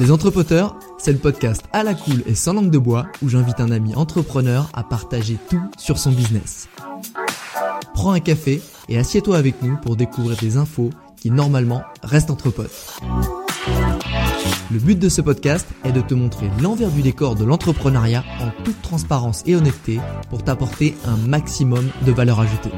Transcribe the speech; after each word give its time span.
Les 0.00 0.10
Entrepoteurs, 0.10 0.76
c'est 0.96 1.12
le 1.12 1.18
podcast 1.18 1.62
à 1.74 1.82
la 1.82 1.92
cool 1.92 2.22
et 2.24 2.34
sans 2.34 2.54
langue 2.54 2.70
de 2.70 2.78
bois 2.78 3.04
où 3.22 3.28
j'invite 3.28 3.60
un 3.60 3.70
ami 3.70 3.94
entrepreneur 3.94 4.70
à 4.72 4.82
partager 4.82 5.36
tout 5.50 5.60
sur 5.76 5.98
son 5.98 6.10
business. 6.10 6.70
Prends 7.92 8.12
un 8.12 8.20
café 8.20 8.62
et 8.88 8.96
assieds-toi 8.96 9.36
avec 9.36 9.60
nous 9.62 9.76
pour 9.76 9.96
découvrir 9.96 10.38
des 10.38 10.56
infos 10.56 10.88
qui 11.16 11.30
normalement 11.30 11.82
restent 12.02 12.30
entre 12.30 12.48
potes. 12.48 12.98
Le 14.70 14.78
but 14.78 14.98
de 14.98 15.10
ce 15.10 15.20
podcast 15.20 15.68
est 15.84 15.92
de 15.92 16.00
te 16.00 16.14
montrer 16.14 16.48
l'envers 16.62 16.90
du 16.90 17.02
décor 17.02 17.34
de 17.34 17.44
l'entrepreneuriat 17.44 18.24
en 18.40 18.64
toute 18.64 18.80
transparence 18.80 19.42
et 19.44 19.54
honnêteté 19.54 20.00
pour 20.30 20.42
t'apporter 20.42 20.96
un 21.04 21.18
maximum 21.28 21.90
de 22.06 22.12
valeur 22.12 22.40
ajoutée. 22.40 22.72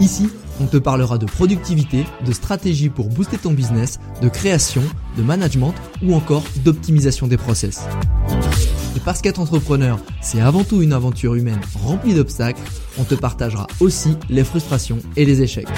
Ici, 0.00 0.30
on 0.60 0.66
te 0.66 0.76
parlera 0.76 1.18
de 1.18 1.26
productivité, 1.26 2.04
de 2.24 2.32
stratégie 2.32 2.88
pour 2.88 3.08
booster 3.08 3.38
ton 3.38 3.52
business, 3.52 3.98
de 4.22 4.28
création, 4.28 4.82
de 5.16 5.22
management 5.22 5.74
ou 6.02 6.14
encore 6.14 6.44
d'optimisation 6.64 7.26
des 7.26 7.36
process. 7.36 7.82
Et 8.96 9.00
parce 9.00 9.20
qu'être 9.20 9.40
entrepreneur, 9.40 9.98
c'est 10.20 10.40
avant 10.40 10.64
tout 10.64 10.82
une 10.82 10.92
aventure 10.92 11.34
humaine 11.34 11.60
remplie 11.84 12.14
d'obstacles, 12.14 12.60
on 12.98 13.04
te 13.04 13.14
partagera 13.14 13.66
aussi 13.80 14.16
les 14.28 14.44
frustrations 14.44 14.98
et 15.16 15.24
les 15.24 15.42
échecs. 15.42 15.68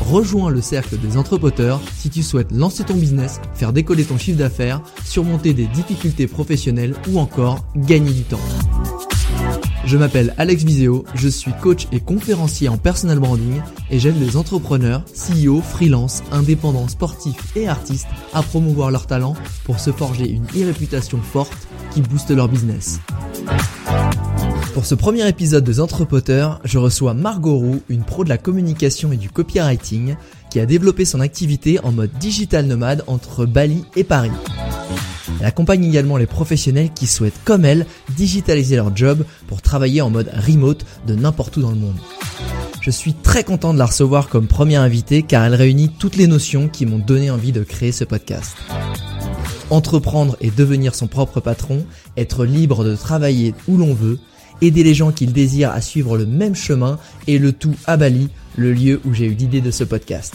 Rejoins 0.00 0.50
le 0.50 0.62
cercle 0.62 0.96
des 0.96 1.16
entrepreneurs 1.16 1.80
si 1.96 2.08
tu 2.08 2.22
souhaites 2.22 2.52
lancer 2.52 2.84
ton 2.84 2.94
business, 2.94 3.40
faire 3.54 3.72
décoller 3.72 4.04
ton 4.04 4.16
chiffre 4.16 4.38
d'affaires, 4.38 4.80
surmonter 5.04 5.52
des 5.52 5.66
difficultés 5.66 6.26
professionnelles 6.26 6.94
ou 7.10 7.18
encore 7.18 7.66
gagner 7.76 8.12
du 8.12 8.22
temps. 8.22 8.40
Je 9.88 9.96
m'appelle 9.96 10.34
Alex 10.36 10.64
Viseo, 10.64 11.06
je 11.14 11.28
suis 11.28 11.52
coach 11.62 11.88
et 11.92 12.00
conférencier 12.00 12.68
en 12.68 12.76
personal 12.76 13.18
branding 13.18 13.62
et 13.90 13.98
j'aide 13.98 14.20
les 14.20 14.36
entrepreneurs, 14.36 15.02
CEO, 15.14 15.62
freelance, 15.62 16.22
indépendants, 16.30 16.88
sportifs 16.88 17.56
et 17.56 17.68
artistes 17.68 18.06
à 18.34 18.42
promouvoir 18.42 18.90
leurs 18.90 19.06
talents 19.06 19.34
pour 19.64 19.80
se 19.80 19.90
forger 19.90 20.28
une 20.28 20.44
e-réputation 20.44 21.22
forte 21.22 21.66
qui 21.94 22.02
booste 22.02 22.30
leur 22.30 22.48
business. 22.48 23.00
Pour 24.74 24.84
ce 24.84 24.94
premier 24.94 25.26
épisode 25.26 25.64
de 25.64 25.80
Entrepoteurs, 25.80 26.60
je 26.64 26.76
reçois 26.76 27.14
Margot 27.14 27.56
Roux, 27.56 27.80
une 27.88 28.04
pro 28.04 28.24
de 28.24 28.28
la 28.28 28.36
communication 28.36 29.10
et 29.10 29.16
du 29.16 29.30
copywriting, 29.30 30.16
qui 30.50 30.60
a 30.60 30.66
développé 30.66 31.06
son 31.06 31.20
activité 31.20 31.80
en 31.82 31.92
mode 31.92 32.12
digital 32.20 32.66
nomade 32.66 33.04
entre 33.06 33.46
Bali 33.46 33.86
et 33.96 34.04
Paris. 34.04 34.32
Elle 35.40 35.46
accompagne 35.46 35.84
également 35.84 36.16
les 36.16 36.26
professionnels 36.26 36.90
qui 36.94 37.06
souhaitent, 37.06 37.40
comme 37.44 37.64
elle, 37.64 37.86
digitaliser 38.16 38.76
leur 38.76 38.96
job 38.96 39.24
pour 39.46 39.62
travailler 39.62 40.00
en 40.00 40.10
mode 40.10 40.30
remote 40.34 40.84
de 41.06 41.14
n'importe 41.14 41.56
où 41.56 41.62
dans 41.62 41.70
le 41.70 41.76
monde. 41.76 41.98
Je 42.80 42.90
suis 42.90 43.12
très 43.12 43.44
content 43.44 43.74
de 43.74 43.78
la 43.78 43.86
recevoir 43.86 44.28
comme 44.28 44.46
première 44.46 44.82
invitée 44.82 45.22
car 45.22 45.44
elle 45.44 45.54
réunit 45.54 45.90
toutes 45.90 46.16
les 46.16 46.26
notions 46.26 46.68
qui 46.68 46.86
m'ont 46.86 46.98
donné 46.98 47.30
envie 47.30 47.52
de 47.52 47.62
créer 47.62 47.92
ce 47.92 48.04
podcast. 48.04 48.56
Entreprendre 49.70 50.36
et 50.40 50.50
devenir 50.50 50.94
son 50.94 51.06
propre 51.06 51.40
patron, 51.40 51.84
être 52.16 52.44
libre 52.44 52.84
de 52.84 52.96
travailler 52.96 53.54
où 53.66 53.76
l'on 53.76 53.92
veut, 53.92 54.18
aider 54.62 54.82
les 54.82 54.94
gens 54.94 55.12
qu'ils 55.12 55.32
désirent 55.32 55.70
à 55.70 55.80
suivre 55.80 56.16
le 56.16 56.24
même 56.24 56.54
chemin 56.54 56.98
et 57.26 57.38
le 57.38 57.52
tout 57.52 57.74
à 57.86 57.96
Bali, 57.96 58.28
le 58.56 58.72
lieu 58.72 59.00
où 59.04 59.12
j'ai 59.12 59.26
eu 59.26 59.34
l'idée 59.34 59.60
de 59.60 59.70
ce 59.70 59.84
podcast. 59.84 60.34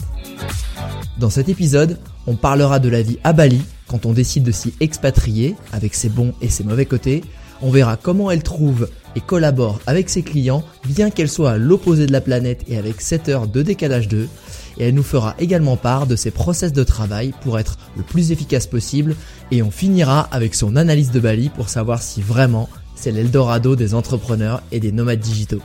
Dans 1.18 1.30
cet 1.30 1.48
épisode, 1.48 1.98
on 2.26 2.36
parlera 2.36 2.78
de 2.78 2.88
la 2.88 3.02
vie 3.02 3.18
à 3.24 3.32
Bali 3.32 3.62
quand 3.86 4.06
on 4.06 4.12
décide 4.12 4.44
de 4.44 4.52
s'y 4.52 4.74
expatrier, 4.80 5.56
avec 5.72 5.94
ses 5.94 6.08
bons 6.08 6.34
et 6.40 6.48
ses 6.48 6.64
mauvais 6.64 6.86
côtés. 6.86 7.22
On 7.62 7.70
verra 7.70 7.96
comment 7.96 8.30
elle 8.30 8.42
trouve 8.42 8.88
et 9.16 9.20
collabore 9.20 9.80
avec 9.86 10.10
ses 10.10 10.22
clients, 10.22 10.64
bien 10.86 11.10
qu'elle 11.10 11.30
soit 11.30 11.52
à 11.52 11.56
l'opposé 11.56 12.06
de 12.06 12.12
la 12.12 12.20
planète 12.20 12.64
et 12.68 12.76
avec 12.76 13.00
7 13.00 13.28
heures 13.28 13.46
de 13.46 13.62
décalage 13.62 14.08
d'eux. 14.08 14.28
Et 14.76 14.88
elle 14.88 14.94
nous 14.94 15.04
fera 15.04 15.34
également 15.38 15.76
part 15.76 16.06
de 16.06 16.16
ses 16.16 16.30
process 16.30 16.72
de 16.72 16.82
travail 16.82 17.32
pour 17.42 17.58
être 17.58 17.78
le 17.96 18.02
plus 18.02 18.32
efficace 18.32 18.66
possible. 18.66 19.14
Et 19.50 19.62
on 19.62 19.70
finira 19.70 20.28
avec 20.32 20.54
son 20.54 20.76
analyse 20.76 21.12
de 21.12 21.20
Bali 21.20 21.48
pour 21.48 21.68
savoir 21.68 22.02
si 22.02 22.22
vraiment 22.22 22.68
c'est 22.96 23.12
l'Eldorado 23.12 23.76
des 23.76 23.94
entrepreneurs 23.94 24.62
et 24.72 24.80
des 24.80 24.92
nomades 24.92 25.20
digitaux. 25.20 25.62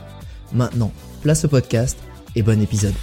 Maintenant, 0.52 0.92
place 1.22 1.44
au 1.44 1.48
podcast 1.48 1.98
et 2.36 2.42
bon 2.42 2.60
épisode. 2.62 2.94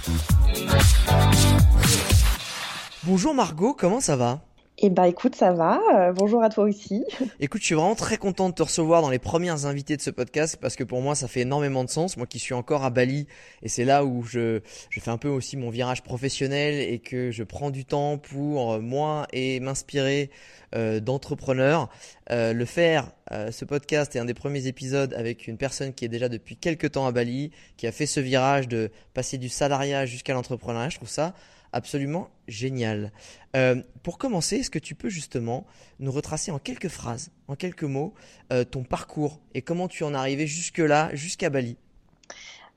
Bonjour 3.04 3.34
Margot, 3.34 3.74
comment 3.78 4.00
ça 4.00 4.16
va? 4.16 4.47
Eh 4.80 4.90
bah 4.90 5.08
écoute, 5.08 5.34
ça 5.34 5.52
va. 5.52 5.80
Euh, 5.96 6.12
bonjour 6.12 6.40
à 6.40 6.50
toi 6.50 6.62
aussi. 6.62 7.04
Écoute, 7.40 7.62
je 7.62 7.66
suis 7.66 7.74
vraiment 7.74 7.96
très 7.96 8.16
content 8.16 8.48
de 8.48 8.54
te 8.54 8.62
recevoir 8.62 9.02
dans 9.02 9.10
les 9.10 9.18
premières 9.18 9.66
invités 9.66 9.96
de 9.96 10.02
ce 10.02 10.10
podcast 10.10 10.56
parce 10.60 10.76
que 10.76 10.84
pour 10.84 11.02
moi, 11.02 11.16
ça 11.16 11.26
fait 11.26 11.40
énormément 11.40 11.82
de 11.82 11.90
sens. 11.90 12.16
Moi 12.16 12.28
qui 12.28 12.38
suis 12.38 12.54
encore 12.54 12.84
à 12.84 12.90
Bali 12.90 13.26
et 13.62 13.68
c'est 13.68 13.84
là 13.84 14.04
où 14.04 14.22
je, 14.22 14.60
je 14.90 15.00
fais 15.00 15.10
un 15.10 15.18
peu 15.18 15.28
aussi 15.28 15.56
mon 15.56 15.70
virage 15.70 16.04
professionnel 16.04 16.74
et 16.74 17.00
que 17.00 17.32
je 17.32 17.42
prends 17.42 17.70
du 17.70 17.84
temps 17.84 18.18
pour 18.18 18.74
euh, 18.74 18.80
moi 18.80 19.26
et 19.32 19.58
m'inspirer 19.58 20.30
euh, 20.76 21.00
d'entrepreneurs. 21.00 21.88
Euh, 22.30 22.52
le 22.52 22.64
faire, 22.64 23.10
ce 23.50 23.64
podcast 23.66 24.16
est 24.16 24.20
un 24.20 24.24
des 24.24 24.32
premiers 24.32 24.68
épisodes 24.68 25.12
avec 25.12 25.48
une 25.48 25.58
personne 25.58 25.92
qui 25.92 26.04
est 26.04 26.08
déjà 26.08 26.30
depuis 26.30 26.56
quelques 26.56 26.92
temps 26.92 27.06
à 27.06 27.12
Bali, 27.12 27.50
qui 27.76 27.86
a 27.86 27.92
fait 27.92 28.06
ce 28.06 28.20
virage 28.20 28.68
de 28.68 28.90
passer 29.12 29.36
du 29.36 29.50
salariat 29.50 30.06
jusqu'à 30.06 30.32
l'entrepreneuriat. 30.32 30.88
Je 30.88 30.96
trouve 30.96 31.10
ça 31.10 31.34
absolument 31.72 32.28
génial. 32.46 33.12
Euh, 33.56 33.76
pour 34.02 34.18
commencer, 34.18 34.56
est-ce 34.56 34.70
que 34.70 34.78
tu 34.78 34.94
peux 34.94 35.08
justement 35.08 35.66
nous 36.00 36.12
retracer 36.12 36.50
en 36.50 36.58
quelques 36.58 36.88
phrases, 36.88 37.30
en 37.46 37.54
quelques 37.54 37.84
mots, 37.84 38.14
euh, 38.52 38.64
ton 38.64 38.82
parcours 38.82 39.40
et 39.54 39.62
comment 39.62 39.88
tu 39.88 40.04
en 40.04 40.14
es 40.14 40.16
arrivé 40.16 40.46
jusque-là, 40.46 41.10
jusqu'à 41.14 41.50
Bali? 41.50 41.76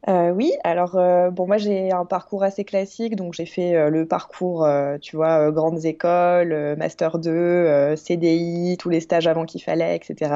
Euh, 0.08 0.32
oui, 0.32 0.52
alors 0.64 0.94
bon 1.32 1.46
moi 1.46 1.58
j'ai 1.58 1.92
un 1.92 2.06
parcours 2.06 2.44
assez 2.44 2.64
classique, 2.64 3.16
donc 3.16 3.36
j'ai 3.36 3.46
fait 3.46 3.88
le 3.92 4.08
parcours, 4.08 4.68
tu 5.00 5.16
vois, 5.16 5.52
grandes 5.52 5.86
écoles, 5.86 6.76
master 6.76 7.20
2, 7.20 7.96
CDI, 7.96 8.78
tous 8.80 8.90
les 8.90 9.00
stages 9.00 9.28
avant 9.28 9.46
qu'il 9.46 9.62
fallait, 9.62 9.96
etc. 9.96 10.32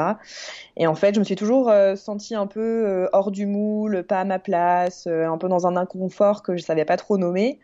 Et 0.77 0.85
en 0.85 0.93
fait, 0.93 1.15
je 1.15 1.19
me 1.19 1.25
suis 1.25 1.35
toujours 1.35 1.73
sentie 1.95 2.35
un 2.35 2.45
peu 2.45 3.09
hors 3.11 3.31
du 3.31 3.47
moule, 3.47 4.03
pas 4.03 4.19
à 4.19 4.23
ma 4.23 4.37
place, 4.37 5.07
un 5.07 5.37
peu 5.39 5.47
dans 5.47 5.65
un 5.65 5.75
inconfort 5.77 6.43
que 6.43 6.55
je 6.55 6.61
savais 6.61 6.85
pas 6.85 6.97
trop 6.97 7.17
nommer. 7.17 7.59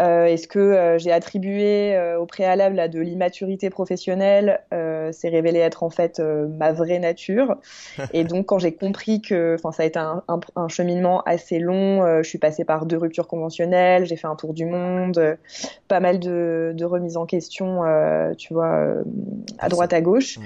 Euh, 0.00 0.26
Est-ce 0.26 0.46
que 0.46 0.58
euh, 0.58 0.98
j'ai 0.98 1.12
attribué 1.12 1.94
euh, 1.94 2.18
au 2.18 2.26
préalable 2.26 2.78
à 2.78 2.88
de 2.88 3.00
l'immaturité 3.00 3.70
professionnelle 3.70 4.60
euh, 4.72 5.10
C'est 5.12 5.28
révélé 5.28 5.58
être 5.60 5.82
en 5.82 5.90
fait 5.90 6.20
ma 6.20 6.72
vraie 6.72 6.98
nature. 6.98 7.56
Et 8.12 8.24
donc 8.24 8.46
quand 8.46 8.58
j'ai 8.58 8.72
compris 8.72 9.22
que, 9.22 9.56
enfin 9.58 9.72
ça 9.72 9.82
a 9.82 9.86
été 9.86 9.98
un, 9.98 10.22
un, 10.28 10.40
un 10.56 10.68
cheminement 10.68 11.22
assez 11.22 11.58
long. 11.58 12.22
je 12.22 12.28
suis 12.28 12.38
passée 12.38 12.64
par 12.64 12.86
deux 12.86 12.98
ruptures 12.98 13.28
conventionnelles, 13.28 14.06
j'ai 14.06 14.16
fait 14.16 14.26
un 14.26 14.36
tour 14.36 14.52
du 14.52 14.66
monde, 14.66 15.36
pas 15.88 16.00
mal 16.00 16.18
de, 16.18 16.72
de 16.74 16.84
remises 16.84 17.16
en 17.16 17.26
question, 17.26 17.82
tu 18.36 18.54
vois, 18.54 18.94
à 19.58 19.68
droite 19.68 19.92
à 19.92 20.00
gauche. 20.00 20.38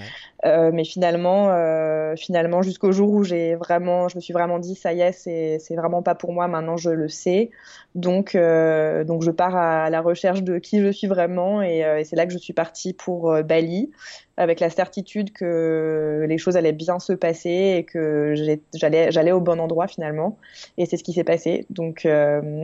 Euh, 0.46 0.70
mais 0.72 0.84
finalement, 0.84 1.48
euh, 1.50 2.14
finalement, 2.16 2.62
jusqu'au 2.62 2.92
jour 2.92 3.10
où 3.10 3.24
j'ai 3.24 3.56
vraiment, 3.56 4.08
je 4.08 4.16
me 4.16 4.20
suis 4.20 4.32
vraiment 4.32 4.58
dit, 4.58 4.74
ça 4.74 4.92
y 4.92 5.00
est, 5.00 5.12
c'est, 5.12 5.58
c'est 5.58 5.76
vraiment 5.76 6.02
pas 6.02 6.14
pour 6.14 6.32
moi. 6.32 6.48
Maintenant, 6.48 6.76
je 6.76 6.90
le 6.90 7.08
sais. 7.08 7.50
Donc, 7.94 8.34
euh, 8.34 9.04
donc, 9.04 9.22
je 9.22 9.30
pars 9.30 9.56
à 9.56 9.90
la 9.90 10.00
recherche 10.00 10.42
de 10.42 10.58
qui 10.58 10.80
je 10.80 10.90
suis 10.90 11.06
vraiment, 11.06 11.62
et, 11.62 11.80
et 11.80 12.04
c'est 12.04 12.16
là 12.16 12.26
que 12.26 12.32
je 12.32 12.38
suis 12.38 12.52
partie 12.52 12.92
pour 12.94 13.42
Bali, 13.42 13.90
avec 14.36 14.60
la 14.60 14.70
certitude 14.70 15.32
que 15.32 16.24
les 16.26 16.38
choses 16.38 16.56
allaient 16.56 16.72
bien 16.72 16.98
se 16.98 17.12
passer 17.12 17.74
et 17.76 17.84
que 17.84 18.34
j'allais, 18.74 19.10
j'allais 19.12 19.32
au 19.32 19.40
bon 19.40 19.60
endroit 19.60 19.88
finalement. 19.88 20.38
Et 20.78 20.86
c'est 20.86 20.96
ce 20.96 21.04
qui 21.04 21.12
s'est 21.12 21.24
passé. 21.24 21.66
Donc, 21.70 22.06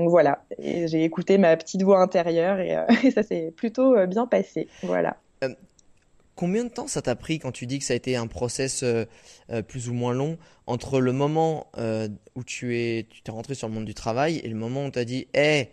voilà. 0.06 0.44
Et 0.58 0.88
j'ai 0.88 1.05
écouté 1.05 1.38
ma 1.38 1.56
petite 1.56 1.82
voix 1.82 2.00
intérieure 2.00 2.58
et, 2.61 2.76
et 3.05 3.11
ça 3.11 3.22
s'est 3.22 3.52
plutôt 3.55 4.06
bien 4.06 4.26
passé. 4.26 4.69
Voilà. 4.82 5.17
Combien 6.37 6.65
de 6.65 6.69
temps 6.69 6.87
ça 6.87 7.00
t'a 7.00 7.17
pris 7.17 7.38
quand 7.38 7.50
tu 7.50 7.67
dis 7.67 7.79
que 7.79 7.85
ça 7.87 7.94
a 7.94 7.97
été 7.97 8.15
un 8.15 8.27
process 8.27 8.83
euh, 8.83 9.06
euh, 9.50 9.62
plus 9.62 9.88
ou 9.88 9.94
moins 9.94 10.12
long 10.12 10.37
entre 10.67 11.00
le 11.00 11.12
moment 11.12 11.69
euh, 11.79 12.09
où 12.35 12.44
tu 12.44 12.77
es 12.79 13.06
tu 13.09 13.23
t'es 13.23 13.33
rentré 13.33 13.55
sur 13.55 13.69
le 13.69 13.75
monde 13.75 13.87
du 13.87 13.94
travail 13.94 14.37
et 14.44 14.49
le 14.49 14.55
moment 14.55 14.85
où 14.85 14.91
tu 14.91 14.99
as 14.99 15.06
dit 15.06 15.29
hé 15.33 15.71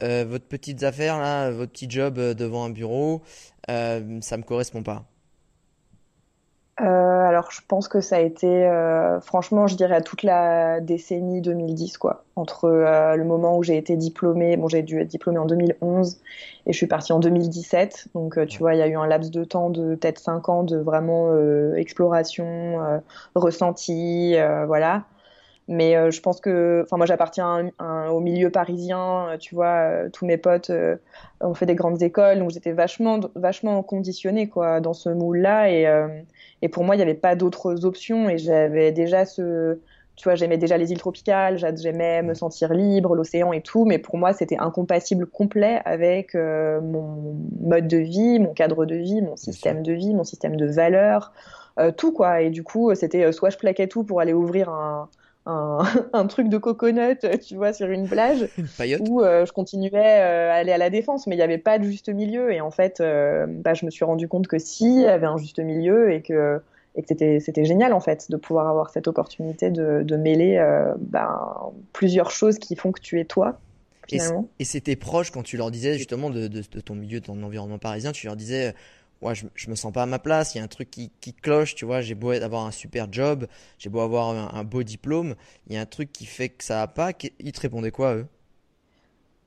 hey, 0.00 0.24
votre 0.24 0.44
petite 0.44 0.82
affaire 0.82 1.18
là 1.18 1.50
votre 1.50 1.72
petit 1.72 1.88
job 1.88 2.18
devant 2.18 2.64
un 2.64 2.70
bureau 2.70 3.22
ça 3.68 4.00
me 4.00 4.42
correspond 4.42 4.82
pas 4.82 5.08
euh, 6.82 6.86
alors, 6.86 7.52
je 7.52 7.60
pense 7.68 7.86
que 7.86 8.00
ça 8.00 8.16
a 8.16 8.20
été, 8.20 8.66
euh, 8.66 9.20
franchement, 9.20 9.68
je 9.68 9.76
dirais 9.76 10.02
toute 10.02 10.24
la 10.24 10.80
décennie 10.80 11.40
2010, 11.40 11.96
quoi. 11.96 12.24
Entre 12.34 12.64
euh, 12.64 13.14
le 13.14 13.24
moment 13.24 13.56
où 13.56 13.62
j'ai 13.62 13.76
été 13.76 13.96
diplômée, 13.96 14.56
bon, 14.56 14.66
j'ai 14.66 14.82
dû 14.82 15.00
être 15.00 15.06
diplômée 15.06 15.38
en 15.38 15.46
2011 15.46 16.18
et 16.66 16.72
je 16.72 16.76
suis 16.76 16.88
partie 16.88 17.12
en 17.12 17.20
2017. 17.20 18.08
Donc, 18.14 18.44
tu 18.48 18.58
vois, 18.58 18.74
il 18.74 18.78
y 18.78 18.82
a 18.82 18.88
eu 18.88 18.96
un 18.96 19.06
laps 19.06 19.30
de 19.30 19.44
temps 19.44 19.70
de 19.70 19.94
peut-être 19.94 20.18
5 20.18 20.48
ans 20.48 20.64
de 20.64 20.76
vraiment 20.76 21.32
exploration, 21.76 23.00
ressenti, 23.36 24.34
voilà. 24.66 25.04
Mais 25.68 25.96
euh, 25.96 26.10
je 26.10 26.20
pense 26.20 26.40
que, 26.40 26.82
enfin, 26.84 26.96
moi, 26.96 27.06
j'appartiens 27.06 27.70
au 28.10 28.20
milieu 28.20 28.50
parisien. 28.50 29.28
Euh, 29.28 29.36
tu 29.38 29.54
vois, 29.54 29.90
euh, 29.90 30.08
tous 30.12 30.26
mes 30.26 30.36
potes 30.36 30.72
ont 31.40 31.54
fait 31.54 31.66
des 31.66 31.74
grandes 31.74 32.02
écoles, 32.02 32.38
donc 32.38 32.50
j'étais 32.50 32.72
vachement, 32.72 33.20
vachement 33.34 33.82
conditionnée 33.82 34.48
quoi 34.48 34.80
dans 34.80 34.92
ce 34.92 35.08
moule-là. 35.08 35.70
Et, 35.70 35.86
et 36.62 36.68
pour 36.68 36.84
moi, 36.84 36.94
il 36.94 36.98
n'y 36.98 37.02
avait 37.02 37.14
pas 37.14 37.36
d'autres 37.36 37.84
options. 37.84 38.28
Et 38.28 38.38
j'avais 38.38 38.92
déjà 38.92 39.24
ce, 39.24 39.78
tu 40.16 40.24
vois, 40.24 40.34
j'aimais 40.34 40.58
déjà 40.58 40.76
les 40.76 40.92
îles 40.92 40.98
tropicales, 40.98 41.58
j'aimais 41.76 42.22
me 42.22 42.34
sentir 42.34 42.74
libre, 42.74 43.14
l'océan 43.14 43.52
et 43.52 43.60
tout, 43.60 43.84
mais 43.84 43.98
pour 43.98 44.18
moi, 44.18 44.32
c'était 44.32 44.58
incompatible 44.58 45.26
complet 45.26 45.80
avec 45.84 46.34
mon 46.34 47.36
mode 47.60 47.88
de 47.88 47.98
vie, 47.98 48.38
mon 48.38 48.52
cadre 48.52 48.84
de 48.84 48.96
vie, 48.96 49.22
mon 49.22 49.36
système 49.36 49.82
de 49.82 49.92
vie, 49.92 50.14
mon 50.14 50.24
système 50.24 50.56
de 50.56 50.66
valeurs, 50.66 51.32
tout 51.96 52.12
quoi. 52.12 52.42
Et 52.42 52.50
du 52.50 52.62
coup, 52.62 52.94
c'était 52.94 53.30
soit 53.32 53.50
je 53.50 53.58
plaquais 53.58 53.88
tout 53.88 54.04
pour 54.04 54.20
aller 54.20 54.32
ouvrir 54.32 54.68
un, 54.68 55.08
un, 55.46 56.26
truc 56.28 56.48
de 56.48 56.56
coconut, 56.56 57.18
tu 57.44 57.56
vois, 57.56 57.72
sur 57.72 57.88
une 57.88 58.08
plage, 58.08 58.48
une 58.58 58.68
où 59.08 59.22
euh, 59.22 59.44
je 59.44 59.52
continuais 59.52 60.20
euh, 60.20 60.52
à 60.52 60.54
aller 60.54 60.70
à 60.70 60.78
la 60.78 60.88
défense, 60.88 61.26
mais 61.26 61.34
il 61.34 61.38
n'y 61.38 61.42
avait 61.42 61.58
pas 61.58 61.80
de 61.80 61.84
juste 61.84 62.08
milieu. 62.08 62.52
Et 62.52 62.60
en 62.60 62.70
fait, 62.70 63.00
euh, 63.00 63.46
bah, 63.48 63.74
je 63.74 63.84
me 63.84 63.90
suis 63.90 64.04
rendu 64.04 64.28
compte 64.28 64.46
que 64.46 64.58
si, 64.58 64.84
il 64.84 65.02
y 65.02 65.06
avait 65.06 65.26
un 65.26 65.38
juste 65.38 65.58
milieu 65.58 66.12
et 66.12 66.22
que, 66.22 66.60
et 66.94 67.02
que 67.02 67.08
c'était, 67.08 67.40
c'était 67.40 67.64
génial 67.64 67.92
en 67.92 68.00
fait 68.00 68.30
de 68.30 68.36
pouvoir 68.36 68.68
avoir 68.68 68.90
cette 68.90 69.08
opportunité 69.08 69.70
de, 69.70 70.02
de 70.04 70.16
mêler 70.16 70.64
bah, 70.98 71.72
plusieurs 71.92 72.30
choses 72.30 72.58
qui 72.58 72.76
font 72.76 72.92
que 72.92 73.00
tu 73.00 73.18
es 73.18 73.24
toi. 73.24 73.58
Finalement. 74.08 74.48
Et 74.58 74.64
c'était 74.64 74.96
proche 74.96 75.30
quand 75.30 75.42
tu 75.42 75.56
leur 75.56 75.70
disais 75.70 75.96
justement 75.96 76.28
de, 76.28 76.48
de, 76.48 76.62
de 76.70 76.80
ton 76.80 76.94
milieu, 76.94 77.20
de 77.20 77.24
ton 77.24 77.40
environnement 77.42 77.78
parisien, 77.78 78.12
tu 78.12 78.26
leur 78.26 78.36
disais 78.36 78.74
ouais, 79.22 79.34
je, 79.34 79.46
je 79.54 79.70
me 79.70 79.74
sens 79.74 79.92
pas 79.92 80.02
à 80.02 80.06
ma 80.06 80.18
place, 80.18 80.54
il 80.54 80.58
y 80.58 80.60
a 80.60 80.64
un 80.64 80.68
truc 80.68 80.90
qui, 80.90 81.10
qui 81.20 81.32
cloche, 81.32 81.74
tu 81.74 81.84
vois, 81.84 82.00
j'ai 82.00 82.14
beau 82.14 82.30
avoir 82.30 82.66
un 82.66 82.70
super 82.70 83.06
job, 83.10 83.46
j'ai 83.78 83.88
beau 83.88 84.00
avoir 84.00 84.54
un, 84.54 84.64
beau 84.64 84.82
diplôme, 84.82 85.34
il 85.68 85.74
y 85.74 85.78
a 85.78 85.80
un 85.80 85.86
truc 85.86 86.12
qui 86.12 86.26
fait 86.26 86.48
que 86.50 86.64
ça 86.64 86.76
va 86.76 86.88
pas. 86.88 87.10
Ils 87.40 87.52
te 87.52 87.60
répondaient 87.60 87.90
quoi, 87.90 88.16
eux? 88.16 88.26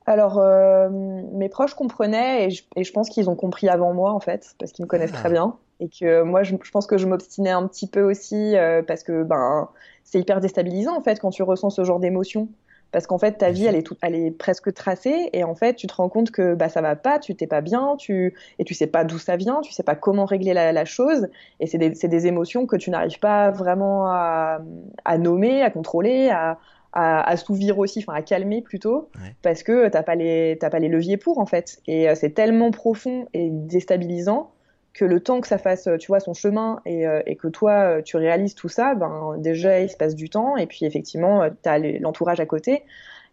Alors, 0.06 0.38
euh, 0.38 0.88
mes 0.90 1.48
proches 1.48 1.74
comprenaient 1.74 2.46
et 2.46 2.50
je, 2.50 2.62
et 2.76 2.84
je 2.84 2.92
pense 2.92 3.08
qu'ils 3.08 3.28
ont 3.28 3.34
compris 3.34 3.68
avant 3.68 3.92
moi 3.92 4.12
en 4.12 4.20
fait, 4.20 4.54
parce 4.58 4.72
qu'ils 4.72 4.84
me 4.84 4.88
connaissent 4.88 5.12
très 5.12 5.28
ah. 5.28 5.32
bien 5.32 5.56
et 5.80 5.88
que 5.88 6.22
moi, 6.22 6.42
je, 6.42 6.54
je 6.62 6.70
pense 6.70 6.86
que 6.86 6.96
je 6.96 7.06
m'obstinais 7.06 7.50
un 7.50 7.66
petit 7.66 7.86
peu 7.86 8.02
aussi 8.02 8.56
euh, 8.56 8.82
parce 8.82 9.02
que 9.02 9.22
ben 9.22 9.68
c'est 10.04 10.20
hyper 10.20 10.40
déstabilisant 10.40 10.96
en 10.96 11.00
fait 11.00 11.20
quand 11.20 11.30
tu 11.30 11.42
ressens 11.42 11.70
ce 11.70 11.84
genre 11.84 12.00
d'émotion 12.00 12.48
parce 12.92 13.06
qu'en 13.06 13.18
fait 13.18 13.32
ta 13.32 13.50
vie 13.50 13.66
elle 13.66 13.76
est 13.76 13.86
elle 14.02 14.14
est 14.14 14.30
presque 14.30 14.72
tracée 14.72 15.30
et 15.32 15.44
en 15.44 15.54
fait 15.54 15.74
tu 15.74 15.86
te 15.86 15.94
rends 15.94 16.08
compte 16.08 16.30
que 16.30 16.54
bah 16.54 16.68
ça 16.68 16.80
va 16.80 16.96
pas, 16.96 17.18
tu 17.18 17.34
t'es 17.34 17.46
pas 17.46 17.60
bien, 17.60 17.96
tu 17.98 18.34
et 18.58 18.64
tu 18.64 18.74
sais 18.74 18.86
pas 18.86 19.04
d'où 19.04 19.18
ça 19.18 19.36
vient, 19.36 19.60
tu 19.60 19.72
sais 19.72 19.82
pas 19.82 19.94
comment 19.94 20.24
régler 20.24 20.54
la, 20.54 20.84
chose. 20.84 21.28
Et 21.60 21.66
c'est 21.66 21.78
des, 21.78 21.90
des 21.90 22.26
émotions 22.26 22.66
que 22.66 22.76
tu 22.76 22.90
n'arrives 22.90 23.18
pas 23.18 23.50
vraiment 23.50 24.06
à, 24.06 24.60
à 25.04 25.18
nommer, 25.18 25.62
à 25.62 25.70
contrôler, 25.70 26.30
à, 26.30 26.58
à 26.92 27.28
assouvir 27.28 27.78
aussi, 27.78 27.98
enfin 27.98 28.14
à 28.14 28.22
calmer 28.22 28.62
plutôt, 28.62 29.10
parce 29.42 29.62
que 29.62 29.88
t'as 29.88 30.02
pas 30.02 30.14
les 30.14 30.56
t'as 30.58 30.70
pas 30.70 30.78
les 30.78 30.88
leviers 30.88 31.18
pour 31.18 31.38
en 31.38 31.46
fait. 31.46 31.80
Et 31.86 32.08
euh, 32.08 32.14
c'est 32.14 32.30
tellement 32.30 32.70
profond 32.70 33.26
et 33.34 33.50
déstabilisant 33.50 34.50
que 34.96 35.04
le 35.04 35.20
temps 35.20 35.42
que 35.42 35.46
ça 35.46 35.58
fasse, 35.58 35.88
tu 36.00 36.06
vois, 36.06 36.20
son 36.20 36.32
chemin 36.32 36.80
et, 36.86 37.06
euh, 37.06 37.20
et 37.26 37.36
que 37.36 37.48
toi, 37.48 37.72
euh, 37.72 38.02
tu 38.02 38.16
réalises 38.16 38.54
tout 38.54 38.70
ça, 38.70 38.94
ben 38.94 39.36
déjà, 39.36 39.80
il 39.80 39.90
se 39.90 39.96
passe 39.96 40.14
du 40.14 40.30
temps 40.30 40.56
et 40.56 40.66
puis 40.66 40.86
effectivement, 40.86 41.42
euh, 41.42 41.50
tu 41.62 41.68
as 41.68 41.78
l'entourage 41.78 42.40
à 42.40 42.46
côté. 42.46 42.82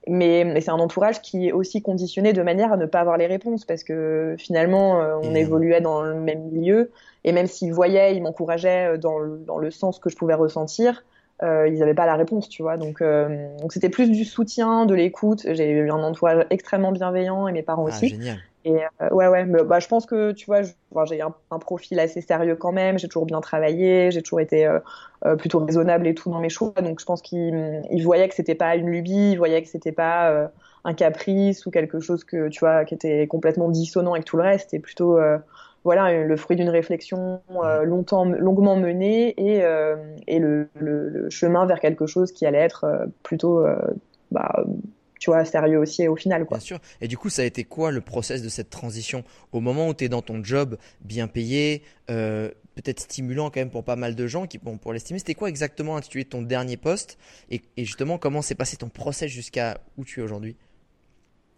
Mais, 0.06 0.44
mais 0.44 0.60
c'est 0.60 0.72
un 0.72 0.80
entourage 0.80 1.22
qui 1.22 1.48
est 1.48 1.52
aussi 1.54 1.82
conditionné 1.82 2.34
de 2.34 2.42
manière 2.42 2.74
à 2.74 2.78
ne 2.78 2.86
pas 2.86 3.00
avoir 3.00 3.16
les 3.16 3.28
réponses 3.28 3.64
parce 3.64 3.86
que 3.86 4.36
finalement, 4.38 5.00
on 5.24 5.34
évoluait 5.34 5.80
dans 5.80 6.02
le 6.02 6.16
même 6.16 6.42
milieu 6.50 6.92
et 7.24 7.32
même 7.32 7.48
s'ils 7.48 7.72
voyaient, 7.72 8.14
ils 8.14 8.22
m'encourageaient 8.22 8.98
dans, 8.98 9.18
le, 9.18 9.38
dans 9.38 9.58
le 9.58 9.72
sens 9.72 10.00
que 10.00 10.10
je 10.10 10.18
pouvais 10.18 10.34
ressentir, 10.34 11.06
euh, 11.42 11.70
ils 11.70 11.80
n'avaient 11.80 11.94
pas 11.94 12.06
la 12.06 12.16
réponse, 12.16 12.50
tu 12.50 12.64
vois. 12.64 12.76
Donc, 12.76 13.02
donc 13.02 13.72
c'était 13.72 13.88
plus 13.88 14.12
du 14.12 14.26
soutien, 14.26 14.86
de 14.86 14.94
l'écoute. 14.94 15.46
J'ai 15.50 15.72
eu 15.72 15.90
un 15.90 16.04
entourage 16.04 16.46
extrêmement 16.50 16.92
bienveillant 16.92 17.48
et 17.48 17.54
mes 17.54 17.64
parents 17.64 17.86
ah, 17.86 17.96
aussi. 17.96 18.10
Génial. 18.10 18.40
Et 18.66 18.76
euh, 19.02 19.10
ouais, 19.10 19.28
ouais, 19.28 19.46
mais, 19.46 19.64
bah, 19.64 19.80
je 19.80 19.88
pense 19.88 20.06
que 20.06 20.32
tu 20.32 20.46
vois, 20.46 20.62
j'ai 21.06 21.22
un, 21.22 21.34
un, 21.52 21.60
profil 21.60 22.00
assez 22.00 22.22
sérieux 22.22 22.56
quand 22.56 22.72
même. 22.72 22.98
J'ai 22.98 23.08
toujours 23.08 23.26
bien 23.26 23.42
travaillé, 23.42 24.12
j'ai 24.12 24.22
toujours 24.22 24.40
été 24.40 24.66
euh, 24.66 24.80
euh, 25.26 25.36
plutôt 25.36 25.60
raisonnable 25.60 26.08
et 26.08 26.16
tout 26.16 26.30
dans 26.30 26.40
mes 26.40 26.50
choix. 26.50 26.74
Donc 26.82 27.00
je 27.00 27.06
pense 27.06 27.22
qu'ils 27.22 28.04
voyaient 28.04 28.30
que 28.30 28.36
c'était 28.36 28.56
pas 28.56 28.76
une 28.76 28.90
lubie, 28.90 29.32
ils 29.32 29.38
voyaient 29.38 29.62
que 29.62 29.68
c'était 29.68 29.92
pas 29.92 30.30
euh, 30.32 30.48
un 30.86 30.94
caprice 30.94 31.66
ou 31.66 31.72
quelque 31.72 32.00
chose 32.00 32.24
que 32.24 32.48
tu 32.48 32.62
vois 32.62 32.86
qui 32.86 32.94
était 32.94 33.28
complètement 33.28 33.70
dissonant 33.70 34.14
avec 34.14 34.26
tout 34.26 34.38
le 34.38 34.44
reste. 34.44 34.70
C'était 34.70 34.82
plutôt 34.82 35.20
voilà 35.84 36.24
le 36.24 36.38
fruit 36.38 36.56
d'une 36.56 36.70
réflexion 36.70 37.42
longtemps, 37.84 38.26
longuement 38.26 38.76
menée 38.76 39.30
et, 39.38 39.64
et 40.28 40.40
le, 40.40 40.68
le, 40.80 41.10
le, 41.10 41.30
chemin 41.30 41.66
vers 41.66 41.80
quelque 41.80 42.06
chose 42.06 42.32
qui 42.32 42.46
allait 42.46 42.60
être 42.60 42.86
plutôt 43.24 43.66
bah, 44.32 44.66
tu 45.24 45.30
vois, 45.30 45.46
sérieux 45.46 45.80
aussi 45.80 46.06
au 46.10 46.18
final. 46.18 46.46
Quoi. 46.46 46.58
Bien 46.58 46.66
sûr. 46.66 46.80
Et 47.00 47.08
du 47.08 47.18
coup, 47.18 47.30
ça 47.30 47.44
a 47.44 47.46
été 47.46 47.64
quoi 47.64 47.92
le 47.92 48.02
process 48.02 48.42
de 48.42 48.50
cette 48.50 48.70
transition 48.70 49.24
Au 49.54 49.62
moment 49.62 49.88
où 49.88 49.94
tu 49.94 50.04
es 50.04 50.10
dans 50.10 50.22
ton 50.22 50.44
job 50.44 50.78
bien 51.00 51.30
payé, 51.30 51.82
euh, 52.10 52.50
peut-être 52.76 53.00
stimulant 53.00 53.50
quand 53.50 53.62
même 53.62 53.70
pour 53.70 53.86
pas 53.86 53.96
mal 53.96 54.16
de 54.16 54.28
gens 54.28 54.48
qui 54.48 54.58
bon, 54.58 54.78
pour 54.78 54.92
l'estimer, 54.92 55.20
c'était 55.20 55.34
quoi 55.34 55.48
exactement 55.48 55.96
l'intitulé 55.96 56.26
de 56.26 56.30
ton 56.30 56.42
dernier 56.42 56.76
poste 56.76 57.18
et, 57.50 57.62
justement, 57.78 58.18
comment 58.18 58.42
s'est 58.42 58.56
passé 58.56 58.76
ton 58.76 58.90
process 58.90 59.32
jusqu'à 59.32 59.78
où 59.98 60.04
tu 60.04 60.20
es 60.20 60.24
aujourd'hui? 60.24 60.58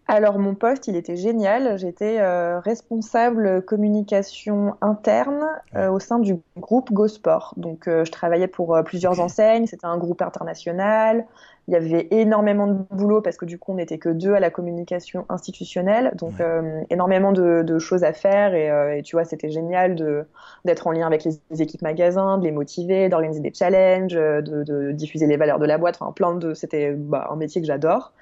Alors 0.06 0.38
mon 0.38 0.54
poste, 0.54 0.86
il 0.86 0.94
était 0.94 1.16
génial. 1.16 1.76
J'étais 1.76 2.20
euh, 2.20 2.60
responsable 2.60 3.62
communication 3.62 4.76
interne 4.80 5.44
euh, 5.74 5.90
au 5.90 5.98
sein 5.98 6.20
du 6.20 6.36
groupe 6.56 6.92
GoSport. 6.92 7.54
Donc 7.56 7.86
je 7.88 8.10
travaillais 8.12 8.46
pour 8.46 8.78
plusieurs 8.84 9.18
enseignes. 9.18 9.66
C'était 9.66 9.86
un 9.86 9.98
groupe 9.98 10.22
international. 10.22 11.26
Il 11.68 11.74
y 11.74 11.76
avait 11.76 12.06
énormément 12.12 12.68
de 12.68 12.74
boulot 12.90 13.20
parce 13.20 13.36
que 13.36 13.44
du 13.44 13.58
coup 13.58 13.72
on 13.72 13.74
n'était 13.74 13.98
que 13.98 14.08
deux 14.08 14.34
à 14.34 14.40
la 14.40 14.50
communication 14.50 15.26
institutionnelle, 15.28 16.12
donc 16.14 16.40
euh, 16.40 16.80
énormément 16.90 17.32
de, 17.32 17.62
de, 17.62 17.78
choses 17.80 18.04
à 18.04 18.12
faire 18.12 18.54
et, 18.54 18.70
euh, 18.70 18.96
et 18.96 19.02
tu 19.02 19.16
vois 19.16 19.24
c'était 19.24 19.50
génial 19.50 19.96
de 19.96 20.26
d'être 20.64 20.86
en 20.86 20.92
lien 20.92 21.08
avec 21.08 21.24
les, 21.24 21.40
équipes 21.60 21.82
magasins, 21.82 22.38
de 22.38 22.44
les 22.44 22.52
motiver, 22.52 23.08
d'organiser 23.08 23.40
des 23.40 23.52
challenges, 23.52 24.14
de, 24.14 24.62
de, 24.62 24.92
diffuser 24.92 25.26
les 25.26 25.36
valeurs 25.36 25.58
de 25.58 25.66
la 25.66 25.76
boîte, 25.76 25.96
enfin 26.00 26.12
plein 26.12 26.34
de 26.36 26.54
c'était 26.54 26.92
bah, 26.92 27.28
un 27.30 27.36
métier 27.36 27.60
que 27.60 27.66
j'adore. 27.66 28.12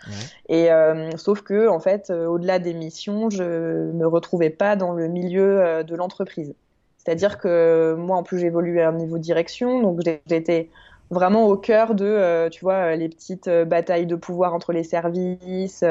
Et 0.48 0.72
euh, 0.72 1.10
sauf 1.18 1.42
que 1.42 1.68
en 1.68 1.80
fait 1.80 2.10
au-delà 2.10 2.58
des 2.58 2.72
missions, 2.72 3.28
je 3.28 3.92
me 3.92 4.06
retrouvais 4.06 4.50
pas 4.50 4.74
dans 4.74 4.92
le 4.92 5.06
milieu 5.08 5.84
de 5.84 5.94
l'entreprise. 5.94 6.54
C'est-à-dire 6.96 7.36
que 7.36 7.94
moi 7.98 8.16
en 8.16 8.22
plus 8.22 8.38
j'évoluais 8.38 8.80
à 8.80 8.88
un 8.88 8.92
niveau 8.92 9.18
de 9.18 9.22
direction, 9.22 9.82
donc 9.82 10.00
j'étais 10.26 10.70
vraiment 11.10 11.46
au 11.46 11.56
cœur 11.56 11.94
de, 11.94 12.04
euh, 12.04 12.48
tu 12.48 12.60
vois, 12.64 12.92
euh, 12.92 12.96
les 12.96 13.08
petites 13.08 13.48
euh, 13.48 13.64
batailles 13.64 14.06
de 14.06 14.16
pouvoir 14.16 14.54
entre 14.54 14.72
les 14.72 14.84
services, 14.84 15.84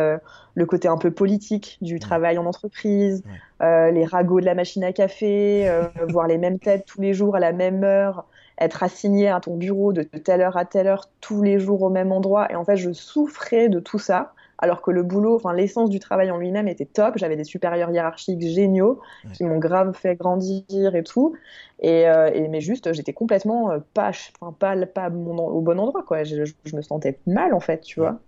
le 0.55 0.65
côté 0.65 0.87
un 0.87 0.97
peu 0.97 1.11
politique 1.11 1.77
du 1.81 1.99
travail 1.99 2.37
en 2.37 2.45
entreprise, 2.45 3.23
les 3.61 4.05
ragots 4.05 4.39
de 4.39 4.45
la 4.45 4.55
machine 4.55 4.83
à 4.83 4.93
café, 4.93 5.69
voir 6.09 6.27
les 6.27 6.37
mêmes 6.37 6.59
têtes 6.59 6.85
tous 6.85 7.01
les 7.01 7.13
jours 7.13 7.35
à 7.35 7.39
la 7.39 7.53
même 7.53 7.83
heure, 7.83 8.25
être 8.59 8.83
assigné 8.83 9.29
à 9.29 9.39
ton 9.39 9.55
bureau 9.55 9.93
de 9.93 10.03
telle 10.03 10.41
heure 10.41 10.57
à 10.57 10.65
telle 10.65 10.87
heure 10.87 11.09
tous 11.21 11.41
les 11.41 11.59
jours 11.59 11.81
au 11.81 11.89
même 11.89 12.11
endroit. 12.11 12.51
Et 12.51 12.55
en 12.55 12.65
fait, 12.65 12.77
je 12.77 12.91
souffrais 12.91 13.69
de 13.69 13.79
tout 13.79 13.99
ça 13.99 14.33
alors 14.63 14.81
que 14.81 14.91
le 14.91 15.03
boulot, 15.03 15.35
enfin 15.35 15.51
l'essence 15.51 15.89
du 15.89 15.99
travail 15.99 16.31
en 16.31 16.37
lui-même 16.37 16.69
était 16.69 16.85
top. 16.85 17.17
J'avais 17.17 17.35
des 17.35 17.43
supérieurs 17.43 17.91
hiérarchiques 17.91 18.41
géniaux 18.41 19.01
qui 19.33 19.43
m'ont 19.43 19.59
grave 19.59 19.93
fait 19.93 20.15
grandir 20.15 20.95
et 20.95 21.03
tout. 21.03 21.35
Et, 21.81 22.07
euh, 22.07 22.31
et 22.33 22.47
mais 22.47 22.61
juste, 22.61 22.93
j'étais 22.93 23.11
complètement 23.11 23.71
euh, 23.71 23.79
pas, 23.93 24.11
enfin 24.39 24.55
pas, 24.57 24.77
pas 24.85 25.09
au 25.09 25.59
bon 25.59 25.79
endroit 25.79 26.03
quoi. 26.07 26.23
Je, 26.23 26.45
je, 26.45 26.75
me 26.77 26.81
sentais 26.81 27.19
mal 27.27 27.53
en 27.53 27.59
fait, 27.59 27.81
tu 27.81 27.99
vois. 27.99 28.19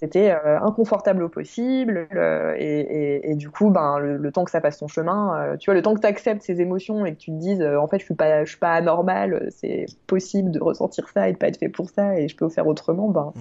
C'était 0.00 0.30
euh, 0.30 0.58
inconfortable 0.60 1.22
au 1.22 1.28
possible. 1.28 2.08
et, 2.56 2.80
et, 2.80 3.30
et, 3.30 3.34
du 3.34 3.50
coup, 3.50 3.70
ben 3.70 3.98
le, 3.98 4.32
temps 4.32 4.44
que 4.44 4.50
ça 4.50 4.60
passe 4.60 4.78
son 4.78 4.88
chemin, 4.88 5.56
tu 5.58 5.66
vois, 5.66 5.74
le 5.74 5.82
temps 5.82 5.94
que 5.94 6.00
tu 6.00 6.06
acceptes 6.06 6.42
ces 6.42 6.60
émotions 6.60 7.04
et 7.04 7.12
que 7.12 7.18
tu 7.18 7.30
te 7.30 7.36
dises, 7.36 7.62
en 7.62 7.86
fait, 7.86 7.98
je 7.98 8.04
suis 8.04 8.14
pas, 8.14 8.44
je 8.44 8.50
suis 8.50 8.58
pas 8.58 8.72
anormal. 8.72 9.48
C'est 9.50 9.86
possible 10.06 10.50
de 10.50 10.60
ressentir 10.60 11.08
ça 11.12 11.28
et 11.28 11.32
de 11.32 11.36
pas 11.36 11.48
être 11.48 11.58
fait 11.58 11.68
pour 11.68 11.90
ça 11.90 12.18
et 12.18 12.28
je 12.28 12.36
peux 12.36 12.48
faire 12.48 12.66
autrement. 12.66 13.08
Ben 13.08 13.32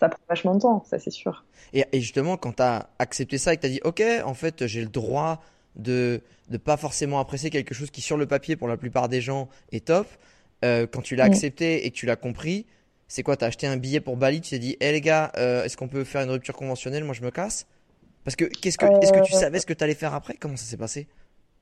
ça 0.00 0.08
prend 0.08 0.20
vachement 0.28 0.54
de 0.54 0.60
temps, 0.60 0.84
ça 0.86 0.98
c'est 0.98 1.10
sûr. 1.10 1.44
Et, 1.72 1.84
et 1.92 2.00
justement, 2.00 2.36
quand 2.36 2.56
tu 2.56 2.62
as 2.62 2.88
accepté 2.98 3.38
ça 3.38 3.52
et 3.52 3.56
que 3.56 3.62
tu 3.62 3.66
as 3.66 3.70
dit, 3.70 3.80
ok, 3.84 4.02
en 4.24 4.34
fait, 4.34 4.66
j'ai 4.66 4.80
le 4.80 4.88
droit 4.88 5.40
de 5.76 6.20
ne 6.50 6.56
pas 6.56 6.76
forcément 6.76 7.20
apprécier 7.20 7.50
quelque 7.50 7.74
chose 7.74 7.90
qui 7.90 8.00
sur 8.00 8.16
le 8.16 8.26
papier 8.26 8.56
pour 8.56 8.68
la 8.68 8.76
plupart 8.76 9.08
des 9.08 9.20
gens 9.20 9.48
est 9.72 9.86
top. 9.86 10.06
Euh, 10.64 10.86
quand 10.90 11.02
tu 11.02 11.16
l'as 11.16 11.24
accepté 11.24 11.84
et 11.86 11.90
que 11.90 11.96
tu 11.96 12.06
l'as 12.06 12.16
compris, 12.16 12.66
c'est 13.08 13.22
quoi 13.22 13.36
T'as 13.36 13.46
acheté 13.46 13.66
un 13.66 13.76
billet 13.76 14.00
pour 14.00 14.16
Bali, 14.16 14.40
tu 14.40 14.50
t'es 14.50 14.58
dit, 14.58 14.76
hé 14.80 14.92
les 14.92 15.00
gars, 15.00 15.32
euh, 15.36 15.64
est-ce 15.64 15.76
qu'on 15.76 15.88
peut 15.88 16.04
faire 16.04 16.22
une 16.22 16.30
rupture 16.30 16.54
conventionnelle? 16.54 17.04
Moi 17.04 17.14
je 17.14 17.22
me 17.22 17.30
casse. 17.30 17.66
Parce 18.24 18.36
que 18.36 18.44
qu'est-ce 18.44 18.78
que 18.78 18.86
est-ce 19.02 19.12
que 19.12 19.24
tu 19.24 19.34
euh, 19.34 19.38
savais 19.38 19.60
ce 19.60 19.66
que 19.66 19.72
tu 19.72 19.84
allais 19.84 19.94
faire 19.94 20.14
après? 20.14 20.34
Comment 20.34 20.56
ça 20.56 20.64
s'est 20.64 20.76
passé? 20.76 21.06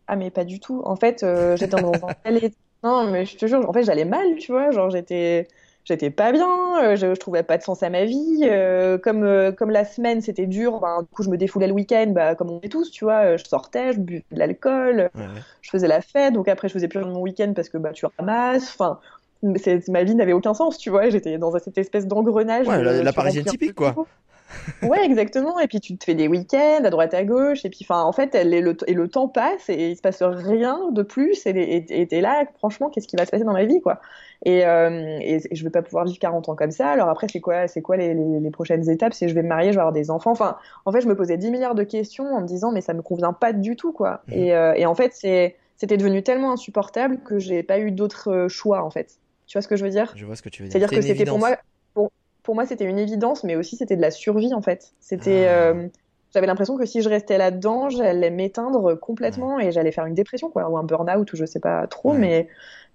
Ah 0.06 0.16
mais 0.16 0.30
pas 0.30 0.44
du 0.44 0.60
tout. 0.60 0.82
En 0.84 0.96
fait, 0.96 1.24
j'étais 1.56 1.68
dans 1.68 1.92
un 1.92 2.40
Non, 2.82 3.10
mais 3.10 3.26
je 3.26 3.36
te 3.36 3.46
jure, 3.46 3.68
en 3.68 3.72
fait, 3.72 3.82
j'allais 3.84 4.04
mal, 4.04 4.36
tu 4.36 4.52
vois. 4.52 4.70
Genre, 4.70 4.90
j'étais, 4.90 5.46
j'étais 5.84 6.10
pas 6.10 6.32
bien, 6.32 6.82
euh, 6.82 6.96
je, 6.96 7.14
je, 7.14 7.20
trouvais 7.20 7.42
pas 7.42 7.58
de 7.58 7.62
sens 7.62 7.82
à 7.82 7.90
ma 7.90 8.04
vie. 8.04 8.40
Euh, 8.44 8.98
comme, 8.98 9.24
euh, 9.24 9.52
comme 9.52 9.70
la 9.70 9.84
semaine, 9.84 10.20
c'était 10.20 10.46
dur, 10.46 10.80
bah, 10.80 10.98
du 11.00 11.08
coup, 11.08 11.22
je 11.22 11.30
me 11.30 11.36
défoulais 11.36 11.66
le 11.66 11.72
week-end, 11.72 12.06
bah, 12.08 12.34
comme 12.34 12.50
on 12.50 12.60
est 12.60 12.68
tous, 12.68 12.90
tu 12.90 13.04
vois. 13.04 13.36
Je 13.36 13.44
sortais, 13.44 13.92
je 13.92 14.00
buvais 14.00 14.24
de 14.30 14.38
l'alcool, 14.38 15.10
je 15.60 15.70
faisais 15.70 15.88
la 15.88 16.00
fête, 16.00 16.32
donc 16.34 16.48
après, 16.48 16.68
je 16.68 16.74
faisais 16.74 16.88
plus 16.88 17.00
de 17.00 17.04
mon 17.04 17.20
week-end 17.20 17.52
parce 17.54 17.68
que 17.68 17.78
bah, 17.78 17.92
tu 17.92 18.06
ramasses. 18.18 18.70
Enfin, 18.74 18.98
ma 19.42 20.04
vie 20.04 20.14
n'avait 20.14 20.32
aucun 20.32 20.54
sens, 20.54 20.78
tu 20.78 20.90
vois. 20.90 21.10
J'étais 21.10 21.38
dans 21.38 21.52
cette 21.58 21.78
espèce 21.78 22.06
d'engrenage. 22.06 22.66
Ouais, 22.66 22.82
la, 22.82 23.02
la 23.02 23.12
parisienne 23.12 23.44
typique, 23.44 23.74
quoi 23.74 23.94
ouais, 24.82 25.04
exactement. 25.04 25.58
Et 25.60 25.66
puis 25.66 25.80
tu 25.80 25.96
te 25.96 26.04
fais 26.04 26.14
des 26.14 26.28
week-ends 26.28 26.82
à 26.84 26.90
droite 26.90 27.14
à 27.14 27.24
gauche. 27.24 27.64
Et 27.64 27.70
puis, 27.70 27.80
enfin, 27.82 28.02
en 28.02 28.12
fait, 28.12 28.34
elle, 28.34 28.54
et, 28.54 28.60
le, 28.60 28.76
et 28.86 28.94
le 28.94 29.08
temps 29.08 29.28
passe 29.28 29.68
et 29.68 29.90
il 29.90 29.96
se 29.96 30.02
passe 30.02 30.22
rien 30.22 30.90
de 30.90 31.02
plus. 31.02 31.46
Et 31.46 32.06
t'es 32.08 32.20
là, 32.20 32.44
franchement, 32.58 32.90
qu'est-ce 32.90 33.08
qui 33.08 33.16
va 33.16 33.26
se 33.26 33.30
passer 33.30 33.44
dans 33.44 33.52
ma 33.52 33.64
vie, 33.64 33.80
quoi? 33.80 34.00
Et, 34.44 34.66
euh, 34.66 35.18
et, 35.20 35.40
je 35.52 35.64
vais 35.64 35.70
pas 35.70 35.82
pouvoir 35.82 36.04
vivre 36.04 36.18
40 36.18 36.48
ans 36.48 36.56
comme 36.56 36.70
ça. 36.70 36.90
Alors 36.90 37.08
après, 37.08 37.28
c'est 37.30 37.40
quoi, 37.40 37.66
c'est 37.66 37.82
quoi 37.82 37.96
les, 37.96 38.14
les, 38.14 38.40
les, 38.40 38.50
prochaines 38.50 38.88
étapes? 38.90 39.14
Si 39.14 39.28
je 39.28 39.34
vais 39.34 39.42
me 39.42 39.48
marier, 39.48 39.70
je 39.70 39.76
vais 39.76 39.80
avoir 39.80 39.92
des 39.92 40.10
enfants. 40.10 40.32
Enfin, 40.32 40.56
en 40.84 40.92
fait, 40.92 41.00
je 41.00 41.08
me 41.08 41.16
posais 41.16 41.36
10 41.36 41.50
milliards 41.50 41.74
de 41.74 41.84
questions 41.84 42.34
en 42.34 42.40
me 42.40 42.46
disant, 42.46 42.72
mais 42.72 42.80
ça 42.80 42.94
me 42.94 43.02
convient 43.02 43.32
pas 43.32 43.52
du 43.52 43.76
tout, 43.76 43.92
quoi. 43.92 44.22
Mmh. 44.28 44.32
Et, 44.32 44.54
euh, 44.54 44.74
et 44.74 44.86
en 44.86 44.94
fait, 44.94 45.12
c'est 45.14 45.56
c'était 45.76 45.96
devenu 45.96 46.22
tellement 46.22 46.52
insupportable 46.52 47.18
que 47.24 47.38
j'ai 47.38 47.62
pas 47.64 47.80
eu 47.80 47.90
d'autre 47.90 48.30
euh, 48.30 48.48
choix, 48.48 48.84
en 48.84 48.90
fait. 48.90 49.18
Tu 49.46 49.56
vois 49.56 49.62
ce 49.62 49.68
que 49.68 49.76
je 49.76 49.84
veux 49.84 49.90
dire? 49.90 50.12
Je 50.16 50.24
vois 50.24 50.36
ce 50.36 50.42
que 50.42 50.48
tu 50.48 50.62
veux 50.62 50.68
dire. 50.68 50.72
C'est-à-dire 50.72 50.98
que 50.98 51.04
c'était 51.04 51.24
pour 51.24 51.38
moi 51.38 51.56
pour 52.44 52.54
moi, 52.54 52.66
c'était 52.66 52.84
une 52.84 52.98
évidence, 52.98 53.42
mais 53.42 53.56
aussi 53.56 53.74
c'était 53.74 53.96
de 53.96 54.02
la 54.02 54.12
survie 54.12 54.54
en 54.54 54.62
fait. 54.62 54.92
C'était, 55.00 55.46
ah. 55.48 55.70
euh, 55.70 55.88
j'avais 56.32 56.46
l'impression 56.46 56.76
que 56.76 56.84
si 56.84 57.00
je 57.00 57.08
restais 57.08 57.38
là-dedans, 57.38 57.88
j'allais 57.88 58.30
m'éteindre 58.30 58.94
complètement 58.94 59.58
et 59.58 59.72
j'allais 59.72 59.92
faire 59.92 60.04
une 60.04 60.14
dépression, 60.14 60.50
quoi, 60.50 60.68
ou 60.68 60.76
un 60.76 60.84
burn-out, 60.84 61.32
ou 61.32 61.36
je 61.36 61.44
sais 61.46 61.60
pas 61.60 61.88
trop, 61.88 62.12
mais. 62.12 62.48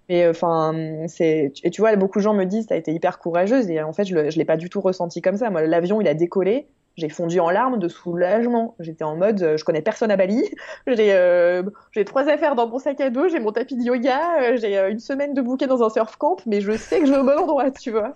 Mais 0.08 0.28
enfin, 0.28 0.74
c'est 1.08 1.54
et 1.64 1.70
tu 1.70 1.82
vois, 1.82 1.96
beaucoup 1.96 2.18
de 2.18 2.24
gens 2.24 2.34
me 2.34 2.44
disent, 2.44 2.66
t'as 2.66 2.78
été 2.78 2.92
hyper 2.92 3.20
courageuse 3.20 3.70
et 3.70 3.80
en 3.84 3.94
fait, 3.94 4.06
je, 4.06 4.16
le, 4.16 4.32
je 4.32 4.40
l'ai 4.40 4.46
pas 4.46 4.58
du 4.58 4.68
tout 4.68 4.82
ressenti 4.82 5.22
comme 5.22 5.38
ça. 5.38 5.52
Moi, 5.52 5.62
l'avion, 5.62 6.02
il 6.02 6.08
a 6.08 6.16
décollé, 6.16 6.68
j'ai 7.00 7.10
fondu 7.10 7.40
en 7.40 7.50
larmes 7.50 7.80
de 7.80 7.88
soulagement. 7.88 8.76
J'étais 8.80 9.04
en 9.04 9.16
mode, 9.16 9.42
euh, 9.42 9.58
je 9.58 9.64
connais 9.64 9.82
personne 9.82 10.12
à 10.12 10.18
Bali. 10.18 10.44
J'ai 10.88 11.14
euh, 11.14 11.64
j'ai 11.92 12.06
trois 12.06 12.28
affaires 12.28 12.56
dans 12.56 12.68
mon 12.68 12.80
sac 12.80 13.00
à 13.02 13.10
dos. 13.10 13.28
J'ai 13.30 13.40
mon 13.40 13.52
tapis 13.52 13.76
de 13.76 13.84
yoga. 13.84 14.42
Euh, 14.42 14.58
j'ai 14.58 14.78
une 14.90 15.00
semaine 15.00 15.34
de 15.34 15.42
bouquet 15.42 15.68
dans 15.68 15.84
un 15.84 15.90
surf 15.90 16.16
camp, 16.18 16.38
mais 16.46 16.62
je 16.62 16.76
sais 16.78 17.00
que 17.00 17.06
je 17.06 17.12
vais 17.12 17.20
au 17.20 17.24
bon 17.24 17.38
endroit, 17.38 17.72
tu 17.72 17.92
vois. 17.92 18.14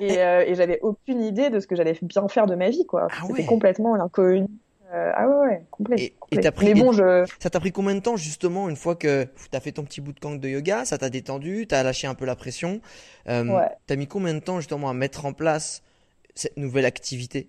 Et, 0.00 0.18
euh, 0.18 0.44
et 0.46 0.54
j'avais 0.54 0.80
aucune 0.82 1.22
idée 1.22 1.50
de 1.50 1.60
ce 1.60 1.66
que 1.66 1.76
j'allais 1.76 1.96
bien 2.02 2.26
faire 2.28 2.46
de 2.46 2.54
ma 2.54 2.70
vie, 2.70 2.86
quoi. 2.86 3.08
Ah 3.10 3.24
C'était 3.26 3.44
complètement 3.44 3.94
l'inconnu. 3.96 4.46
Euh, 4.92 5.12
ah 5.14 5.28
ouais, 5.28 5.48
ouais, 5.48 5.64
complet. 5.70 5.96
Et, 5.98 6.14
et 6.30 6.50
pris, 6.50 6.66
Mais 6.66 6.74
bon, 6.74 6.92
je... 6.92 7.24
ça 7.40 7.50
t'a 7.50 7.58
pris 7.58 7.72
combien 7.72 7.94
de 7.94 8.00
temps 8.00 8.16
justement 8.16 8.68
une 8.68 8.76
fois 8.76 8.94
que 8.94 9.26
t'as 9.50 9.58
fait 9.58 9.72
ton 9.72 9.82
petit 9.82 10.00
bout 10.00 10.12
de 10.12 10.20
camp 10.20 10.34
de 10.34 10.48
yoga, 10.48 10.84
ça 10.84 10.98
t'a 10.98 11.10
détendu, 11.10 11.66
t'as 11.66 11.82
lâché 11.82 12.06
un 12.06 12.14
peu 12.14 12.24
la 12.24 12.36
pression. 12.36 12.80
Euh, 13.28 13.44
ouais. 13.44 13.68
T'as 13.86 13.96
mis 13.96 14.06
combien 14.06 14.34
de 14.34 14.38
temps 14.38 14.60
justement 14.60 14.88
à 14.88 14.94
mettre 14.94 15.24
en 15.24 15.32
place 15.32 15.82
cette 16.34 16.56
nouvelle 16.56 16.84
activité? 16.84 17.48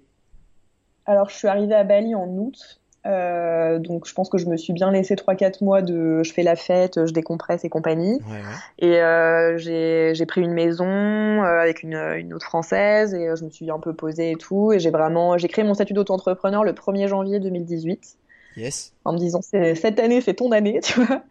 Alors, 1.06 1.30
je 1.30 1.36
suis 1.36 1.48
arrivée 1.48 1.76
à 1.76 1.84
Bali 1.84 2.16
en 2.16 2.28
août 2.28 2.80
euh, 3.06 3.78
donc 3.78 4.08
je 4.08 4.14
pense 4.14 4.30
que 4.30 4.38
je 4.38 4.48
me 4.48 4.58
suis 4.58 4.74
bien 4.74 4.92
laissé 4.92 5.16
3-4 5.16 5.64
mois 5.64 5.82
de 5.82 6.24
je 6.24 6.34
fais 6.34 6.42
la 6.42 6.56
fête, 6.56 7.06
je 7.06 7.14
décompresse 7.14 7.64
et 7.64 7.70
compagnie. 7.70 8.14
Ouais, 8.14 8.38
ouais. 8.38 8.88
Et 8.88 9.02
euh, 9.02 9.58
j'ai 9.58 10.26
pris 10.26 10.42
une 10.42 10.54
maison 10.54 10.86
euh, 10.86 11.60
avec 11.60 11.84
une, 11.84 11.96
une, 11.96 12.34
autre 12.34 12.46
française 12.46 13.14
et 13.14 13.30
euh, 13.30 13.36
je 13.36 13.46
me 13.46 13.50
suis 13.50 13.70
un 13.70 13.80
peu 13.80 13.94
posée 13.94 14.32
et 14.32 14.36
tout. 14.36 14.74
Et 14.74 14.80
j'ai 14.80 14.90
vraiment 14.90 15.38
j'ai 15.38 15.48
créé 15.48 15.64
mon 15.64 15.76
statut 15.76 15.94
d'auto-entrepreneur 15.94 16.64
le 16.64 16.74
1er 16.74 17.08
janvier 17.08 17.40
2018. 17.40 18.18
Yes. 18.58 18.94
En 19.04 19.14
me 19.14 19.18
disant 19.18 19.42
cette 19.42 20.00
année 20.00 20.22
c'est 20.22 20.36
ton 20.36 20.52
année, 20.52 20.80
tu 20.84 21.02
vois. 21.02 21.24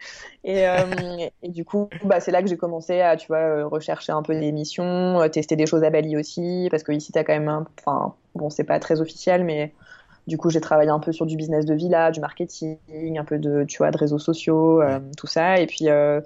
Et, 0.45 0.69
euh, 0.69 0.85
du 1.43 1.65
coup 1.65 1.89
bah 2.05 2.21
c'est 2.21 2.31
là 2.31 2.43
que 2.43 2.49
j'ai 2.49 2.57
commencé 2.57 3.01
à 3.01 3.17
tu 3.17 3.29
vois 3.29 3.65
rechercher 3.65 4.13
un 4.13 4.23
peu 4.23 4.39
des 4.39 4.53
missions, 4.53 5.27
tester 5.31 5.57
des 5.57 5.67
choses 5.67 5.85
à 5.85 5.91
Bali 5.91 6.17
aussi 6.17 6.69
parce 6.71 6.83
que 6.83 6.93
ici 6.93 7.13
t'as 7.13 7.25
quand 7.25 7.39
même 7.39 7.65
enfin 7.79 8.15
bon 8.35 8.51
c'est 8.51 8.65
pas 8.65 8.79
très 8.79 9.01
officiel 9.01 9.45
mais 9.45 9.73
du 10.27 10.39
coup, 10.39 10.49
j'ai 10.49 10.61
travaillé 10.61 10.91
un 10.91 11.01
peu 11.01 11.13
sur 11.13 11.27
du 11.27 11.37
business 11.37 11.67
de 11.67 11.75
villa, 11.75 12.11
du 12.11 12.21
marketing, 12.21 12.79
un 13.19 13.25
peu 13.25 13.39
de, 13.39 13.65
tu 13.65 13.79
vois, 13.79 13.91
de 13.91 13.99
réseaux 13.99 14.19
sociaux, 14.19 14.81
euh, 14.81 14.99
tout 15.19 15.27
ça. 15.27 15.59
Et 15.59 15.67
puis, 15.67 15.91
euh, 15.91 16.21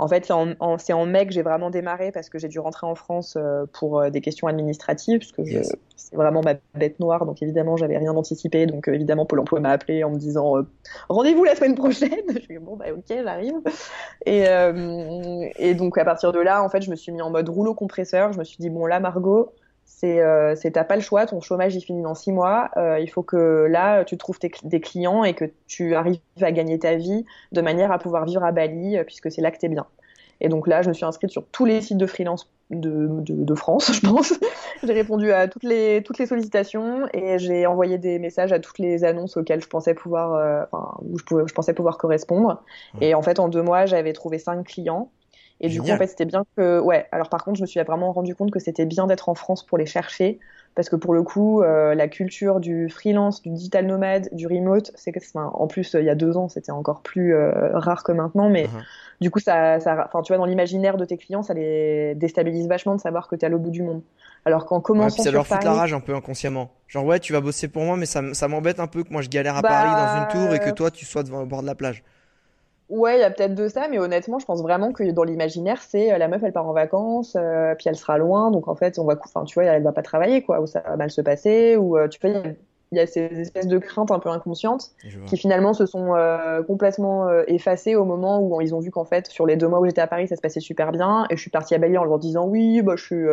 en 0.00 0.08
fait, 0.08 0.26
c'est 0.26 0.32
en, 0.32 0.54
en, 0.58 1.06
mai 1.06 1.26
que 1.26 1.32
j'ai 1.32 1.42
vraiment 1.42 1.70
démarré 1.70 2.10
parce 2.10 2.28
que 2.28 2.38
j'ai 2.38 2.48
dû 2.48 2.58
rentrer 2.58 2.86
en 2.86 2.96
France 2.96 3.36
euh, 3.36 3.64
pour 3.72 4.10
des 4.10 4.20
questions 4.20 4.48
administratives, 4.48 5.20
parce 5.20 5.30
que 5.30 5.42
c'est 5.94 6.16
vraiment 6.16 6.40
ma 6.42 6.54
bête 6.74 6.98
noire. 6.98 7.26
Donc, 7.26 7.42
évidemment, 7.42 7.76
j'avais 7.76 7.96
rien 7.96 8.12
anticipé. 8.16 8.66
Donc, 8.66 8.88
évidemment, 8.88 9.24
Pôle 9.24 9.38
emploi 9.38 9.60
m'a 9.60 9.70
appelé 9.70 10.02
en 10.02 10.10
me 10.10 10.18
disant 10.18 10.64
rendez-vous 11.08 11.44
la 11.44 11.54
semaine 11.54 11.76
prochaine. 11.76 12.10
je 12.34 12.40
suis 12.40 12.58
bon, 12.58 12.76
bah, 12.76 12.86
ok, 12.92 13.04
j'arrive. 13.08 13.54
Et, 14.26 14.46
et 15.64 15.74
donc, 15.74 15.96
à 15.96 16.04
partir 16.04 16.32
de 16.32 16.40
là, 16.40 16.60
en 16.64 16.68
fait, 16.68 16.82
je 16.82 16.90
me 16.90 16.96
suis 16.96 17.12
mis 17.12 17.22
en 17.22 17.30
mode 17.30 17.48
rouleau 17.48 17.74
compresseur. 17.74 18.32
Je 18.32 18.38
me 18.38 18.44
suis 18.44 18.58
dit, 18.58 18.68
bon, 18.68 18.86
là, 18.86 18.98
Margot, 18.98 19.52
c'est 19.84 20.20
euh, 20.20 20.54
t'as 20.72 20.84
pas 20.84 20.96
le 20.96 21.02
choix, 21.02 21.26
ton 21.26 21.40
chômage 21.40 21.74
il 21.74 21.80
finit 21.80 22.02
dans 22.02 22.14
six 22.14 22.32
mois, 22.32 22.70
euh, 22.76 22.98
il 22.98 23.08
faut 23.08 23.22
que 23.22 23.66
là 23.70 24.04
tu 24.04 24.16
trouves 24.16 24.38
tes, 24.38 24.50
des 24.62 24.80
clients 24.80 25.24
et 25.24 25.34
que 25.34 25.44
tu 25.66 25.94
arrives 25.94 26.20
à 26.40 26.52
gagner 26.52 26.78
ta 26.78 26.96
vie 26.96 27.24
de 27.52 27.60
manière 27.60 27.92
à 27.92 27.98
pouvoir 27.98 28.24
vivre 28.24 28.44
à 28.44 28.52
Bali 28.52 28.96
euh, 28.96 29.04
puisque 29.04 29.30
c'est 29.30 29.42
là 29.42 29.50
que 29.50 29.58
t'es 29.58 29.68
bien. 29.68 29.86
Et 30.40 30.48
donc 30.48 30.66
là 30.66 30.82
je 30.82 30.88
me 30.88 30.94
suis 30.94 31.04
inscrite 31.04 31.30
sur 31.30 31.46
tous 31.46 31.64
les 31.64 31.80
sites 31.80 31.98
de 31.98 32.06
freelance 32.06 32.50
de, 32.70 33.08
de, 33.10 33.44
de 33.44 33.54
France, 33.54 33.92
je 33.94 34.00
pense. 34.00 34.34
j'ai 34.82 34.92
répondu 34.92 35.32
à 35.32 35.48
toutes 35.48 35.64
les 35.64 36.02
toutes 36.02 36.18
les 36.18 36.26
sollicitations 36.26 37.06
et 37.12 37.38
j'ai 37.38 37.66
envoyé 37.66 37.98
des 37.98 38.18
messages 38.18 38.52
à 38.52 38.58
toutes 38.58 38.78
les 38.78 39.04
annonces 39.04 39.36
auxquelles 39.36 39.62
je 39.62 39.68
pensais 39.68 39.94
pouvoir, 39.94 40.34
euh, 40.34 40.64
enfin 40.72 40.98
où 41.02 41.18
je, 41.18 41.24
pouvais, 41.24 41.44
je 41.46 41.54
pensais 41.54 41.74
pouvoir 41.74 41.98
correspondre. 41.98 42.62
Et 43.00 43.14
en 43.14 43.22
fait 43.22 43.38
en 43.38 43.48
deux 43.48 43.62
mois 43.62 43.86
j'avais 43.86 44.12
trouvé 44.12 44.38
cinq 44.38 44.64
clients 44.64 45.10
et 45.60 45.68
du 45.68 45.80
coup, 45.80 45.90
en 45.90 45.96
fait, 45.96 46.08
c'était 46.08 46.24
bien 46.24 46.44
que, 46.56 46.80
ouais. 46.80 47.06
Alors 47.12 47.28
par 47.28 47.44
contre, 47.44 47.56
je 47.58 47.62
me 47.62 47.66
suis 47.66 47.80
vraiment 47.80 48.12
rendu 48.12 48.34
compte 48.34 48.50
que 48.50 48.58
c'était 48.58 48.86
bien 48.86 49.06
d'être 49.06 49.28
en 49.28 49.34
France 49.34 49.64
pour 49.64 49.78
les 49.78 49.86
chercher, 49.86 50.38
parce 50.74 50.88
que 50.88 50.96
pour 50.96 51.14
le 51.14 51.22
coup, 51.22 51.62
euh, 51.62 51.94
la 51.94 52.08
culture 52.08 52.60
du 52.60 52.88
freelance, 52.88 53.40
du 53.42 53.50
digital 53.50 53.86
nomade, 53.86 54.28
du 54.32 54.46
remote, 54.46 54.90
c'est 54.94 55.12
que, 55.12 55.20
enfin, 55.20 55.50
en 55.54 55.66
plus, 55.66 55.94
il 55.98 56.04
y 56.04 56.10
a 56.10 56.14
deux 56.14 56.36
ans, 56.36 56.48
c'était 56.48 56.72
encore 56.72 57.02
plus 57.02 57.34
euh, 57.34 57.78
rare 57.78 58.02
que 58.02 58.12
maintenant, 58.12 58.50
mais 58.50 58.64
uh-huh. 58.64 59.20
du 59.20 59.30
coup, 59.30 59.38
ça, 59.38 59.78
ça, 59.80 60.04
enfin, 60.06 60.22
tu 60.22 60.32
vois, 60.32 60.38
dans 60.38 60.44
l'imaginaire 60.44 60.96
de 60.96 61.04
tes 61.04 61.16
clients, 61.16 61.42
ça 61.42 61.54
les 61.54 62.14
déstabilise 62.16 62.66
vachement 62.68 62.96
de 62.96 63.00
savoir 63.00 63.28
que 63.28 63.36
tu 63.36 63.42
es 63.42 63.46
à 63.46 63.48
l'autre 63.48 63.64
bout 63.64 63.70
du 63.70 63.82
monde. 63.82 64.02
Alors 64.46 64.66
qu'en 64.66 64.80
commençant 64.80 65.18
ouais, 65.18 65.24
ça 65.24 65.30
leur 65.30 65.46
fout 65.46 65.64
la 65.64 65.72
rage 65.72 65.94
un 65.94 66.00
peu 66.00 66.14
inconsciemment. 66.14 66.70
Genre 66.86 67.04
ouais, 67.04 67.18
tu 67.18 67.32
vas 67.32 67.40
bosser 67.40 67.68
pour 67.68 67.84
moi, 67.84 67.96
mais 67.96 68.04
ça, 68.06 68.34
ça 68.34 68.46
m'embête 68.46 68.78
un 68.78 68.86
peu 68.86 69.02
que 69.02 69.10
moi 69.10 69.22
je 69.22 69.30
galère 69.30 69.56
à 69.56 69.62
bah... 69.62 69.68
Paris 69.68 69.90
dans 69.90 70.20
une 70.20 70.28
tour 70.28 70.54
et 70.54 70.58
que 70.58 70.70
toi 70.70 70.90
tu 70.90 71.06
sois 71.06 71.22
devant 71.22 71.40
au 71.40 71.46
bord 71.46 71.62
de 71.62 71.66
la 71.66 71.74
plage. 71.74 72.04
Ouais, 72.90 73.16
il 73.16 73.20
y 73.20 73.24
a 73.24 73.30
peut-être 73.30 73.54
de 73.54 73.66
ça, 73.66 73.88
mais 73.88 73.98
honnêtement, 73.98 74.38
je 74.38 74.44
pense 74.44 74.60
vraiment 74.60 74.92
que 74.92 75.10
dans 75.10 75.24
l'imaginaire, 75.24 75.80
c'est 75.80 76.12
euh, 76.12 76.18
la 76.18 76.28
meuf, 76.28 76.42
elle 76.42 76.52
part 76.52 76.68
en 76.68 76.74
vacances, 76.74 77.34
euh, 77.34 77.74
puis 77.74 77.88
elle 77.88 77.96
sera 77.96 78.18
loin, 78.18 78.50
donc 78.50 78.68
en 78.68 78.74
fait, 78.74 78.98
on 78.98 79.04
va, 79.04 79.14
enfin, 79.24 79.44
tu 79.44 79.54
vois, 79.54 79.64
elle 79.64 79.82
va 79.82 79.92
pas 79.92 80.02
travailler, 80.02 80.42
quoi, 80.42 80.60
ou 80.60 80.66
ça 80.66 80.80
va 80.80 80.96
mal 80.96 81.10
se 81.10 81.22
passer, 81.22 81.76
ou 81.76 81.96
euh, 81.96 82.08
tu 82.08 82.20
vois, 82.20 82.42
il 82.92 82.98
y, 82.98 83.00
a 83.00 83.06
ces 83.06 83.22
espèces 83.40 83.68
de 83.68 83.78
craintes 83.78 84.10
un 84.10 84.18
peu 84.18 84.28
inconscientes 84.28 84.92
qui 85.26 85.36
finalement 85.36 85.72
se 85.72 85.84
sont 85.84 86.14
complètement 86.68 87.28
effacées 87.48 87.96
au 87.96 88.04
moment 88.04 88.38
où 88.38 88.60
ils 88.60 88.72
ont 88.72 88.78
vu 88.78 88.92
qu'en 88.92 89.04
fait, 89.04 89.26
sur 89.26 89.46
les 89.46 89.56
deux 89.56 89.66
mois 89.66 89.80
où 89.80 89.86
j'étais 89.86 90.02
à 90.02 90.06
Paris, 90.06 90.28
ça 90.28 90.36
se 90.36 90.40
passait 90.40 90.60
super 90.60 90.92
bien, 90.92 91.26
et 91.28 91.36
je 91.36 91.40
suis 91.40 91.50
partie 91.50 91.74
à 91.74 91.78
Bali 91.78 91.98
en 91.98 92.04
leur 92.04 92.20
disant 92.20 92.46
oui, 92.46 92.82
bah, 92.82 92.94
je 92.96 93.02
suis, 93.02 93.24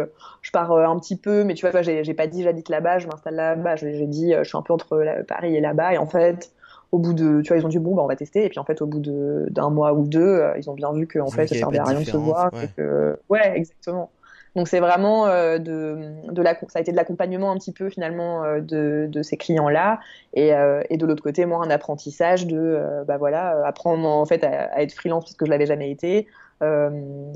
je 0.41 0.51
pars 0.51 0.71
un 0.71 0.97
petit 0.97 1.15
peu, 1.15 1.43
mais 1.43 1.53
tu 1.53 1.69
vois, 1.69 1.81
j'ai 1.83 2.13
pas 2.15 2.25
dit 2.25 2.41
j'habite 2.41 2.69
là-bas, 2.69 2.97
je 2.97 3.07
m'installe 3.07 3.35
là-bas, 3.35 3.75
j'ai 3.75 4.07
dit 4.07 4.33
je 4.35 4.43
suis 4.43 4.57
un 4.57 4.63
peu 4.63 4.73
entre 4.73 5.23
Paris 5.27 5.55
et 5.55 5.61
là-bas, 5.61 5.93
et 5.93 5.97
en 5.99 6.07
fait 6.07 6.51
au 6.91 6.99
bout 6.99 7.13
de, 7.13 7.41
tu 7.41 7.47
vois, 7.49 7.57
ils 7.57 7.65
ont 7.65 7.69
dit 7.69 7.79
bon, 7.79 7.95
bah, 7.95 8.03
on 8.03 8.07
va 8.07 8.15
tester. 8.15 8.45
Et 8.45 8.49
puis 8.49 8.59
en 8.59 8.65
fait, 8.65 8.81
au 8.81 8.85
bout 8.85 8.99
de 8.99 9.47
d'un 9.49 9.69
mois 9.69 9.93
ou 9.93 10.07
deux, 10.07 10.21
euh, 10.21 10.53
ils 10.57 10.69
ont 10.69 10.73
bien 10.73 10.91
vu 10.93 11.07
qu'en 11.07 11.29
fait, 11.29 11.47
ça 11.47 11.55
servait 11.55 11.79
à 11.79 11.85
rien 11.85 11.99
de 11.99 12.05
se 12.05 12.17
voir. 12.17 12.51
Ouais, 12.53 12.69
que... 12.75 13.17
ouais 13.29 13.57
exactement. 13.57 14.09
Donc 14.55 14.67
c'est 14.67 14.81
vraiment 14.81 15.27
euh, 15.27 15.59
de, 15.59 15.97
de 16.29 16.41
la, 16.41 16.55
ça 16.67 16.79
a 16.79 16.81
été 16.81 16.91
de 16.91 16.97
l'accompagnement 16.97 17.51
un 17.51 17.57
petit 17.57 17.71
peu 17.71 17.89
finalement 17.89 18.43
euh, 18.43 18.59
de, 18.59 19.07
de 19.09 19.23
ces 19.23 19.37
clients-là, 19.37 19.99
et, 20.33 20.53
euh, 20.53 20.81
et 20.89 20.97
de 20.97 21.05
l'autre 21.05 21.23
côté, 21.23 21.45
moi, 21.45 21.63
un 21.63 21.69
apprentissage 21.69 22.47
de, 22.47 22.57
euh, 22.57 23.03
bah 23.05 23.17
voilà, 23.17 23.65
apprendre 23.65 24.05
en 24.07 24.25
fait 24.25 24.43
à, 24.43 24.65
à, 24.73 24.81
être 24.81 24.93
freelance 24.93 25.23
parce 25.23 25.35
que 25.35 25.45
je 25.45 25.51
l'avais 25.51 25.65
jamais 25.65 25.89
été, 25.89 26.27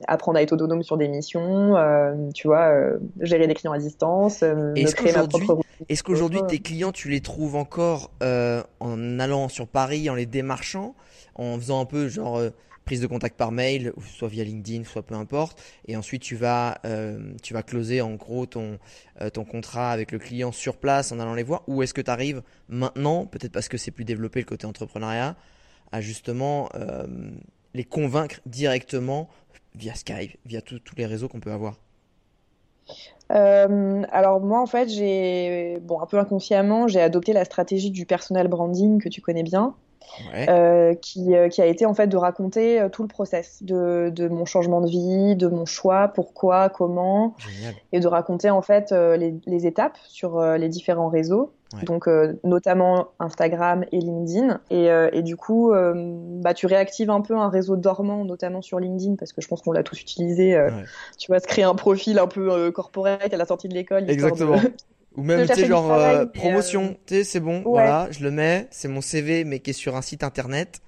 apprendre 0.07 0.37
à 0.37 0.41
être 0.41 0.53
autonome 0.53 0.83
sur 0.83 0.97
des 0.97 1.07
missions, 1.07 1.75
tu 2.33 2.47
vois, 2.47 2.71
gérer 3.19 3.47
des 3.47 3.53
clients 3.53 3.73
à 3.73 3.79
distance, 3.79 4.41
me 4.41 4.91
créer 4.93 5.13
ma 5.13 5.27
propre 5.27 5.65
est-ce 5.89 6.03
qu'aujourd'hui 6.03 6.39
tes 6.47 6.59
clients, 6.59 6.91
tu 6.91 7.09
les 7.09 7.21
trouves 7.21 7.55
encore 7.55 8.11
euh, 8.23 8.63
en 8.79 9.19
allant 9.19 9.49
sur 9.49 9.67
Paris, 9.67 10.09
en 10.09 10.15
les 10.15 10.25
démarchant, 10.25 10.95
en 11.35 11.57
faisant 11.57 11.81
un 11.81 11.85
peu 11.85 12.07
genre 12.07 12.37
euh, 12.37 12.49
prise 12.85 13.01
de 13.01 13.07
contact 13.07 13.35
par 13.35 13.51
mail, 13.51 13.93
soit 14.15 14.27
via 14.27 14.43
LinkedIn, 14.43 14.83
soit 14.83 15.03
peu 15.03 15.15
importe, 15.15 15.61
et 15.87 15.97
ensuite 15.97 16.21
tu 16.21 16.35
vas 16.35 16.77
euh, 16.85 17.33
tu 17.41 17.53
vas 17.53 17.63
closer 17.63 18.01
en 18.01 18.13
gros 18.13 18.45
ton 18.45 18.77
ton 19.33 19.43
contrat 19.43 19.91
avec 19.91 20.11
le 20.11 20.19
client 20.19 20.51
sur 20.51 20.77
place 20.77 21.11
en 21.11 21.19
allant 21.19 21.33
les 21.33 21.43
voir, 21.43 21.63
ou 21.67 21.83
est-ce 21.83 21.93
que 21.93 22.01
tu 22.01 22.11
arrives 22.11 22.41
maintenant, 22.69 23.25
peut-être 23.25 23.51
parce 23.51 23.67
que 23.67 23.77
c'est 23.77 23.91
plus 23.91 24.05
développé 24.05 24.39
le 24.39 24.45
côté 24.45 24.67
entrepreneuriat, 24.67 25.35
à 25.91 26.01
justement 26.01 26.69
les 27.75 27.83
convaincre 27.83 28.39
directement 28.45 29.27
via 29.75 29.93
Skype, 29.93 30.37
via 30.45 30.61
tous 30.61 30.79
les 30.97 31.05
réseaux 31.05 31.27
qu'on 31.27 31.41
peut 31.41 31.51
avoir. 31.51 31.75
Euh, 33.31 34.03
alors 34.11 34.39
moi 34.39 34.61
en 34.61 34.67
fait 34.67 34.87
j'ai 34.87 35.79
bon 35.81 35.99
un 35.99 36.05
peu 36.05 36.19
inconsciemment 36.19 36.87
j'ai 36.87 37.01
adopté 37.01 37.33
la 37.33 37.43
stratégie 37.43 37.89
du 37.89 38.05
personal 38.05 38.47
branding 38.47 39.01
que 39.01 39.09
tu 39.09 39.19
connais 39.21 39.41
bien 39.41 39.73
euh, 40.35 40.93
qui, 40.93 41.33
qui, 41.49 41.61
a 41.63 41.65
été 41.65 41.87
en 41.87 41.95
fait 41.95 42.05
de 42.05 42.15
raconter 42.15 42.85
tout 42.91 43.01
le 43.01 43.07
process 43.07 43.63
de, 43.63 44.11
de, 44.15 44.27
mon 44.27 44.45
changement 44.45 44.79
de 44.79 44.87
vie, 44.87 45.35
de 45.35 45.47
mon 45.47 45.65
choix, 45.65 46.09
pourquoi, 46.09 46.69
comment, 46.69 47.35
et 47.91 47.99
de 47.99 48.07
raconter 48.07 48.51
en 48.51 48.61
fait 48.61 48.91
les, 48.91 49.33
les, 49.47 49.65
étapes 49.65 49.97
sur 50.07 50.39
les 50.39 50.69
différents 50.69 51.09
réseaux 51.09 51.51
donc 51.83 52.07
euh, 52.07 52.33
notamment 52.43 53.09
Instagram 53.19 53.85
et 53.91 53.99
LinkedIn. 53.99 54.59
Et, 54.69 54.89
euh, 54.89 55.09
et 55.13 55.21
du 55.21 55.35
coup, 55.35 55.71
euh, 55.71 55.93
bah, 55.95 56.53
tu 56.53 56.65
réactives 56.65 57.09
un 57.09 57.21
peu 57.21 57.35
un 57.35 57.49
réseau 57.49 57.75
dormant, 57.75 58.25
notamment 58.25 58.61
sur 58.61 58.79
LinkedIn, 58.79 59.15
parce 59.15 59.33
que 59.33 59.41
je 59.41 59.47
pense 59.47 59.61
qu'on 59.61 59.71
l'a 59.71 59.83
tous 59.83 59.99
utilisé. 60.01 60.57
Tu 61.17 61.31
vas 61.31 61.39
se 61.39 61.47
créer 61.47 61.63
un 61.63 61.75
profil 61.75 62.19
un 62.19 62.27
peu 62.27 62.71
corporate 62.71 63.33
à 63.33 63.37
la 63.37 63.45
sortie 63.45 63.67
de 63.67 63.73
l'école. 63.73 64.09
Exactement. 64.09 64.59
Ou 65.17 65.23
même, 65.23 65.47
tu 65.47 65.53
sais, 65.53 65.65
genre, 65.65 65.97
promotion, 66.33 66.97
tu 67.05 67.15
sais, 67.15 67.23
c'est 67.23 67.39
bon, 67.39 67.61
voilà, 67.65 68.07
je 68.11 68.23
le 68.23 68.31
mets, 68.31 68.67
c'est 68.71 68.89
mon 68.89 69.01
CV, 69.01 69.45
mais 69.45 69.59
qui 69.59 69.69
est 69.69 69.73
sur 69.73 69.95
un 69.95 70.01
site 70.01 70.23
internet. 70.23 70.81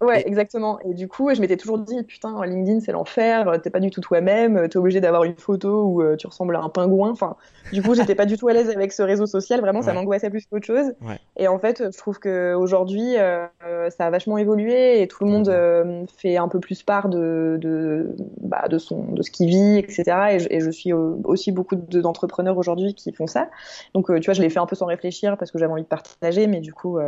Ouais, 0.00 0.26
exactement. 0.26 0.78
Et 0.80 0.94
du 0.94 1.08
coup, 1.08 1.28
je 1.34 1.42
m'étais 1.42 1.58
toujours 1.58 1.78
dit, 1.78 2.02
putain, 2.04 2.42
LinkedIn, 2.46 2.80
c'est 2.80 2.92
l'enfer, 2.92 3.60
t'es 3.62 3.68
pas 3.68 3.80
du 3.80 3.90
tout 3.90 4.00
toi-même, 4.00 4.66
t'es 4.70 4.78
obligé 4.78 4.98
d'avoir 4.98 5.24
une 5.24 5.36
photo 5.36 5.84
où 5.84 6.02
euh, 6.02 6.16
tu 6.16 6.26
ressembles 6.26 6.56
à 6.56 6.60
un 6.60 6.70
pingouin. 6.70 7.10
Enfin, 7.10 7.36
du 7.70 7.82
coup, 7.82 7.94
j'étais 7.94 8.14
pas 8.14 8.24
du 8.24 8.38
tout 8.38 8.48
à 8.48 8.54
l'aise 8.54 8.70
avec 8.70 8.92
ce 8.92 9.02
réseau 9.02 9.26
social, 9.26 9.60
vraiment, 9.60 9.82
ça 9.82 9.92
m'angoissait 9.92 10.30
plus 10.30 10.46
qu'autre 10.46 10.66
chose. 10.66 10.94
Et 11.36 11.48
en 11.48 11.58
fait, 11.58 11.92
je 11.92 11.98
trouve 11.98 12.18
qu'aujourd'hui, 12.18 13.16
euh, 13.18 13.46
ça 13.90 14.06
a 14.06 14.10
vachement 14.10 14.38
évolué 14.38 15.02
et 15.02 15.06
tout 15.08 15.24
le 15.24 15.30
monde 15.30 15.48
euh, 15.50 16.04
fait 16.16 16.38
un 16.38 16.48
peu 16.48 16.60
plus 16.60 16.82
part 16.82 17.10
de, 17.10 17.58
de, 17.60 18.16
bah, 18.40 18.68
de, 18.68 18.78
son, 18.78 19.12
de 19.12 19.22
ce 19.22 19.30
qu'il 19.30 19.48
vit, 19.48 19.76
etc. 19.78 20.38
Et 20.50 20.60
je, 20.60 20.70
suis 20.70 20.92
aussi 20.92 21.52
beaucoup 21.52 21.76
d'entrepreneurs 21.76 22.56
aujourd'hui 22.56 22.94
qui 22.94 23.12
font 23.12 23.26
ça. 23.26 23.50
Donc, 23.92 24.06
tu 24.06 24.24
vois, 24.24 24.34
je 24.34 24.40
l'ai 24.40 24.48
fait 24.48 24.60
un 24.60 24.66
peu 24.66 24.76
sans 24.76 24.86
réfléchir 24.86 25.36
parce 25.36 25.50
que 25.50 25.58
j'avais 25.58 25.72
envie 25.72 25.82
de 25.82 25.88
partager, 25.88 26.46
mais 26.46 26.60
du 26.60 26.72
coup, 26.72 26.98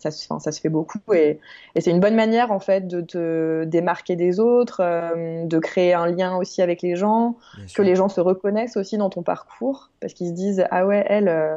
ça, 0.00 0.10
ça 0.10 0.52
se 0.52 0.60
fait 0.60 0.68
beaucoup 0.68 0.98
et, 1.12 1.38
et 1.74 1.80
c'est 1.80 1.90
une 1.90 2.00
bonne 2.00 2.16
manière 2.16 2.39
en 2.48 2.60
fait 2.60 2.88
de 2.88 3.00
te 3.00 3.64
démarquer 3.64 4.16
des 4.16 4.40
autres, 4.40 4.80
euh, 4.82 5.44
de 5.44 5.58
créer 5.58 5.92
un 5.94 6.06
lien 6.06 6.36
aussi 6.36 6.62
avec 6.62 6.82
les 6.82 6.96
gens, 6.96 7.36
que 7.74 7.82
les 7.82 7.94
gens 7.94 8.08
se 8.08 8.20
reconnaissent 8.20 8.76
aussi 8.76 8.96
dans 8.96 9.10
ton 9.10 9.22
parcours 9.22 9.90
parce 10.00 10.14
qu'ils 10.14 10.28
se 10.28 10.32
disent 10.32 10.64
ah 10.70 10.86
ouais 10.86 11.04
elle 11.08 11.28
euh, 11.28 11.56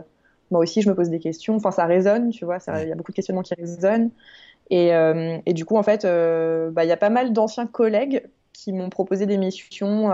moi 0.52 0.62
aussi 0.62 0.82
je 0.82 0.90
me 0.90 0.96
pose 0.96 1.10
des 1.10 1.20
questions, 1.20 1.56
enfin 1.56 1.72
ça 1.72 1.86
résonne 1.86 2.30
tu 2.32 2.46
vois, 2.46 2.58
il 2.82 2.90
y 2.90 2.92
a 2.92 2.96
beaucoup 2.96 3.12
de 3.12 3.16
questionnements 3.16 3.42
qui 3.42 3.56
résonnent. 3.56 4.12
Et, 4.70 4.94
euh, 4.94 5.38
et 5.46 5.54
du 5.54 5.66
coup 5.66 5.78
en 5.78 5.84
fait 5.84 6.04
bah, 6.04 6.84
il 6.84 6.88
y 6.88 6.92
a 6.92 6.98
pas 6.98 7.10
mal 7.10 7.32
d'anciens 7.34 7.68
collègues 7.68 8.28
qui 8.52 8.74
m'ont 8.74 8.90
proposé 8.90 9.26
des 9.26 9.38
missions 9.38 10.10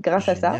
grâce 0.00 0.28
à 0.28 0.36
ça. 0.36 0.56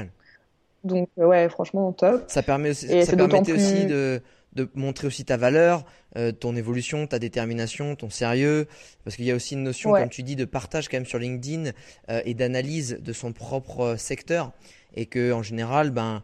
Donc 0.85 1.09
ouais 1.16 1.49
franchement 1.49 1.92
top. 1.92 2.25
Ça 2.28 2.42
permet 2.42 2.71
aussi, 2.71 3.04
ça 3.04 3.16
permettait 3.16 3.52
aussi 3.52 3.87
de 3.87 4.21
de 4.58 4.68
montrer 4.74 5.06
aussi 5.06 5.24
ta 5.24 5.36
valeur, 5.36 5.84
euh, 6.16 6.32
ton 6.32 6.56
évolution, 6.56 7.06
ta 7.06 7.18
détermination, 7.18 7.94
ton 7.94 8.10
sérieux, 8.10 8.66
parce 9.04 9.16
qu'il 9.16 9.24
y 9.24 9.30
a 9.30 9.34
aussi 9.34 9.54
une 9.54 9.62
notion, 9.62 9.92
comme 9.92 10.08
tu 10.08 10.22
dis, 10.22 10.36
de 10.36 10.44
partage 10.44 10.88
quand 10.88 10.96
même 10.96 11.06
sur 11.06 11.18
LinkedIn 11.18 11.70
euh, 12.10 12.20
et 12.24 12.34
d'analyse 12.34 12.98
de 13.00 13.12
son 13.12 13.32
propre 13.32 13.80
euh, 13.80 13.96
secteur, 13.96 14.52
et 14.96 15.06
que 15.06 15.32
en 15.32 15.42
général, 15.42 15.90
ben 15.90 16.22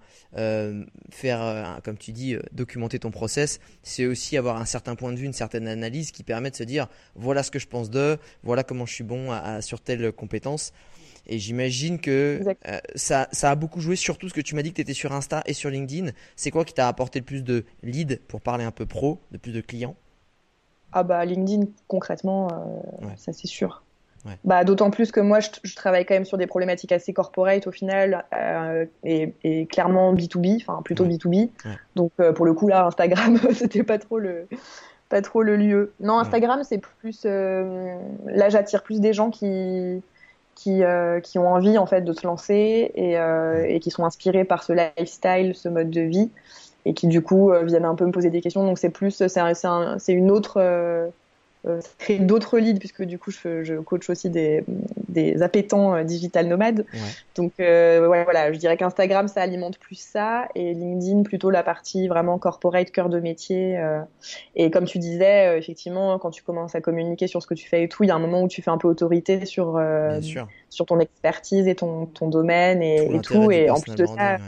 faire, 1.11 1.79
comme 1.85 1.97
tu 1.97 2.11
dis, 2.11 2.37
documenter 2.51 2.99
ton 2.99 3.13
process, 3.13 3.61
c'est 3.85 4.05
aussi 4.05 4.37
avoir 4.37 4.57
un 4.57 4.65
certain 4.65 4.97
point 4.97 5.13
de 5.13 5.19
vue, 5.19 5.27
une 5.27 5.33
certaine 5.33 5.69
analyse 5.69 6.11
qui 6.11 6.25
permet 6.25 6.51
de 6.51 6.57
se 6.57 6.65
dire, 6.65 6.89
voilà 7.15 7.45
ce 7.45 7.53
que 7.53 7.61
je 7.61 7.69
pense 7.69 7.89
d'eux, 7.89 8.17
voilà 8.43 8.65
comment 8.65 8.85
je 8.85 8.95
suis 8.95 9.05
bon 9.05 9.31
sur 9.61 9.81
telle 9.81 10.11
compétence. 10.11 10.73
Et 11.27 11.39
j'imagine 11.39 12.01
que 12.01 12.41
euh, 12.67 12.79
ça, 12.95 13.29
ça 13.33 13.51
a 13.51 13.55
beaucoup 13.55 13.81
joué, 13.81 13.97
surtout 13.97 14.29
ce 14.29 14.35
que 14.35 14.41
tu 14.41 14.55
m'as 14.55 14.63
dit 14.63 14.71
que 14.71 14.77
tu 14.77 14.83
étais 14.83 14.95
sur 14.95 15.13
Insta 15.13 15.43
et 15.47 15.55
sur 15.55 15.71
LinkedIn. 15.71 16.11
C'est 16.37 16.51
quoi 16.51 16.65
qui 16.65 16.75
t'a 16.75 16.89
apporté 16.89 17.21
le 17.21 17.25
plus 17.25 17.43
de 17.43 17.65
leads 17.83 18.19
pour 18.29 18.41
parler 18.41 18.65
un 18.65 18.71
peu 18.71 18.87
pro, 18.87 19.21
de 19.31 19.39
plus 19.39 19.53
de 19.53 19.61
clients? 19.61 19.97
Ah 20.93 21.03
bah 21.03 21.25
LinkedIn 21.25 21.67
concrètement, 21.89 22.49
euh, 22.53 23.07
ça 23.17 23.33
c'est 23.33 23.49
sûr. 23.49 23.83
Bah, 24.43 24.65
D'autant 24.65 24.91
plus 24.91 25.13
que 25.13 25.21
moi, 25.21 25.41
je, 25.41 25.75
travaille 25.75 26.07
quand 26.07 26.15
même 26.15 26.25
sur 26.25 26.39
des 26.39 26.47
problématiques 26.47 26.93
assez 26.93 27.13
corporate 27.13 27.67
au 27.67 27.73
final, 27.73 28.25
euh, 28.33 28.87
et, 29.03 29.35
et, 29.43 29.67
clairement 29.67 30.15
B2B, 30.15 30.63
enfin 30.63 30.81
plutôt 30.83 31.05
B2B. 31.05 31.51
Donc 31.95 32.13
pour 32.35 32.47
le 32.47 32.55
coup, 32.55 32.69
là, 32.69 32.87
Instagram, 32.87 33.39
c'était 33.53 33.83
pas 33.83 33.99
trop 33.99 34.19
le 34.19 34.47
pas 35.11 35.21
trop 35.21 35.43
le 35.43 35.57
lieu. 35.57 35.93
Non, 36.01 36.19
Instagram, 36.19 36.63
c'est 36.65 36.79
plus. 36.79 37.25
là, 37.25 38.49
j'attire 38.49 38.83
plus 38.83 39.01
des 39.01 39.13
gens 39.13 39.31
qui, 39.31 40.01
qui, 40.55 40.83
euh, 40.83 41.21
qui 41.21 41.39
ont 41.39 41.49
envie 41.49 41.79
en 41.79 41.87
fait 41.87 42.03
de 42.03 42.13
se 42.13 42.27
lancer 42.27 42.93
et, 42.95 43.19
euh, 43.19 43.65
et, 43.67 43.81
qui 43.81 43.91
sont 43.91 44.05
inspirés 44.05 44.45
par 44.45 44.63
ce 44.63 44.73
lifestyle, 44.73 45.55
ce 45.55 45.69
mode 45.69 45.91
de 45.91 46.01
vie 46.01 46.31
et 46.85 46.95
qui 46.95 47.07
du 47.07 47.23
coup 47.23 47.51
euh, 47.51 47.65
viennent 47.65 47.85
un 47.85 47.95
peu 47.95 48.07
me 48.07 48.13
poser 48.13 48.31
des 48.31 48.41
questions. 48.41 48.65
Donc 48.65 48.79
c'est 48.79 48.91
plus, 48.91 49.23
c'est 49.27 50.13
une 50.13 50.31
autre 50.31 51.11
ça 51.65 51.89
crée 51.99 52.19
d'autres 52.19 52.59
leads 52.59 52.79
puisque 52.79 53.03
du 53.03 53.19
coup 53.19 53.31
je, 53.31 53.65
je 53.65 53.75
coach 53.75 54.11
aussi 54.11 54.31
des, 54.31 54.65
des 55.09 55.43
appétants 55.43 55.95
euh, 55.95 56.03
digital 56.05 56.47
nomades. 56.47 56.85
Donc 57.37 57.53
euh, 57.61 58.07
ouais, 58.07 58.25
voilà, 58.25 58.53
je 58.53 58.59
dirais 58.59 58.77
qu'Instagram 58.77 59.29
ça 59.29 59.43
alimente 59.43 59.79
plus 59.79 59.99
ça 59.99 60.49
et 60.55 60.75
LinkedIn 60.75 61.23
plutôt 61.23 61.51
la 61.51 61.63
partie 61.63 62.09
vraiment 62.09 62.39
corporate, 62.39 62.91
cœur 62.91 63.09
de 63.09 63.21
métier. 63.21 63.79
et 64.55 64.71
comme 64.71 64.85
tu 64.85 64.99
disais, 64.99 65.59
effectivement, 65.59 66.19
quand 66.19 66.31
tu 66.31 66.43
commences 66.43 66.75
à 66.75 66.81
communiquer 66.81 67.27
sur 67.27 67.43
ce 67.43 67.47
que 67.47 67.55
tu 67.55 67.69
fais 67.69 67.85
et 67.85 67.89
tout, 67.89 68.05
il 68.05 68.09
y 68.09 68.11
a 68.11 68.15
un 68.15 68.19
moment 68.19 68.43
où 68.43 68.49
tu 68.49 68.63
fais 68.63 68.71
un 68.71 68.79
peu 68.79 68.89
autorité 68.89 69.47
sur 69.47 69.81
sur 70.71 70.87
ton 70.87 70.99
expertise 71.01 71.69
et 71.69 71.75
ton, 71.75 72.07
ton 72.07 72.29
domaine 72.29 72.83
et, 72.83 73.15
et 73.15 73.21
tout. 73.21 73.51
Et 73.51 73.71
en 73.71 73.81
plus 73.81 73.95
de 73.95 74.07
ça. 74.07 74.35
Ouais, 74.35 74.39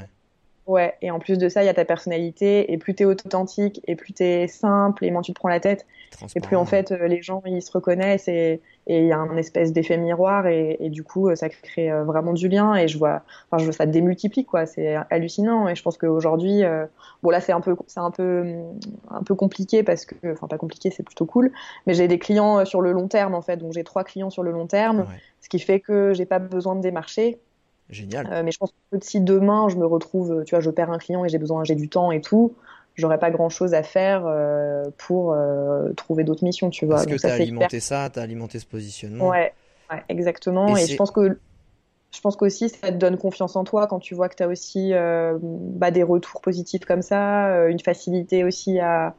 et 1.00 1.10
en 1.10 1.18
plus 1.20 1.38
de 1.38 1.48
ça, 1.48 1.62
il 1.62 1.66
y 1.66 1.68
a 1.68 1.74
ta 1.74 1.84
personnalité, 1.84 2.72
et 2.72 2.76
plus 2.76 2.94
t'es 2.94 3.04
authentique, 3.04 3.80
et 3.86 3.94
plus 3.94 4.12
t'es 4.12 4.48
simple, 4.48 5.04
et 5.04 5.10
moins 5.10 5.22
tu 5.22 5.32
te 5.32 5.38
prends 5.38 5.48
la 5.48 5.60
tête, 5.60 5.86
et 6.34 6.40
plus 6.40 6.56
en 6.56 6.64
fait 6.64 6.90
euh, 6.90 7.06
les 7.06 7.22
gens 7.22 7.40
ils 7.46 7.62
se 7.62 7.70
reconnaissent, 7.70 8.26
et 8.26 8.60
il 8.88 9.06
y 9.06 9.12
a 9.12 9.18
un 9.18 9.36
espèce 9.36 9.72
d'effet 9.72 9.96
miroir, 9.96 10.48
et, 10.48 10.76
et, 10.80 10.90
du 10.90 11.04
coup 11.04 11.34
ça 11.36 11.48
crée 11.48 11.90
euh, 11.90 12.02
vraiment 12.02 12.32
du 12.32 12.48
lien, 12.48 12.74
et 12.74 12.88
je 12.88 12.98
vois, 12.98 13.22
enfin 13.48 13.58
je 13.58 13.64
vois 13.64 13.72
ça 13.72 13.86
démultiplie 13.86 14.44
quoi, 14.44 14.66
c'est 14.66 14.96
hallucinant, 15.10 15.68
et 15.68 15.76
je 15.76 15.82
pense 15.82 15.98
qu'aujourd'hui, 15.98 16.64
euh, 16.64 16.86
bon 17.22 17.30
là 17.30 17.40
c'est 17.40 17.52
un 17.52 17.60
peu, 17.60 17.76
c'est 17.86 18.00
un 18.00 18.10
peu, 18.10 18.44
un 19.10 19.22
peu 19.22 19.36
compliqué 19.36 19.84
parce 19.84 20.04
que, 20.04 20.32
enfin 20.32 20.48
pas 20.48 20.58
compliqué, 20.58 20.90
c'est 20.90 21.04
plutôt 21.04 21.26
cool, 21.26 21.52
mais 21.86 21.94
j'ai 21.94 22.08
des 22.08 22.18
clients 22.18 22.64
sur 22.64 22.82
le 22.82 22.90
long 22.90 23.06
terme 23.06 23.34
en 23.34 23.42
fait, 23.42 23.58
donc 23.58 23.72
j'ai 23.72 23.84
trois 23.84 24.02
clients 24.02 24.30
sur 24.30 24.42
le 24.42 24.50
long 24.50 24.66
terme, 24.66 25.06
ce 25.40 25.48
qui 25.48 25.60
fait 25.60 25.78
que 25.78 26.12
j'ai 26.12 26.26
pas 26.26 26.40
besoin 26.40 26.74
de 26.74 26.80
démarcher, 26.80 27.38
Génial. 27.90 28.28
Euh, 28.32 28.42
mais 28.42 28.50
je 28.50 28.58
pense 28.58 28.72
que 28.90 28.98
si 29.00 29.20
demain 29.20 29.68
je 29.68 29.76
me 29.76 29.86
retrouve, 29.86 30.44
tu 30.44 30.54
vois, 30.54 30.60
je 30.60 30.70
perds 30.70 30.90
un 30.90 30.98
client 30.98 31.24
et 31.24 31.28
j'ai 31.28 31.38
besoin, 31.38 31.64
j'ai 31.64 31.74
du 31.74 31.88
temps 31.88 32.10
et 32.10 32.20
tout, 32.20 32.54
j'aurais 32.94 33.18
pas 33.18 33.30
grand 33.30 33.48
chose 33.48 33.74
à 33.74 33.82
faire 33.82 34.24
euh, 34.26 34.84
pour 34.98 35.32
euh, 35.32 35.92
trouver 35.92 36.24
d'autres 36.24 36.44
missions, 36.44 36.70
tu 36.70 36.86
vois. 36.86 36.96
Parce 36.96 37.06
que 37.06 37.16
tu 37.16 37.26
as 37.26 37.34
alimenté 37.34 37.80
ça, 37.80 38.10
tu 38.12 38.18
as 38.18 38.22
alimenté 38.22 38.58
ce 38.58 38.66
positionnement. 38.66 39.28
Ouais, 39.28 39.52
ouais 39.90 40.02
exactement. 40.08 40.76
Et, 40.76 40.86
je 40.86 40.96
pense 40.96 41.10
que 41.10 41.38
je 42.14 42.20
pense 42.20 42.36
qu'aussi 42.36 42.70
ça 42.70 42.88
te 42.88 42.96
donne 42.96 43.18
confiance 43.18 43.56
en 43.56 43.64
toi 43.64 43.86
quand 43.86 43.98
tu 43.98 44.14
vois 44.14 44.28
que 44.28 44.36
tu 44.36 44.42
as 44.42 44.48
aussi 44.48 44.92
bah, 44.92 45.90
des 45.90 46.02
retours 46.02 46.40
positifs 46.40 46.84
comme 46.84 47.02
ça, 47.02 47.68
une 47.68 47.80
facilité 47.80 48.42
aussi 48.42 48.80
à, 48.80 49.14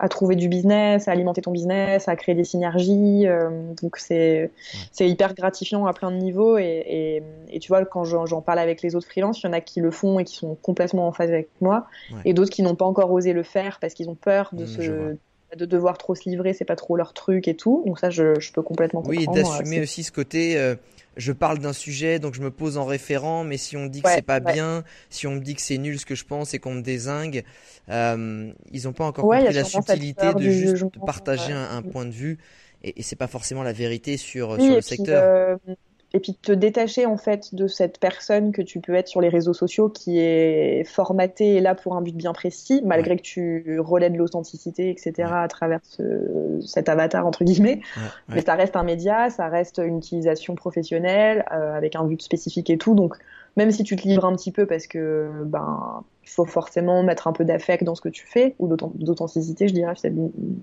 à 0.00 0.08
trouver 0.08 0.34
du 0.34 0.48
business, 0.48 1.08
à 1.08 1.12
alimenter 1.12 1.42
ton 1.42 1.50
business, 1.50 2.08
à 2.08 2.16
créer 2.16 2.34
des 2.34 2.44
synergies. 2.44 3.26
Euh, 3.26 3.50
donc 3.82 3.98
c'est 3.98 4.50
c'est 4.92 5.08
hyper 5.08 5.34
gratifiant 5.34 5.86
à 5.86 5.92
plein 5.92 6.10
de 6.10 6.16
niveaux 6.16 6.56
et, 6.58 7.22
et, 7.48 7.58
tu 7.60 7.68
vois 7.68 7.84
quand 7.84 8.04
j'en 8.04 8.40
parle 8.40 8.58
avec 8.58 8.80
les 8.82 8.96
autres 8.96 9.06
freelances, 9.06 9.42
il 9.42 9.46
y 9.46 9.48
en 9.50 9.52
a 9.52 9.60
qui 9.60 9.80
le 9.80 9.90
font 9.90 10.18
et 10.18 10.24
qui 10.24 10.36
sont 10.36 10.56
complètement 10.62 11.06
en 11.06 11.12
phase 11.12 11.30
avec 11.30 11.48
moi 11.60 11.86
et 12.24 12.32
d'autres 12.32 12.50
qui 12.50 12.62
n'ont 12.62 12.74
pas 12.74 12.86
encore 12.86 13.12
osé 13.12 13.34
le 13.34 13.42
faire 13.42 13.78
parce 13.80 13.92
qu'ils 13.92 14.08
ont 14.08 14.14
peur 14.14 14.50
de 14.52 14.64
mmh, 14.64 14.66
se 14.66 15.16
de 15.56 15.64
devoir 15.64 15.98
trop 15.98 16.14
se 16.14 16.28
livrer, 16.28 16.52
c'est 16.52 16.64
pas 16.64 16.76
trop 16.76 16.96
leur 16.96 17.12
truc 17.12 17.48
et 17.48 17.56
tout. 17.56 17.82
Donc 17.84 17.98
ça, 17.98 18.08
je, 18.08 18.38
je 18.38 18.52
peux 18.52 18.62
complètement 18.62 19.02
comprendre. 19.02 19.32
Oui, 19.32 19.42
d'assumer 19.42 19.80
aussi 19.80 20.04
ce 20.04 20.12
côté. 20.12 20.56
Euh, 20.56 20.76
je 21.16 21.32
parle 21.32 21.58
d'un 21.58 21.72
sujet, 21.72 22.18
donc 22.18 22.34
je 22.34 22.40
me 22.40 22.50
pose 22.50 22.78
en 22.78 22.84
référent, 22.84 23.44
mais 23.44 23.56
si 23.56 23.76
on 23.76 23.86
dit 23.86 24.02
que 24.02 24.08
c'est 24.08 24.22
pas 24.22 24.40
bien, 24.40 24.84
si 25.08 25.26
on 25.26 25.32
me 25.32 25.40
dit 25.40 25.54
que 25.54 25.62
c'est 25.62 25.78
nul 25.78 25.98
ce 25.98 26.06
que 26.06 26.14
je 26.14 26.24
pense 26.24 26.54
et 26.54 26.58
qu'on 26.58 26.74
me 26.74 26.82
désingue, 26.82 27.44
euh, 27.88 28.52
ils 28.70 28.84
n'ont 28.84 28.92
pas 28.92 29.04
encore 29.04 29.24
compris 29.24 29.52
la 29.52 29.64
subtilité 29.64 30.32
de 30.34 30.50
juste 30.50 30.84
partager 31.04 31.52
un, 31.52 31.82
point 31.82 32.06
de 32.06 32.12
vue, 32.12 32.38
et, 32.82 33.00
et 33.00 33.02
c'est 33.02 33.16
pas 33.16 33.26
forcément 33.26 33.62
la 33.62 33.72
vérité 33.72 34.16
sur, 34.16 34.60
sur 34.60 34.74
le 34.74 34.80
secteur. 34.80 35.22
Euh, 35.24 35.74
et 36.12 36.20
puis 36.20 36.34
te 36.34 36.52
détacher 36.52 37.06
en 37.06 37.16
fait 37.16 37.54
de 37.54 37.68
cette 37.68 37.98
personne 37.98 38.52
que 38.52 38.62
tu 38.62 38.80
peux 38.80 38.94
être 38.94 39.08
sur 39.08 39.20
les 39.20 39.28
réseaux 39.28 39.52
sociaux 39.52 39.88
qui 39.88 40.18
est 40.18 40.84
formatée 40.84 41.56
et 41.56 41.60
là 41.60 41.74
pour 41.74 41.96
un 41.96 42.02
but 42.02 42.16
bien 42.16 42.32
précis, 42.32 42.82
malgré 42.84 43.16
que 43.16 43.22
tu 43.22 43.78
relais 43.78 44.10
de 44.10 44.18
l'authenticité, 44.18 44.90
etc. 44.90 45.28
à 45.32 45.48
travers 45.48 45.80
ce, 45.82 46.60
cet 46.66 46.88
avatar 46.88 47.26
entre 47.26 47.44
guillemets. 47.44 47.80
Mais 48.28 48.42
ça 48.42 48.54
reste 48.54 48.76
un 48.76 48.82
média, 48.82 49.30
ça 49.30 49.48
reste 49.48 49.78
une 49.78 49.98
utilisation 49.98 50.54
professionnelle 50.54 51.44
euh, 51.52 51.74
avec 51.74 51.94
un 51.94 52.04
but 52.04 52.20
spécifique 52.22 52.70
et 52.70 52.78
tout. 52.78 52.94
Donc 52.94 53.16
même 53.56 53.70
si 53.70 53.84
tu 53.84 53.96
te 53.96 54.06
livres 54.06 54.24
un 54.24 54.34
petit 54.34 54.52
peu 54.52 54.66
parce 54.66 54.86
que 54.86 55.30
ben 55.44 56.02
faut 56.24 56.44
forcément 56.44 57.02
mettre 57.02 57.26
un 57.26 57.32
peu 57.32 57.44
d'affect 57.44 57.82
dans 57.82 57.94
ce 57.94 58.00
que 58.00 58.08
tu 58.08 58.24
fais 58.24 58.54
ou 58.58 58.68
d'authenticité, 58.68 59.66
je 59.66 59.74
dirais, 59.74 59.94
c'est 59.96 60.12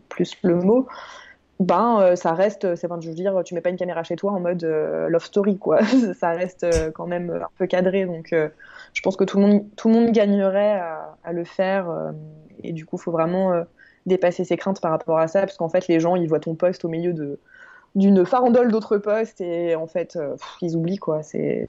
plus 0.08 0.38
le 0.42 0.56
mot 0.56 0.88
ben 1.60 2.00
euh, 2.02 2.15
ça 2.15 2.34
reste 2.34 2.76
c'est 2.76 2.88
je 2.88 3.10
veux 3.10 3.15
dire 3.15 3.41
tu 3.43 3.56
mets 3.56 3.62
pas 3.62 3.72
une 3.72 3.78
caméra 3.78 4.04
chez 4.04 4.15
toi 4.15 4.32
en 4.32 4.39
mode 4.39 4.63
euh, 4.63 5.10
love 5.10 5.24
story 5.24 5.58
quoi. 5.58 5.80
Ça 6.20 6.30
reste 6.30 6.63
euh, 6.63 6.91
quand 6.91 7.08
même 7.08 7.32
un 7.32 7.50
peu 7.58 7.65
cadré. 7.65 8.06
Donc 8.06 8.30
je 8.32 9.02
pense 9.02 9.15
que 9.15 9.24
tout 9.24 9.38
le 9.38 9.48
monde 9.48 9.65
tout 9.76 9.88
le 9.88 9.96
monde 9.96 10.12
gagnerait 10.12 10.74
à, 10.74 11.17
à 11.24 11.34
le 11.34 11.43
faire 11.43 12.13
et 12.63 12.74
du 12.74 12.86
coup 12.86 12.98
faut 12.98 13.12
vraiment 13.12 13.63
dépasser 14.08 14.46
ses 14.46 14.58
craintes 14.58 14.82
par 14.82 14.91
rapport 14.91 15.20
à 15.20 15.28
ça, 15.28 15.41
parce 15.41 15.58
qu'en 15.58 15.70
fait, 15.70 15.88
les 15.88 16.00
gens, 16.00 16.15
ils 16.15 16.28
voient 16.28 16.39
ton 16.39 16.56
poste 16.56 16.84
au 16.86 16.89
milieu 16.89 17.13
de 17.13 17.39
d'une 17.96 18.26
farandole 18.26 18.72
d'autres 18.72 18.98
postes 18.98 19.41
et 19.41 19.74
en 19.74 19.88
fait 19.88 20.17
euh, 20.17 20.36
ils 20.62 20.76
oublient 20.76 20.98
quoi. 20.98 21.24
C'est 21.24 21.67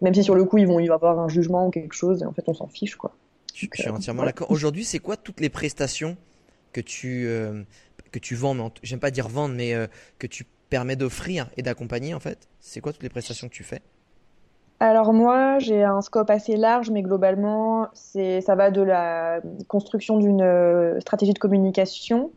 même 0.00 0.12
si 0.12 0.24
sur 0.24 0.34
le 0.34 0.44
coup 0.44 0.58
ils 0.58 0.66
vont 0.66 0.80
y 0.80 0.90
avoir 0.90 1.20
un 1.20 1.28
jugement 1.28 1.68
ou 1.68 1.70
quelque 1.70 1.94
chose 1.94 2.22
et 2.22 2.26
en 2.26 2.32
fait 2.32 2.42
on 2.48 2.54
s'en 2.54 2.66
fiche 2.66 2.96
quoi. 2.96 3.12
Je 3.54 3.68
suis 3.72 3.88
entièrement 3.88 4.24
d'accord. 4.24 4.50
Aujourd'hui 4.50 4.82
c'est 4.82 4.98
quoi 4.98 5.16
toutes 5.16 5.38
les 5.38 5.50
prestations 5.50 6.16
que 6.72 6.80
tu 6.80 7.28
que 8.10 8.18
tu 8.18 8.34
vends 8.34 8.54
mais 8.54 8.64
j'aime 8.82 9.00
pas 9.00 9.10
dire 9.10 9.28
vendre 9.28 9.54
mais 9.54 9.74
que 10.18 10.26
tu 10.26 10.44
permets 10.70 10.96
d'offrir 10.96 11.48
et 11.56 11.62
d'accompagner 11.62 12.14
en 12.14 12.20
fait 12.20 12.48
c'est 12.60 12.80
quoi 12.80 12.92
toutes 12.92 13.02
les 13.02 13.08
prestations 13.08 13.48
que 13.48 13.54
tu 13.54 13.64
fais? 13.64 13.82
Alors 14.80 15.12
moi, 15.12 15.58
j'ai 15.58 15.82
un 15.82 16.00
scope 16.02 16.30
assez 16.30 16.56
large, 16.56 16.90
mais 16.90 17.02
globalement, 17.02 17.88
c'est 17.94 18.40
ça 18.40 18.54
va 18.54 18.70
de 18.70 18.82
la 18.82 19.40
construction 19.66 20.18
d'une 20.18 20.42
euh, 20.42 21.00
stratégie 21.00 21.32
de 21.32 21.38
communication. 21.38 22.30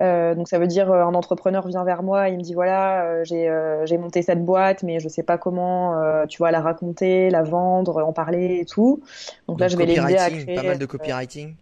Euh, 0.00 0.34
donc 0.34 0.48
ça 0.48 0.58
veut 0.58 0.66
dire 0.66 0.90
euh, 0.90 1.04
un 1.04 1.12
entrepreneur 1.12 1.66
vient 1.68 1.84
vers 1.84 2.02
moi, 2.02 2.30
il 2.30 2.38
me 2.38 2.42
dit 2.42 2.54
voilà 2.54 3.22
j'ai 3.24 3.98
monté 3.98 4.22
cette 4.22 4.42
boîte, 4.42 4.82
mais 4.82 4.98
je 4.98 5.08
sais 5.08 5.22
pas 5.22 5.36
comment 5.36 5.94
tu 6.26 6.38
vois 6.38 6.50
la 6.50 6.60
raconter, 6.60 7.30
la 7.30 7.42
vendre, 7.42 8.02
en 8.02 8.12
parler 8.12 8.60
et 8.62 8.64
tout. 8.64 9.02
Donc, 9.46 9.60
là 9.60 9.68
je 9.68 9.76
vais 9.76 9.86
l'aider 9.86 10.16
à 10.16 10.30
créer 10.30 10.54
pas 10.56 10.62
mal 10.62 10.78
de 10.78 10.86
copywriting 10.86 11.54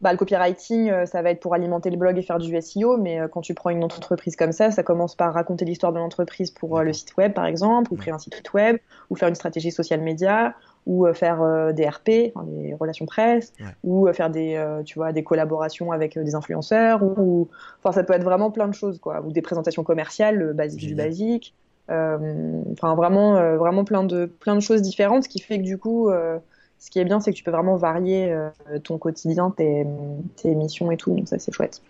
bah, 0.00 0.12
le 0.12 0.16
copywriting, 0.16 0.90
euh, 0.90 1.04
ça 1.04 1.20
va 1.20 1.30
être 1.30 1.40
pour 1.40 1.52
alimenter 1.52 1.90
le 1.90 1.98
blog 1.98 2.16
et 2.16 2.22
faire 2.22 2.38
du 2.38 2.58
SEO, 2.58 2.96
mais 2.96 3.20
euh, 3.20 3.28
quand 3.28 3.42
tu 3.42 3.52
prends 3.52 3.68
une 3.68 3.84
entreprise 3.84 4.34
comme 4.34 4.52
ça, 4.52 4.70
ça 4.70 4.82
commence 4.82 5.14
par 5.14 5.34
raconter 5.34 5.66
l'histoire 5.66 5.92
de 5.92 5.98
l'entreprise 5.98 6.50
pour 6.50 6.78
euh, 6.78 6.84
le 6.84 6.94
site 6.94 7.16
web, 7.18 7.34
par 7.34 7.44
exemple, 7.44 7.92
ou 7.92 7.96
créer 7.96 8.12
un 8.12 8.18
site 8.18 8.52
web, 8.54 8.78
ou 9.10 9.16
faire 9.16 9.28
une 9.28 9.34
stratégie 9.34 9.70
social 9.70 10.00
média, 10.00 10.54
ou 10.86 11.06
faire 11.12 11.74
des 11.74 11.86
RP, 11.86 12.32
des 12.46 12.74
relations 12.80 13.04
presse, 13.04 13.52
ou 13.84 14.10
faire 14.14 14.30
des, 14.30 14.58
tu 14.86 14.98
vois, 14.98 15.12
des 15.12 15.22
collaborations 15.22 15.92
avec 15.92 16.18
des 16.18 16.34
influenceurs, 16.34 17.02
ou, 17.02 17.48
enfin, 17.78 17.92
ça 17.92 18.02
peut 18.02 18.14
être 18.14 18.24
vraiment 18.24 18.50
plein 18.50 18.66
de 18.66 18.72
choses, 18.72 18.98
quoi, 18.98 19.20
ou 19.20 19.30
des 19.30 19.42
présentations 19.42 19.84
commerciales, 19.84 20.54
basiques 20.54 20.86
du 20.86 20.94
basique. 20.94 21.54
Enfin, 21.88 22.94
vraiment, 22.94 23.56
vraiment 23.58 23.84
plein 23.84 24.04
de, 24.04 24.24
plein 24.24 24.54
de 24.54 24.60
choses 24.60 24.80
différentes, 24.80 25.24
ce 25.24 25.28
qui 25.28 25.40
fait 25.40 25.58
que 25.58 25.64
du 25.64 25.76
coup, 25.76 26.10
ce 26.80 26.90
qui 26.90 26.98
est 26.98 27.04
bien, 27.04 27.20
c'est 27.20 27.30
que 27.30 27.36
tu 27.36 27.44
peux 27.44 27.50
vraiment 27.50 27.76
varier 27.76 28.32
euh, 28.32 28.50
ton 28.82 28.96
quotidien, 28.98 29.50
tes, 29.50 29.84
missions 30.44 30.90
et 30.90 30.96
tout. 30.96 31.14
Donc 31.14 31.28
ça, 31.28 31.38
c'est 31.38 31.52
chouette. 31.52 31.82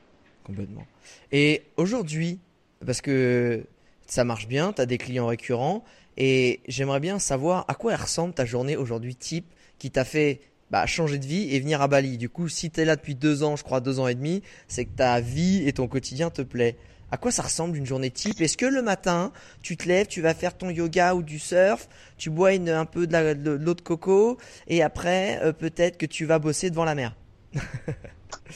Complètement. 0.44 0.84
Et 1.30 1.62
aujourd'hui, 1.76 2.40
parce 2.84 3.00
que 3.00 3.64
ça 4.06 4.24
marche 4.24 4.48
bien, 4.48 4.72
tu 4.72 4.82
as 4.82 4.86
des 4.86 4.98
clients 4.98 5.28
récurrents, 5.28 5.84
et 6.16 6.60
j'aimerais 6.66 6.98
bien 6.98 7.20
savoir 7.20 7.64
à 7.68 7.74
quoi 7.74 7.94
ressemble 7.96 8.34
ta 8.34 8.44
journée 8.44 8.76
aujourd'hui 8.76 9.14
type 9.14 9.46
qui 9.78 9.92
t'a 9.92 10.04
fait 10.04 10.40
bah, 10.70 10.84
changer 10.86 11.18
de 11.18 11.24
vie 11.24 11.54
et 11.54 11.60
venir 11.60 11.80
à 11.82 11.88
Bali. 11.88 12.18
Du 12.18 12.28
coup, 12.28 12.48
si 12.48 12.70
tu 12.70 12.80
es 12.80 12.84
là 12.84 12.96
depuis 12.96 13.14
deux 13.14 13.44
ans, 13.44 13.54
je 13.54 13.62
crois 13.62 13.80
deux 13.80 14.00
ans 14.00 14.08
et 14.08 14.16
demi, 14.16 14.42
c'est 14.66 14.84
que 14.84 14.96
ta 14.96 15.20
vie 15.20 15.66
et 15.66 15.72
ton 15.72 15.86
quotidien 15.86 16.30
te 16.30 16.42
plaît. 16.42 16.76
À 17.12 17.16
quoi 17.16 17.30
ça 17.30 17.42
ressemble 17.42 17.76
une 17.76 17.86
journée 17.86 18.10
type? 18.10 18.40
Est-ce 18.40 18.56
que 18.56 18.66
le 18.66 18.82
matin, 18.82 19.32
tu 19.62 19.76
te 19.76 19.88
lèves, 19.88 20.06
tu 20.06 20.20
vas 20.22 20.34
faire 20.34 20.56
ton 20.56 20.70
yoga 20.70 21.14
ou 21.14 21.22
du 21.22 21.38
surf, 21.38 21.88
tu 22.16 22.30
bois 22.30 22.54
une, 22.54 22.68
un 22.68 22.84
peu 22.84 23.06
de 23.06 23.56
l'eau 23.56 23.74
de, 23.74 23.80
coco, 23.80 24.38
et 24.68 24.82
après, 24.82 25.40
euh, 25.42 25.52
peut-être 25.52 25.98
que 25.98 26.06
tu 26.06 26.24
vas 26.24 26.38
bosser 26.38 26.70
devant 26.70 26.84
la 26.84 26.94
mer? 26.94 27.16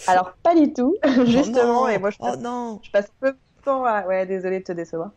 Alors, 0.06 0.34
pas 0.42 0.54
du 0.54 0.72
tout, 0.72 0.96
justement. 1.26 1.88
et 1.88 1.98
moi, 1.98 2.10
je 2.10 2.16
oh 2.20 2.26
passe, 2.26 2.36
oh 2.38 2.42
non. 2.42 2.80
je 2.82 2.90
passe 2.90 3.06
peu 3.20 3.34
Ouais, 3.66 4.26
désolé 4.26 4.58
de 4.58 4.64
te 4.64 4.72
décevoir. 4.72 5.10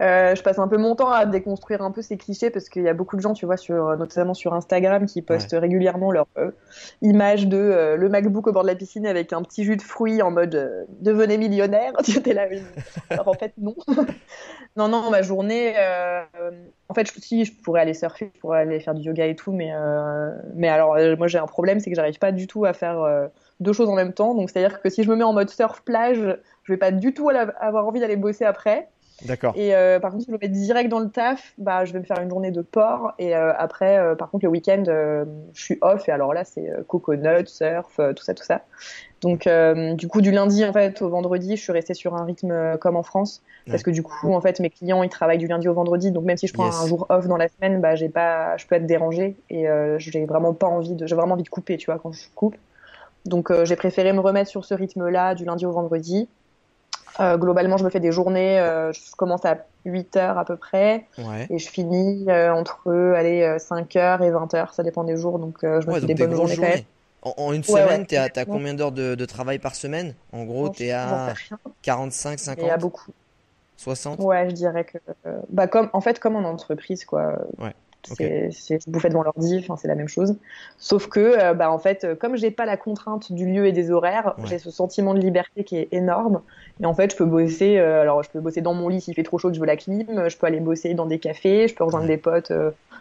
Euh, 0.00 0.34
je 0.34 0.42
passe 0.42 0.58
un 0.58 0.68
peu 0.68 0.76
mon 0.76 0.96
temps 0.96 1.10
à 1.10 1.26
déconstruire 1.26 1.82
un 1.82 1.90
peu 1.90 2.02
ces 2.02 2.16
clichés 2.16 2.50
parce 2.50 2.68
qu'il 2.68 2.82
y 2.82 2.88
a 2.88 2.94
beaucoup 2.94 3.16
de 3.16 3.20
gens, 3.20 3.34
tu 3.34 3.46
vois, 3.46 3.56
sur, 3.56 3.96
notamment 3.96 4.34
sur 4.34 4.54
Instagram, 4.54 5.06
qui 5.06 5.22
postent 5.22 5.56
régulièrement 5.58 6.10
leur 6.10 6.26
euh, 6.38 6.50
image 7.02 7.46
de 7.46 7.56
euh, 7.56 7.96
le 7.96 8.08
MacBook 8.08 8.46
au 8.48 8.52
bord 8.52 8.62
de 8.62 8.68
la 8.68 8.74
piscine 8.74 9.06
avec 9.06 9.32
un 9.32 9.42
petit 9.42 9.64
jus 9.64 9.76
de 9.76 9.82
fruits 9.82 10.22
en 10.22 10.30
mode 10.30 10.86
devenez 11.00 11.38
millionnaire. 11.38 11.92
Tu 12.04 12.18
étais 12.18 12.34
là, 12.34 12.46
Alors 13.10 13.28
en 13.28 13.34
fait, 13.34 13.52
non. 13.58 13.76
non, 14.76 14.88
non, 14.88 15.10
ma 15.10 15.22
journée. 15.22 15.74
en 16.88 16.94
fait, 16.94 17.06
si 17.18 17.44
je 17.44 17.52
pourrais 17.62 17.82
aller 17.82 17.94
surfer, 17.94 18.32
je 18.34 18.40
pourrais 18.40 18.60
aller 18.60 18.80
faire 18.80 18.94
du 18.94 19.02
yoga 19.02 19.26
et 19.26 19.36
tout, 19.36 19.52
mais, 19.52 19.70
mais 20.54 20.68
alors, 20.68 20.96
moi, 21.16 21.28
j'ai 21.28 21.38
un 21.38 21.46
problème, 21.46 21.78
c'est 21.78 21.90
que 21.90 21.96
j'arrive 21.96 22.18
pas 22.18 22.32
du 22.32 22.46
tout 22.48 22.64
à 22.64 22.72
faire 22.72 23.30
deux 23.60 23.72
choses 23.72 23.88
en 23.88 23.94
même 23.94 24.12
temps. 24.12 24.34
Donc, 24.34 24.50
c'est-à-dire 24.50 24.80
que 24.80 24.90
si 24.90 25.04
je 25.04 25.10
me 25.10 25.16
mets 25.16 25.24
en 25.24 25.32
mode 25.32 25.48
surf 25.48 25.82
plage, 25.82 26.36
je 26.64 26.72
vais 26.72 26.78
pas 26.78 26.90
du 26.90 27.14
tout 27.14 27.28
avoir 27.28 27.86
envie 27.86 28.00
d'aller 28.00 28.16
bosser 28.16 28.44
après. 28.44 28.88
D'accord. 29.24 29.54
Et 29.56 29.74
euh, 29.74 30.00
par 30.00 30.10
contre, 30.10 30.24
si 30.24 30.30
je 30.30 30.32
me 30.34 30.38
mets 30.38 30.48
direct 30.48 30.90
dans 30.90 30.98
le 30.98 31.08
taf, 31.08 31.52
bah, 31.58 31.84
je 31.84 31.92
vais 31.92 32.00
me 32.00 32.04
faire 32.04 32.20
une 32.20 32.30
journée 32.30 32.50
de 32.50 32.62
port. 32.62 33.12
Et 33.18 33.36
euh, 33.36 33.52
après, 33.56 33.98
euh, 33.98 34.14
par 34.14 34.30
contre, 34.30 34.44
le 34.44 34.50
week-end, 34.50 34.82
je 34.86 35.62
suis 35.62 35.78
off. 35.80 36.08
Et 36.08 36.12
alors 36.12 36.34
là, 36.34 36.44
c'est 36.44 36.68
coconut, 36.88 37.46
surf, 37.46 38.00
tout 38.16 38.24
ça, 38.24 38.34
tout 38.34 38.44
ça. 38.44 38.62
Donc, 39.20 39.48
du 39.96 40.08
coup, 40.08 40.20
du 40.20 40.32
lundi 40.32 40.64
en 40.64 40.72
fait 40.72 41.00
au 41.00 41.08
vendredi, 41.08 41.56
je 41.56 41.62
suis 41.62 41.72
restée 41.72 41.94
sur 41.94 42.16
un 42.16 42.24
rythme 42.24 42.76
comme 42.78 42.96
en 42.96 43.04
France, 43.04 43.42
parce 43.68 43.84
que 43.84 43.90
du 43.90 44.02
coup, 44.02 44.32
en 44.32 44.40
fait, 44.40 44.58
mes 44.58 44.70
clients 44.70 45.02
ils 45.04 45.08
travaillent 45.08 45.38
du 45.38 45.46
lundi 45.46 45.68
au 45.68 45.74
vendredi. 45.74 46.10
Donc, 46.10 46.24
même 46.24 46.36
si 46.36 46.48
je 46.48 46.54
prends 46.54 46.66
un 46.66 46.86
jour 46.86 47.06
off 47.08 47.28
dans 47.28 47.36
la 47.36 47.48
semaine, 47.48 47.80
bah, 47.80 47.94
j'ai 47.94 48.08
pas, 48.08 48.56
je 48.56 48.66
peux 48.66 48.74
être 48.74 48.86
dérangée 48.86 49.36
et 49.50 49.66
j'ai 49.98 50.24
vraiment 50.24 50.54
pas 50.54 50.66
envie 50.66 50.94
de, 50.94 51.06
j'ai 51.06 51.14
vraiment 51.14 51.34
envie 51.34 51.44
de 51.44 51.48
couper, 51.48 51.76
tu 51.76 51.86
vois, 51.86 52.00
quand 52.00 52.12
je 52.12 52.24
coupe. 52.34 52.56
Donc, 53.24 53.52
j'ai 53.64 53.76
préféré 53.76 54.12
me 54.12 54.20
remettre 54.20 54.50
sur 54.50 54.64
ce 54.64 54.74
rythme-là 54.74 55.36
du 55.36 55.44
lundi 55.44 55.64
au 55.64 55.70
vendredi. 55.70 56.28
Euh, 57.20 57.36
globalement, 57.36 57.76
je 57.76 57.84
me 57.84 57.90
fais 57.90 58.00
des 58.00 58.12
journées, 58.12 58.58
euh, 58.58 58.92
je 58.92 59.14
commence 59.16 59.44
à 59.44 59.58
8 59.84 60.16
heures 60.16 60.38
à 60.38 60.44
peu 60.44 60.56
près, 60.56 61.06
et 61.50 61.58
je 61.58 61.68
finis 61.68 62.24
euh, 62.28 62.52
entre 62.52 62.90
allez, 63.16 63.56
5 63.58 63.96
heures 63.96 64.22
et 64.22 64.30
20 64.30 64.54
heures, 64.54 64.74
ça 64.74 64.82
dépend 64.82 65.04
des 65.04 65.16
jours, 65.16 65.38
donc 65.38 65.58
je 65.62 65.86
me 65.86 66.00
fais 66.00 66.06
des 66.06 66.14
bonnes 66.14 66.34
journées, 66.34 66.86
En, 67.22 67.52
une 67.52 67.64
semaine, 67.64 68.06
tu 68.06 68.16
as, 68.16 68.44
combien 68.44 68.74
d'heures 68.74 68.92
de, 68.92 69.24
travail 69.24 69.58
par 69.58 69.74
semaine? 69.74 70.14
En 70.32 70.44
gros, 70.44 70.70
tu 70.70 70.84
es 70.84 70.92
à 70.92 71.34
45, 71.82 72.38
50 72.38 72.64
Il 72.64 72.68
y 72.68 72.70
a 72.70 72.76
beaucoup. 72.76 73.12
60 73.76 74.20
Ouais, 74.20 74.48
je 74.48 74.54
dirais 74.54 74.84
que. 74.84 74.98
bah, 75.48 75.66
comme, 75.66 75.90
en 75.92 76.00
fait, 76.00 76.20
comme 76.20 76.36
en 76.36 76.48
entreprise, 76.48 77.04
quoi. 77.04 77.38
Ouais. 77.58 77.74
C'est 78.04 78.50
je 78.50 78.90
bouffais 78.90 79.08
devant 79.08 79.22
l'ordi, 79.22 79.58
enfin 79.60 79.76
c'est 79.76 79.88
la 79.88 79.94
même 79.94 80.08
chose. 80.08 80.36
Sauf 80.78 81.06
que, 81.06 81.20
euh, 81.20 81.54
bah 81.54 81.70
en 81.70 81.78
fait, 81.78 82.04
euh, 82.04 82.14
comme 82.14 82.36
j'ai 82.36 82.50
pas 82.50 82.66
la 82.66 82.76
contrainte 82.76 83.32
du 83.32 83.46
lieu 83.46 83.66
et 83.66 83.72
des 83.72 83.90
horaires, 83.90 84.34
j'ai 84.44 84.58
ce 84.58 84.70
sentiment 84.70 85.14
de 85.14 85.20
liberté 85.20 85.64
qui 85.64 85.76
est 85.76 85.88
énorme. 85.92 86.42
Et 86.80 86.86
en 86.86 86.94
fait, 86.94 87.12
je 87.12 87.16
peux 87.16 87.24
bosser. 87.24 87.78
Euh, 87.78 88.02
alors, 88.02 88.22
je 88.22 88.30
peux 88.30 88.40
bosser 88.40 88.60
dans 88.60 88.74
mon 88.74 88.88
lit 88.88 89.00
s'il 89.00 89.14
fait 89.14 89.22
trop 89.22 89.38
chaud 89.38 89.48
que 89.48 89.54
je 89.54 89.60
veux 89.60 89.66
la 89.66 89.76
clim. 89.76 90.28
Je 90.28 90.36
peux 90.36 90.46
aller 90.46 90.60
bosser 90.60 90.94
dans 90.94 91.06
des 91.06 91.18
cafés. 91.18 91.68
Je 91.68 91.74
peux 91.74 91.84
rejoindre 91.84 92.06
des 92.06 92.16
potes 92.16 92.52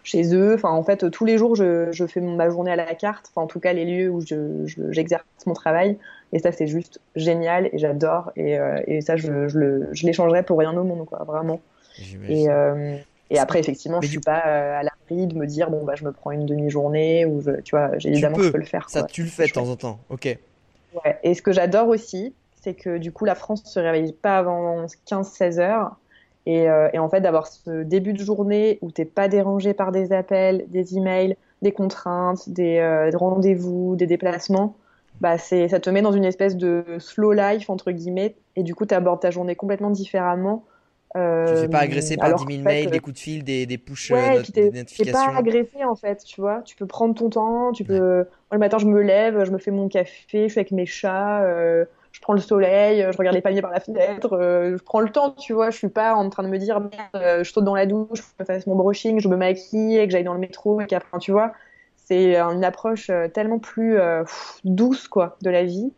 chez 0.04 0.36
eux. 0.36 0.54
Enfin, 0.54 0.70
en 0.70 0.84
fait, 0.84 1.10
tous 1.10 1.26
les 1.26 1.38
jours, 1.38 1.56
je, 1.56 1.92
je 1.92 2.06
fais 2.06 2.22
ma 2.22 2.50
journée 2.50 2.72
à 2.72 2.76
la 2.76 2.94
carte. 2.94 3.32
Enfin, 3.32 3.44
en 3.44 3.48
tout 3.48 3.60
cas, 3.60 3.74
les 3.74 3.86
lieux 3.86 4.10
où 4.10 4.22
j'exerce 4.22 5.24
je, 5.44 5.50
mon 5.50 5.54
travail. 5.54 5.98
Et 6.34 6.40
ça, 6.40 6.52
c'est 6.52 6.68
juste 6.68 7.02
génial 7.16 7.70
et 7.74 7.78
j'adore. 7.78 8.32
Et, 8.36 8.58
et, 8.86 9.02
ça, 9.02 9.18
je, 9.18 9.48
je 9.48 10.06
l'échangerais 10.06 10.44
pour 10.44 10.60
rien 10.60 10.76
au 10.78 10.84
monde, 10.84 11.06
quoi, 11.06 11.24
vraiment. 11.24 11.60
Et, 12.30 12.48
et 13.32 13.40
après, 13.40 13.60
effectivement, 13.60 14.02
je 14.02 14.10
suis 14.10 14.20
pas 14.20 14.44
euh, 14.46 14.80
à 14.82 14.84
de 15.12 15.36
me 15.36 15.46
dire 15.46 15.70
bon 15.70 15.84
bah 15.84 15.94
je 15.96 16.04
me 16.06 16.12
prends 16.12 16.32
une 16.32 16.46
demi-journée 16.46 17.26
ou 17.26 17.42
je, 17.42 17.62
tu 17.62 17.76
vois, 17.76 17.92
évidemment 18.04 18.42
je 18.42 18.50
peux 18.50 18.58
le 18.58 18.66
faire. 18.66 18.90
Ça, 18.90 19.04
tu 19.04 19.24
le 19.24 19.30
fais 19.30 19.48
de 19.48 19.52
temps 19.52 19.70
en 19.70 19.76
temps, 19.76 20.00
ok. 20.10 20.26
Ouais. 20.26 21.20
Et 21.24 21.34
ce 21.34 21.42
que 21.42 21.52
j'adore 21.52 21.88
aussi, 21.88 22.34
c'est 22.62 22.74
que 22.74 22.98
du 22.98 23.12
coup 23.12 23.26
la 23.26 23.36
France 23.36 23.64
se 23.66 23.80
réveille 23.80 24.14
pas 24.14 24.38
avant 24.38 24.86
15-16 24.86 25.60
heures. 25.60 25.96
Et, 26.48 26.68
euh, 26.68 26.90
et, 26.92 26.98
en 26.98 27.08
fait, 27.08 27.22
d'avoir 27.22 27.46
ce 27.46 27.84
début 27.84 28.14
de 28.14 28.24
journée 28.24 28.80
où 28.82 28.90
t'es 28.90 29.06
pas 29.06 29.28
dérangé 29.28 29.76
par 29.76 29.92
des 29.92 30.12
appels, 30.12 30.66
des 30.70 30.98
emails, 30.98 31.38
des 31.62 31.72
contraintes, 31.72 32.50
des, 32.50 32.78
euh, 32.78 33.12
rendez-vous, 33.14 33.96
des 33.96 34.08
déplacements, 34.08 34.76
bah 35.20 35.38
c'est, 35.38 35.68
ça 35.68 35.80
te 35.80 35.90
met 35.92 36.02
dans 36.02 36.12
une 36.12 36.26
espèce 36.26 36.58
de 36.58 36.84
slow 36.98 37.34
life 37.34 37.70
entre 37.70 37.92
guillemets. 37.92 38.36
Et 38.56 38.64
du 38.64 38.74
coup, 38.74 38.88
tu 38.88 38.96
abordes 38.96 39.20
ta 39.20 39.30
journée 39.30 39.56
complètement 39.56 39.92
différemment 39.92 40.64
euh, 41.18 41.46
tu 41.46 41.54
ne 41.54 41.58
fais 41.60 41.68
pas 41.68 41.80
agresser 41.80 42.16
par 42.16 42.34
10 42.34 42.56
000 42.56 42.64
mails, 42.64 42.90
des 42.90 43.00
coups 43.00 43.16
de 43.16 43.20
fil, 43.20 43.44
des, 43.44 43.66
des 43.66 43.78
push 43.78 44.12
ouais, 44.12 44.38
not 44.38 44.44
des 44.54 44.72
notifications. 44.72 45.32
pas 45.32 45.38
agressé 45.38 45.84
en 45.84 45.96
fait, 45.96 46.24
tu 46.24 46.40
vois. 46.40 46.62
Tu 46.64 46.76
peux 46.76 46.86
prendre 46.86 47.14
ton 47.16 47.30
temps, 47.30 47.72
tu 47.74 47.84
peux. 47.84 48.00
Moi, 48.00 48.26
le 48.54 48.60
matin, 48.60 48.78
je 48.78 48.86
me 48.86 49.02
lève, 49.02 49.44
je 49.44 49.52
me 49.52 49.58
fais 49.58 49.72
mon 49.72 49.90
café, 49.90 50.48
je 50.48 50.48
suis 50.48 50.60
avec 50.60 50.72
mes 50.72 50.86
chats, 50.86 51.42
euh, 51.44 51.86
je 52.14 52.22
prends 52.22 52.34
le 52.34 52.40
soleil, 52.40 53.06
je 53.12 53.18
regarde 53.18 53.36
les 53.36 53.42
palmiers 53.42 53.62
par 53.62 53.72
la 53.72 53.82
fenêtre, 53.82 54.34
euh, 54.34 54.78
je 54.78 54.84
prends 54.84 55.02
le 55.02 55.10
temps, 55.10 55.32
tu 55.32 55.54
vois. 55.54 55.70
Je 55.70 55.78
suis 55.78 55.90
pas 55.90 56.14
en 56.16 56.30
train 56.30 56.44
de 56.44 56.50
me 56.50 56.58
dire 56.58 56.80
merde, 56.80 57.44
je 57.44 57.52
saute 57.52 57.66
dans 57.66 57.76
la 57.76 57.86
douche, 57.86 58.20
je 58.20 58.44
me 58.44 58.46
fasse 58.46 58.66
mon 58.66 58.76
brushing, 58.76 59.20
je 59.20 59.28
me 59.28 59.36
maquille, 59.36 59.98
et 59.98 60.06
que 60.06 60.12
j'aille 60.12 60.24
dans 60.24 60.34
le 60.34 60.40
métro, 60.40 60.80
et 60.80 60.86
qu'après, 60.86 61.20
tu 61.20 61.32
vois. 61.32 61.52
C'est 61.96 62.38
une 62.38 62.64
approche 62.64 63.12
tellement 63.34 63.60
plus 63.60 63.98
douce 64.64 65.08
quoi 65.08 65.38
de 65.42 65.50
la 65.50 65.64
vie 65.64 65.92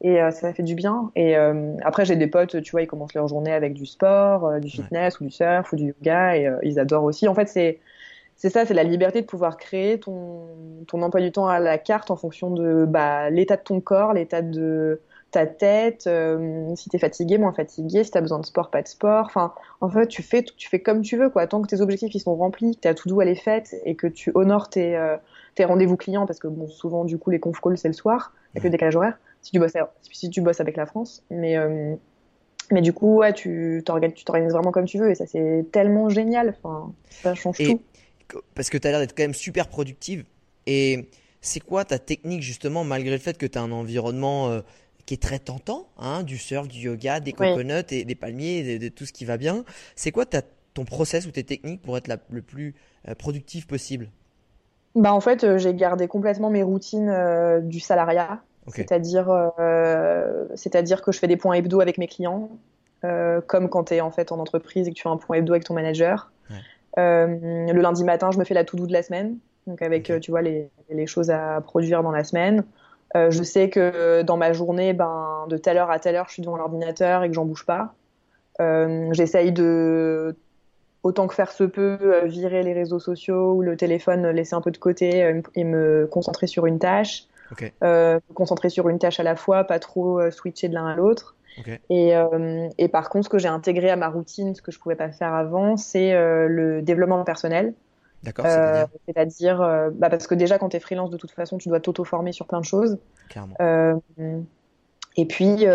et 0.00 0.22
euh, 0.22 0.30
ça 0.30 0.52
fait 0.54 0.62
du 0.62 0.74
bien. 0.74 1.10
Et 1.16 1.36
euh, 1.36 1.74
après, 1.82 2.04
j'ai 2.04 2.16
des 2.16 2.28
potes, 2.28 2.62
tu 2.62 2.70
vois, 2.70 2.82
ils 2.82 2.86
commencent 2.86 3.14
leur 3.14 3.26
journée 3.26 3.52
avec 3.52 3.74
du 3.74 3.86
sport, 3.86 4.46
euh, 4.46 4.58
du 4.60 4.70
fitness 4.70 5.20
ou 5.20 5.24
du 5.24 5.30
surf 5.30 5.72
ou 5.72 5.76
du 5.76 5.86
yoga 5.86 6.36
et 6.36 6.48
ils 6.62 6.78
adorent 6.78 7.04
aussi. 7.04 7.26
En 7.28 7.34
fait, 7.34 7.48
c'est 7.48 7.80
c'est 8.36 8.50
ça, 8.50 8.64
c'est 8.64 8.74
la 8.74 8.84
liberté 8.84 9.20
de 9.20 9.26
pouvoir 9.26 9.56
créer 9.56 9.98
ton, 9.98 10.46
ton 10.86 11.02
emploi 11.02 11.20
du 11.20 11.32
temps 11.32 11.48
à 11.48 11.58
la 11.58 11.76
carte 11.76 12.12
en 12.12 12.16
fonction 12.16 12.52
de 12.52 12.84
bah, 12.86 13.30
l'état 13.30 13.56
de 13.56 13.62
ton 13.62 13.80
corps, 13.80 14.12
l'état 14.12 14.42
de 14.42 15.00
ta 15.32 15.44
tête, 15.46 16.06
euh, 16.06 16.72
si 16.76 16.88
t'es 16.88 16.98
fatigué, 16.98 17.36
moins 17.36 17.52
fatigué, 17.52 18.04
si 18.04 18.12
t'as 18.12 18.20
besoin 18.20 18.38
de 18.38 18.46
sport, 18.46 18.70
pas 18.70 18.80
de 18.80 18.86
sport. 18.86 19.26
Enfin, 19.26 19.52
en 19.80 19.90
fait, 19.90 20.06
tu 20.06 20.22
fais, 20.22 20.44
tu 20.44 20.68
fais 20.68 20.78
comme 20.78 21.02
tu 21.02 21.16
veux, 21.16 21.30
quoi. 21.30 21.48
Tant 21.48 21.60
que 21.60 21.66
tes 21.66 21.80
objectifs 21.80 22.14
ils 22.14 22.20
sont 22.20 22.36
remplis, 22.36 22.76
que 22.76 22.80
t'as 22.82 22.94
tout 22.94 23.08
doux 23.08 23.20
à 23.20 23.24
les 23.24 23.34
fêtes 23.34 23.74
et 23.84 23.96
que 23.96 24.06
tu 24.06 24.30
honores 24.36 24.70
tes, 24.70 24.96
tes 25.56 25.64
rendez-vous 25.64 25.96
clients, 25.96 26.24
parce 26.24 26.38
que 26.38 26.46
bon, 26.46 26.68
souvent, 26.68 27.04
du 27.04 27.18
coup, 27.18 27.30
les 27.30 27.40
conf 27.40 27.60
calls, 27.60 27.76
c'est 27.76 27.88
le 27.88 27.94
soir, 27.94 28.32
avec 28.54 28.62
le 28.62 28.70
décalage 28.70 28.94
horaire. 28.94 29.18
Si 29.42 29.52
tu 29.52 29.58
bosses, 29.58 29.72
si 30.10 30.30
tu 30.30 30.40
bosses 30.40 30.60
avec 30.60 30.76
la 30.76 30.86
France. 30.86 31.22
Mais, 31.30 31.56
mais 32.70 32.80
du 32.80 32.92
coup, 32.92 33.18
ouais, 33.18 33.32
tu 33.32 33.82
t'organises 33.84 34.52
vraiment 34.52 34.72
comme 34.72 34.86
tu 34.86 34.98
veux 34.98 35.10
et 35.10 35.14
ça, 35.14 35.26
c'est 35.26 35.66
tellement 35.72 36.08
génial. 36.08 36.54
Enfin, 36.62 36.92
ça 37.22 37.34
change 37.34 37.58
tout. 37.58 37.80
Parce 38.54 38.68
que 38.68 38.76
tu 38.76 38.86
as 38.86 38.90
l'air 38.90 39.00
d'être 39.00 39.16
quand 39.16 39.22
même 39.22 39.34
super 39.34 39.68
productive. 39.68 40.24
Et 40.66 41.08
c'est 41.40 41.60
quoi 41.60 41.84
ta 41.84 41.98
technique, 41.98 42.42
justement, 42.42 42.84
malgré 42.84 43.12
le 43.12 43.18
fait 43.18 43.38
que 43.38 43.46
tu 43.46 43.58
as 43.58 43.62
un 43.62 43.72
environnement 43.72 44.60
qui 45.08 45.14
est 45.14 45.22
très 45.22 45.38
tentant, 45.38 45.88
hein, 45.96 46.22
du 46.22 46.36
surf, 46.36 46.68
du 46.68 46.80
yoga, 46.80 47.18
des 47.20 47.32
coconuts 47.32 47.92
et 47.92 48.04
des 48.04 48.14
palmiers, 48.14 48.78
de, 48.78 48.88
tout 48.88 49.06
ce 49.06 49.12
qui 49.14 49.24
va 49.24 49.38
bien. 49.38 49.64
C'est 49.96 50.12
quoi 50.12 50.26
ta, 50.26 50.42
ton 50.74 50.84
process 50.84 51.26
ou 51.26 51.30
tes 51.30 51.44
techniques 51.44 51.80
pour 51.80 51.96
être 51.96 52.14
le 52.28 52.42
plus 52.42 52.74
euh, 53.08 53.14
productif 53.14 53.66
possible? 53.66 54.10
Bah 54.94 55.14
en 55.14 55.20
fait, 55.20 55.44
euh, 55.44 55.56
j'ai 55.56 55.72
gardé 55.72 56.08
complètement 56.08 56.50
mes 56.50 56.62
routines 56.62 57.08
euh, 57.08 57.60
du 57.60 57.80
salariat, 57.80 58.42
c'est-à-dire 58.74 59.52
c'est-à-dire 60.54 61.02
que 61.02 61.12
je 61.12 61.18
fais 61.18 61.28
des 61.28 61.36
points 61.36 61.54
hebdo 61.54 61.80
avec 61.80 61.98
mes 61.98 62.06
clients, 62.06 62.50
comme 63.02 63.68
quand 63.68 63.84
tu 63.84 63.94
es 63.94 64.00
en 64.00 64.10
fait 64.10 64.32
en 64.32 64.38
entreprise 64.38 64.88
et 64.88 64.90
que 64.90 64.96
tu 64.96 65.02
fais 65.02 65.08
un 65.08 65.16
point 65.16 65.36
hebdo 65.36 65.52
avec 65.52 65.64
ton 65.64 65.74
manager. 65.74 66.30
le 66.96 67.80
lundi 67.80 68.04
matin, 68.04 68.30
je 68.30 68.38
me 68.38 68.44
fais 68.44 68.54
la 68.54 68.64
to-do 68.64 68.86
de 68.86 68.92
la 68.92 69.02
semaine, 69.02 69.38
donc 69.66 69.82
avec 69.82 70.12
tu 70.20 70.30
vois 70.30 70.42
les, 70.42 70.68
les, 70.90 71.06
choses 71.06 71.30
à 71.30 71.60
produire 71.60 72.02
dans 72.02 72.12
la 72.12 72.24
semaine. 72.24 72.64
Euh, 73.16 73.30
je 73.30 73.42
sais 73.42 73.70
que 73.70 74.22
dans 74.22 74.36
ma 74.36 74.52
journée, 74.52 74.92
ben, 74.92 75.46
de 75.48 75.56
telle 75.56 75.78
heure 75.78 75.90
à 75.90 75.98
telle 75.98 76.16
heure, 76.16 76.26
je 76.28 76.34
suis 76.34 76.42
devant 76.42 76.56
l'ordinateur 76.56 77.22
et 77.24 77.28
que 77.28 77.34
j'en 77.34 77.46
bouge 77.46 77.64
pas. 77.64 77.94
Euh, 78.60 79.08
J'essaye 79.12 79.52
de, 79.52 80.36
autant 81.02 81.26
que 81.26 81.34
faire 81.34 81.52
se 81.52 81.64
peut, 81.64 81.98
euh, 82.02 82.26
virer 82.26 82.62
les 82.62 82.74
réseaux 82.74 82.98
sociaux 82.98 83.54
ou 83.54 83.62
le 83.62 83.76
téléphone, 83.76 84.28
laisser 84.30 84.54
un 84.54 84.60
peu 84.60 84.70
de 84.70 84.78
côté 84.78 85.24
euh, 85.24 85.40
et 85.54 85.64
me 85.64 86.06
concentrer 86.10 86.46
sur 86.46 86.66
une 86.66 86.78
tâche. 86.78 87.24
Okay. 87.52 87.72
Euh, 87.82 88.20
me 88.28 88.34
concentrer 88.34 88.68
sur 88.68 88.88
une 88.88 88.98
tâche 88.98 89.20
à 89.20 89.22
la 89.22 89.36
fois, 89.36 89.64
pas 89.64 89.78
trop 89.78 90.30
switcher 90.30 90.68
de 90.68 90.74
l'un 90.74 90.86
à 90.86 90.94
l'autre. 90.94 91.34
Okay. 91.60 91.80
Et, 91.90 92.12
et, 92.78 92.88
par 92.88 93.08
contre, 93.08 93.24
ce 93.24 93.30
que 93.30 93.38
j'ai 93.38 93.48
intégré 93.48 93.90
à 93.90 93.96
ma 93.96 94.08
routine, 94.08 94.54
ce 94.54 94.62
que 94.62 94.70
je 94.70 94.78
pouvais 94.78 94.94
pas 94.94 95.10
faire 95.10 95.34
avant, 95.34 95.76
c'est 95.76 96.12
le 96.12 96.82
développement 96.82 97.24
personnel. 97.24 97.74
D'accord. 98.22 98.46
Euh, 98.48 98.84
c'est-à-dire, 99.06 99.62
euh, 99.62 99.90
bah 99.92 100.10
parce 100.10 100.26
que 100.26 100.34
déjà 100.34 100.58
quand 100.58 100.70
tu 100.70 100.76
es 100.76 100.80
freelance, 100.80 101.10
de 101.10 101.16
toute 101.16 101.30
façon, 101.30 101.58
tu 101.58 101.68
dois 101.68 101.80
t'auto-former 101.80 102.32
sur 102.32 102.46
plein 102.46 102.60
de 102.60 102.64
choses. 102.64 102.98
Clairement. 103.28 103.54
Euh, 103.60 103.96
et 105.16 105.26
puis, 105.26 105.66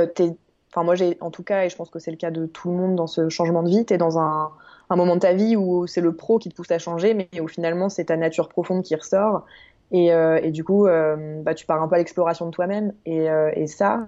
enfin 0.72 0.84
moi 0.84 0.96
j'ai, 0.96 1.18
en 1.22 1.32
tout 1.32 1.44
cas, 1.44 1.64
et 1.64 1.70
je 1.70 1.76
pense 1.76 1.90
que 1.90 2.00
c'est 2.00 2.12
le 2.12 2.18
cas 2.18 2.32
de 2.32 2.46
tout 2.46 2.70
le 2.70 2.76
monde 2.76 2.96
dans 2.96 3.08
ce 3.08 3.30
changement 3.30 3.64
de 3.64 3.70
vie, 3.70 3.86
tu 3.86 3.94
es 3.94 3.98
dans 3.98 4.20
un, 4.20 4.52
un, 4.90 4.96
moment 4.96 5.16
de 5.16 5.22
ta 5.22 5.34
vie 5.34 5.56
où 5.56 5.88
c'est 5.88 6.02
le 6.02 6.14
pro 6.14 6.38
qui 6.38 6.50
te 6.50 6.56
pousse 6.56 6.72
à 6.72 6.80
changer, 6.80 7.14
mais 7.14 7.30
où 7.40 7.48
finalement 7.48 7.90
c'est 7.90 8.06
ta 8.06 8.18
nature 8.18 8.50
profonde 8.50 8.84
qui 8.84 8.96
ressort. 8.96 9.46
Et, 9.96 10.12
euh, 10.12 10.40
et, 10.42 10.50
du 10.50 10.64
coup, 10.64 10.88
euh, 10.88 11.44
bah, 11.44 11.54
tu 11.54 11.68
pars 11.68 11.82
un 11.82 11.88
peu 11.88 11.94
à 11.94 11.98
l'exploration 12.00 12.48
de 12.48 12.52
toi-même. 12.52 12.94
Et, 13.06 13.30
euh, 13.30 13.52
et, 13.54 13.68
ça, 13.68 14.08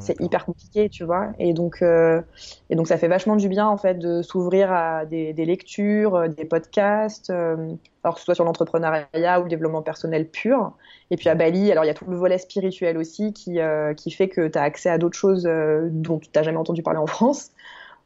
c'est 0.00 0.18
hyper 0.18 0.46
compliqué, 0.46 0.88
tu 0.88 1.04
vois. 1.04 1.28
Et 1.38 1.52
donc, 1.52 1.82
et 1.82 2.74
donc, 2.74 2.88
ça 2.88 2.96
fait 2.96 3.06
vachement 3.06 3.36
du 3.36 3.50
bien, 3.50 3.68
en 3.68 3.76
fait, 3.76 3.98
de 3.98 4.22
s'ouvrir 4.22 4.72
à 4.72 5.04
des, 5.04 5.34
des, 5.34 5.44
lectures, 5.44 6.30
des 6.30 6.46
podcasts, 6.46 7.28
alors 7.28 8.14
que 8.14 8.20
ce 8.20 8.24
soit 8.24 8.34
sur 8.34 8.44
l'entrepreneuriat 8.44 9.40
ou 9.40 9.42
le 9.42 9.50
développement 9.50 9.82
personnel 9.82 10.26
pur. 10.26 10.72
Et 11.10 11.16
puis 11.16 11.28
à 11.28 11.34
Bali, 11.34 11.70
alors 11.70 11.84
il 11.84 11.88
y 11.88 11.90
a 11.90 11.94
tout 11.94 12.06
le 12.08 12.16
volet 12.16 12.38
spirituel 12.38 12.96
aussi 12.96 13.34
qui, 13.34 13.58
qui 13.96 14.10
fait 14.10 14.28
que 14.28 14.48
tu 14.48 14.58
as 14.58 14.62
accès 14.62 14.88
à 14.88 14.96
d'autres 14.96 15.18
choses 15.18 15.44
dont 15.44 16.18
tu 16.18 16.30
n'as 16.34 16.42
jamais 16.42 16.58
entendu 16.58 16.82
parler 16.82 16.98
en 16.98 17.06
France. 17.06 17.50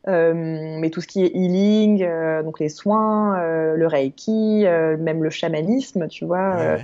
Euh, 0.09 0.79
mais 0.79 0.89
tout 0.89 1.03
ce 1.03 1.07
qui 1.07 1.25
est 1.25 1.31
healing, 1.35 2.03
euh, 2.03 2.43
donc 2.43 2.59
les 2.59 2.71
soins, 2.71 3.39
euh, 3.39 3.77
le 3.77 3.87
reiki, 3.87 4.65
même 4.99 5.23
le 5.23 5.31
chamanisme, 5.31 6.09
tu 6.09 6.25
vois, 6.25 6.79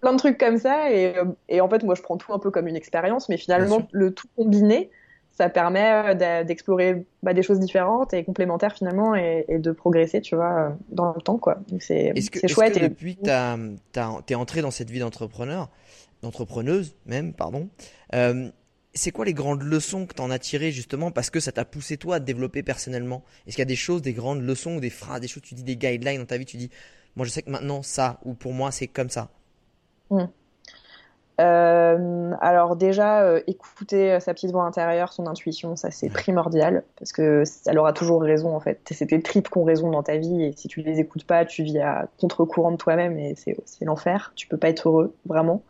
plein 0.00 0.12
de 0.12 0.18
trucs 0.18 0.38
comme 0.38 0.58
ça. 0.58 0.92
Et, 0.92 1.14
et, 1.48 1.60
en 1.60 1.68
fait, 1.68 1.84
moi, 1.84 1.94
je 1.94 2.02
prends 2.02 2.16
tout 2.16 2.32
un 2.32 2.38
peu 2.38 2.50
comme 2.50 2.66
une 2.66 2.76
expérience, 2.76 3.28
mais 3.28 3.36
finalement, 3.36 3.86
le 3.92 4.12
tout 4.12 4.26
combiné, 4.36 4.90
ça 5.30 5.48
permet 5.48 6.14
d'explorer 6.44 7.04
bah, 7.22 7.34
des 7.34 7.42
choses 7.42 7.60
différentes 7.60 8.14
et 8.14 8.24
complémentaires 8.24 8.72
finalement 8.72 9.14
et, 9.14 9.44
et, 9.48 9.58
de 9.58 9.70
progresser, 9.70 10.20
tu 10.20 10.34
vois, 10.34 10.76
dans 10.88 11.12
le 11.14 11.20
temps, 11.20 11.38
quoi. 11.38 11.58
C'est 11.78 12.14
chouette. 12.48 12.74
Que 12.74 12.80
depuis 12.80 13.16
que 13.16 13.76
tu 13.92 14.32
es 14.32 14.34
entré 14.34 14.62
dans 14.62 14.70
cette 14.70 14.90
vie 14.90 15.00
d'entrepreneur, 15.00 15.68
d'entrepreneuse 16.22 16.96
même, 17.06 17.32
pardon, 17.32 17.68
c'est 18.96 19.10
quoi 19.12 19.24
les 19.24 19.34
grandes 19.34 19.62
leçons 19.62 20.06
que 20.06 20.14
tu 20.14 20.22
en 20.22 20.30
as 20.30 20.38
tirées 20.38 20.72
justement 20.72 21.10
parce 21.10 21.30
que 21.30 21.40
ça 21.40 21.52
t'a 21.52 21.64
poussé 21.64 21.96
toi 21.96 22.16
à 22.16 22.20
te 22.20 22.24
développer 22.24 22.62
personnellement? 22.62 23.22
Est-ce 23.46 23.56
qu'il 23.56 23.62
y 23.62 23.62
a 23.62 23.66
des 23.66 23.76
choses, 23.76 24.02
des 24.02 24.12
grandes 24.12 24.42
leçons 24.42 24.76
ou 24.76 24.80
des 24.80 24.90
phrases, 24.90 25.20
des 25.20 25.28
choses, 25.28 25.42
tu 25.42 25.54
dis 25.54 25.62
des 25.62 25.76
guidelines 25.76 26.20
dans 26.20 26.26
ta 26.26 26.38
vie, 26.38 26.46
tu 26.46 26.56
dis, 26.56 26.70
moi 27.14 27.26
je 27.26 27.30
sais 27.30 27.42
que 27.42 27.50
maintenant 27.50 27.82
ça, 27.82 28.18
ou 28.24 28.34
pour 28.34 28.52
moi 28.52 28.70
c'est 28.70 28.86
comme 28.86 29.10
ça 29.10 29.28
hmm. 30.10 30.24
euh, 31.40 32.32
alors 32.40 32.76
déjà, 32.76 33.22
euh, 33.22 33.40
écouter 33.46 34.18
sa 34.20 34.34
petite 34.34 34.50
voix 34.50 34.64
intérieure, 34.64 35.12
son 35.12 35.26
intuition, 35.26 35.76
ça 35.76 35.90
c'est 35.90 36.08
primordial 36.08 36.84
parce 36.98 37.12
que 37.12 37.44
elle 37.66 37.78
aura 37.78 37.92
toujours 37.92 38.22
raison 38.22 38.56
en 38.56 38.60
fait. 38.60 38.80
C'est 38.90 39.06
tes 39.06 39.22
tripes 39.22 39.50
qui 39.50 39.58
ont 39.58 39.64
raison 39.64 39.90
dans 39.90 40.02
ta 40.02 40.16
vie 40.16 40.42
et 40.42 40.52
si 40.52 40.68
tu 40.68 40.82
les 40.82 41.00
écoutes 41.00 41.24
pas, 41.24 41.44
tu 41.44 41.62
vis 41.62 41.78
à 41.78 42.08
contre-courant 42.18 42.72
de 42.72 42.76
toi-même 42.76 43.18
et 43.18 43.34
c'est 43.36 43.84
l'enfer. 43.84 44.32
Tu 44.36 44.48
peux 44.48 44.56
pas 44.56 44.68
être 44.68 44.88
heureux 44.88 45.14
vraiment. 45.26 45.62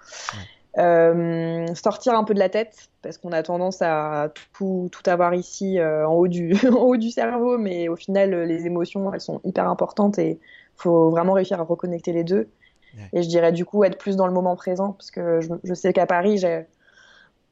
Euh, 0.78 1.66
sortir 1.74 2.14
un 2.14 2.24
peu 2.24 2.34
de 2.34 2.38
la 2.38 2.50
tête 2.50 2.90
parce 3.00 3.16
qu'on 3.16 3.32
a 3.32 3.42
tendance 3.42 3.80
à 3.80 4.30
tout, 4.52 4.90
tout 4.92 5.10
avoir 5.10 5.32
ici 5.32 5.78
euh, 5.78 6.06
en, 6.06 6.12
haut 6.12 6.28
du, 6.28 6.54
en 6.70 6.82
haut 6.82 6.96
du 6.98 7.10
cerveau, 7.10 7.56
mais 7.56 7.88
au 7.88 7.96
final 7.96 8.34
les 8.42 8.66
émotions 8.66 9.12
elles 9.14 9.22
sont 9.22 9.40
hyper 9.44 9.70
importantes 9.70 10.18
et 10.18 10.38
faut 10.76 11.08
vraiment 11.08 11.32
réussir 11.32 11.60
à 11.60 11.64
reconnecter 11.64 12.12
les 12.12 12.24
deux. 12.24 12.48
Et 13.12 13.22
je 13.22 13.28
dirais 13.28 13.52
du 13.52 13.66
coup 13.66 13.84
être 13.84 13.98
plus 13.98 14.16
dans 14.16 14.26
le 14.26 14.32
moment 14.32 14.56
présent 14.56 14.92
parce 14.92 15.10
que 15.10 15.40
je, 15.40 15.48
je 15.64 15.74
sais 15.74 15.92
qu'à 15.92 16.06
Paris 16.06 16.38
j'ai 16.38 16.66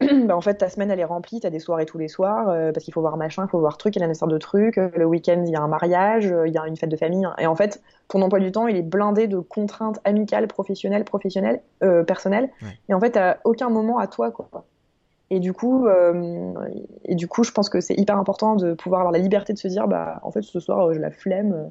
bah, 0.26 0.36
en 0.36 0.40
fait, 0.40 0.54
ta 0.54 0.68
semaine, 0.68 0.90
elle 0.90 0.98
est 0.98 1.04
remplie, 1.04 1.40
tu 1.40 1.46
as 1.46 1.50
des 1.50 1.60
soirées 1.60 1.86
tous 1.86 1.98
les 1.98 2.08
soirs, 2.08 2.48
euh, 2.48 2.72
parce 2.72 2.84
qu'il 2.84 2.92
faut 2.92 3.00
voir 3.00 3.16
machin, 3.16 3.44
il 3.46 3.50
faut 3.50 3.60
voir 3.60 3.76
truc, 3.76 3.94
il 3.94 4.00
y 4.00 4.02
a 4.02 4.06
une 4.06 4.14
sorte 4.14 4.30
de 4.30 4.38
trucs. 4.38 4.78
Euh, 4.78 4.90
le 4.96 5.04
week-end, 5.04 5.42
il 5.46 5.52
y 5.52 5.56
a 5.56 5.60
un 5.60 5.68
mariage, 5.68 6.32
euh, 6.32 6.48
il 6.48 6.54
y 6.54 6.58
a 6.58 6.66
une 6.66 6.76
fête 6.76 6.90
de 6.90 6.96
famille. 6.96 7.26
Et 7.38 7.46
en 7.46 7.54
fait, 7.54 7.80
ton 8.08 8.20
emploi 8.22 8.40
du 8.40 8.50
temps, 8.50 8.66
il 8.66 8.76
est 8.76 8.82
blindé 8.82 9.28
de 9.28 9.38
contraintes 9.38 10.00
amicales, 10.04 10.48
professionnelles, 10.48 11.04
professionnelles, 11.04 11.60
personnelles. 12.06 12.50
Et 12.88 12.94
en 12.94 13.00
fait, 13.00 13.16
à 13.16 13.38
aucun 13.44 13.70
moment 13.70 13.98
à 13.98 14.06
toi, 14.06 14.30
quoi. 14.30 14.48
Et 15.30 15.40
du 15.40 15.52
coup, 15.52 15.86
et 17.04 17.14
du 17.14 17.28
coup, 17.28 17.44
je 17.44 17.50
pense 17.50 17.68
que 17.68 17.80
c'est 17.80 17.94
hyper 17.94 18.18
important 18.18 18.56
de 18.56 18.74
pouvoir 18.74 19.00
avoir 19.00 19.12
la 19.12 19.18
liberté 19.18 19.52
de 19.52 19.58
se 19.58 19.68
dire, 19.68 19.88
bah, 19.88 20.20
en 20.22 20.30
fait, 20.30 20.42
ce 20.42 20.60
soir, 20.60 20.92
j'ai 20.92 21.00
la 21.00 21.10
flemme, 21.10 21.70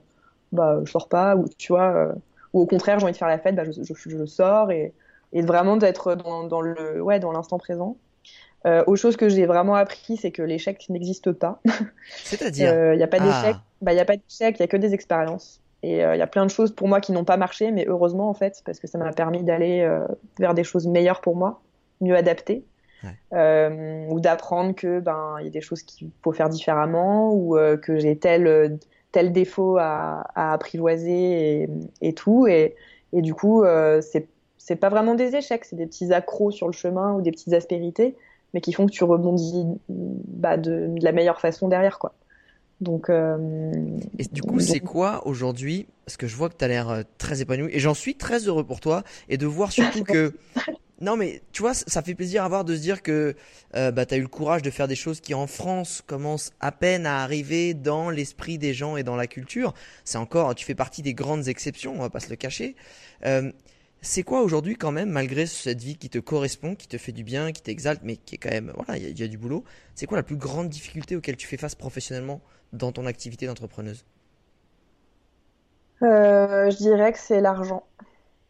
bah, 0.51 0.79
je 0.83 0.91
sors 0.91 1.07
pas, 1.07 1.35
ou 1.35 1.45
tu 1.57 1.71
vois, 1.71 2.13
ou 2.53 2.61
au 2.61 2.65
contraire, 2.65 2.99
j'ai 2.99 3.05
envie 3.05 3.13
de 3.13 3.17
faire 3.17 3.27
la 3.27 3.37
fête, 3.37 3.55
bah, 3.55 3.63
je, 3.63 3.71
je, 3.83 4.25
sors 4.25 4.71
et, 4.71 4.93
et 5.33 5.41
vraiment 5.41 5.77
d'être 5.77 6.15
dans, 6.15 6.43
dans, 6.45 6.61
le, 6.61 7.01
ouais, 7.01 7.19
dans 7.19 7.31
l'instant 7.31 7.57
présent. 7.57 7.95
Euh, 8.65 8.83
autre 8.87 9.01
chose 9.01 9.17
que 9.17 9.27
j'ai 9.27 9.45
vraiment 9.45 9.75
appris, 9.75 10.17
c'est 10.17 10.31
que 10.31 10.41
l'échec 10.41 10.85
n'existe 10.89 11.31
pas. 11.31 11.59
C'est-à-dire 12.23 12.69
Il 12.69 12.97
n'y 12.97 13.01
euh, 13.01 13.05
a 13.05 13.07
pas 13.07 13.19
d'échec. 13.19 13.55
Ah. 13.57 13.63
Bah, 13.81 13.91
il 13.91 13.95
n'y 13.95 14.01
a 14.01 14.05
pas 14.05 14.15
d'échec, 14.15 14.57
il 14.57 14.61
n'y 14.61 14.63
a 14.63 14.67
que 14.67 14.77
des 14.77 14.93
expériences. 14.93 15.61
Et 15.81 15.97
il 15.97 16.01
euh, 16.01 16.15
y 16.15 16.21
a 16.21 16.27
plein 16.27 16.45
de 16.45 16.51
choses 16.51 16.73
pour 16.73 16.87
moi 16.87 17.01
qui 17.01 17.11
n'ont 17.11 17.25
pas 17.25 17.35
marché, 17.35 17.71
mais 17.71 17.85
heureusement 17.87 18.29
en 18.29 18.33
fait, 18.33 18.61
parce 18.65 18.79
que 18.79 18.87
ça 18.87 18.97
m'a 18.97 19.11
permis 19.11 19.43
d'aller 19.43 19.81
euh, 19.81 20.05
vers 20.39 20.53
des 20.53 20.63
choses 20.63 20.87
meilleures 20.87 21.19
pour 21.19 21.35
moi, 21.35 21.61
mieux 21.99 22.15
adaptées, 22.15 22.63
ouais. 23.03 24.07
ou 24.09 24.21
d'apprendre 24.21 24.73
que 24.75 25.01
ben 25.01 25.35
il 25.39 25.45
y 25.45 25.47
a 25.47 25.51
des 25.51 25.59
choses 25.59 25.83
qu'il 25.83 26.09
faut 26.21 26.31
faire 26.31 26.47
différemment, 26.47 27.33
ou 27.33 27.57
que 27.81 27.97
j'ai 27.97 28.17
tel 28.17 28.79
tel 29.11 29.33
défaut 29.33 29.77
à, 29.77 30.25
à 30.35 30.53
apprivoiser 30.53 31.63
et, 31.63 31.69
et, 32.01 32.13
tout. 32.13 32.47
Et, 32.47 32.75
et 33.11 33.21
du 33.21 33.33
coup, 33.33 33.65
c'est 33.99 34.29
c'est 34.57 34.77
pas 34.77 34.87
vraiment 34.87 35.15
des 35.15 35.35
échecs, 35.35 35.65
c'est 35.65 35.75
des 35.75 35.85
petits 35.85 36.13
accros 36.13 36.49
sur 36.49 36.67
le 36.67 36.73
chemin 36.73 37.11
ou 37.13 37.21
des 37.21 37.31
petites 37.31 37.51
aspérités 37.51 38.15
mais 38.53 38.61
qui 38.61 38.73
font 38.73 38.85
que 38.85 38.91
tu 38.91 39.03
rebondis 39.03 39.65
bah, 39.89 40.57
de, 40.57 40.87
de, 40.87 41.03
la 41.03 41.11
meilleure 41.11 41.39
façon 41.39 41.67
derrière, 41.67 41.99
quoi. 41.99 42.13
Donc. 42.81 43.09
Euh, 43.09 43.71
et 44.19 44.25
du 44.25 44.41
coup, 44.41 44.59
c'est 44.59 44.79
quoi 44.79 45.25
aujourd'hui 45.25 45.87
Parce 46.05 46.17
que 46.17 46.27
je 46.27 46.35
vois 46.35 46.49
que 46.49 46.55
tu 46.57 46.65
as 46.65 46.67
l'air 46.67 46.89
euh, 46.89 47.01
très 47.17 47.41
épanoui 47.41 47.71
et 47.73 47.79
j'en 47.79 47.93
suis 47.93 48.15
très 48.15 48.39
heureux 48.47 48.63
pour 48.63 48.79
toi 48.79 49.03
et 49.29 49.37
de 49.37 49.45
voir 49.45 49.71
surtout 49.71 50.03
que. 50.03 50.33
Non, 51.01 51.17
mais 51.17 51.41
tu 51.51 51.61
vois, 51.61 51.73
ça 51.73 52.01
fait 52.01 52.15
plaisir 52.15 52.45
à 52.45 52.47
voir 52.47 52.63
de 52.63 52.73
se 52.77 52.79
dire 52.79 53.01
que 53.01 53.35
euh, 53.75 53.91
bah, 53.91 54.05
tu 54.05 54.13
as 54.13 54.17
eu 54.17 54.21
le 54.21 54.29
courage 54.29 54.61
de 54.61 54.69
faire 54.69 54.87
des 54.87 54.95
choses 54.95 55.19
qui 55.19 55.33
en 55.33 55.47
France 55.47 56.01
commencent 56.05 56.51
à 56.61 56.71
peine 56.71 57.05
à 57.05 57.23
arriver 57.23 57.73
dans 57.73 58.09
l'esprit 58.09 58.57
des 58.57 58.73
gens 58.73 58.95
et 58.95 59.03
dans 59.03 59.17
la 59.17 59.27
culture. 59.27 59.73
C'est 60.05 60.17
encore, 60.17 60.55
tu 60.55 60.63
fais 60.63 60.75
partie 60.75 61.01
des 61.01 61.13
grandes 61.13 61.49
exceptions, 61.49 61.93
on 61.93 61.99
va 61.99 62.09
pas 62.09 62.21
se 62.21 62.29
le 62.29 62.37
cacher. 62.37 62.77
Euh, 63.25 63.51
c'est 64.03 64.23
quoi 64.23 64.41
aujourd'hui 64.41 64.75
quand 64.75 64.91
même, 64.91 65.09
malgré 65.09 65.45
cette 65.45 65.81
vie 65.81 65.95
qui 65.95 66.09
te 66.09 66.19
correspond, 66.19 66.75
qui 66.75 66.89
te 66.89 66.97
fait 66.97 67.13
du 67.13 67.23
bien, 67.23 67.53
qui 67.53 67.61
t'exalte, 67.61 68.01
mais 68.03 68.17
qui 68.17 68.35
est 68.35 68.37
quand 68.37 68.51
même, 68.51 68.73
voilà, 68.75 68.97
il 68.97 69.17
y, 69.17 69.23
a 69.23 69.27
du 69.29 69.37
boulot. 69.37 69.63
C'est 69.95 70.05
quoi 70.05 70.17
la 70.17 70.23
plus 70.23 70.35
grande 70.35 70.67
difficulté 70.67 71.15
auquel 71.15 71.37
tu 71.37 71.47
fais 71.47 71.55
face 71.55 71.73
professionnellement 71.73 72.41
dans 72.73 72.91
ton 72.91 73.05
activité 73.05 73.47
d'entrepreneuse? 73.47 74.05
Euh, 76.01 76.69
Je 76.69 76.75
dirais 76.75 77.13
que 77.13 77.19
c'est 77.19 77.39
l'argent 77.39 77.85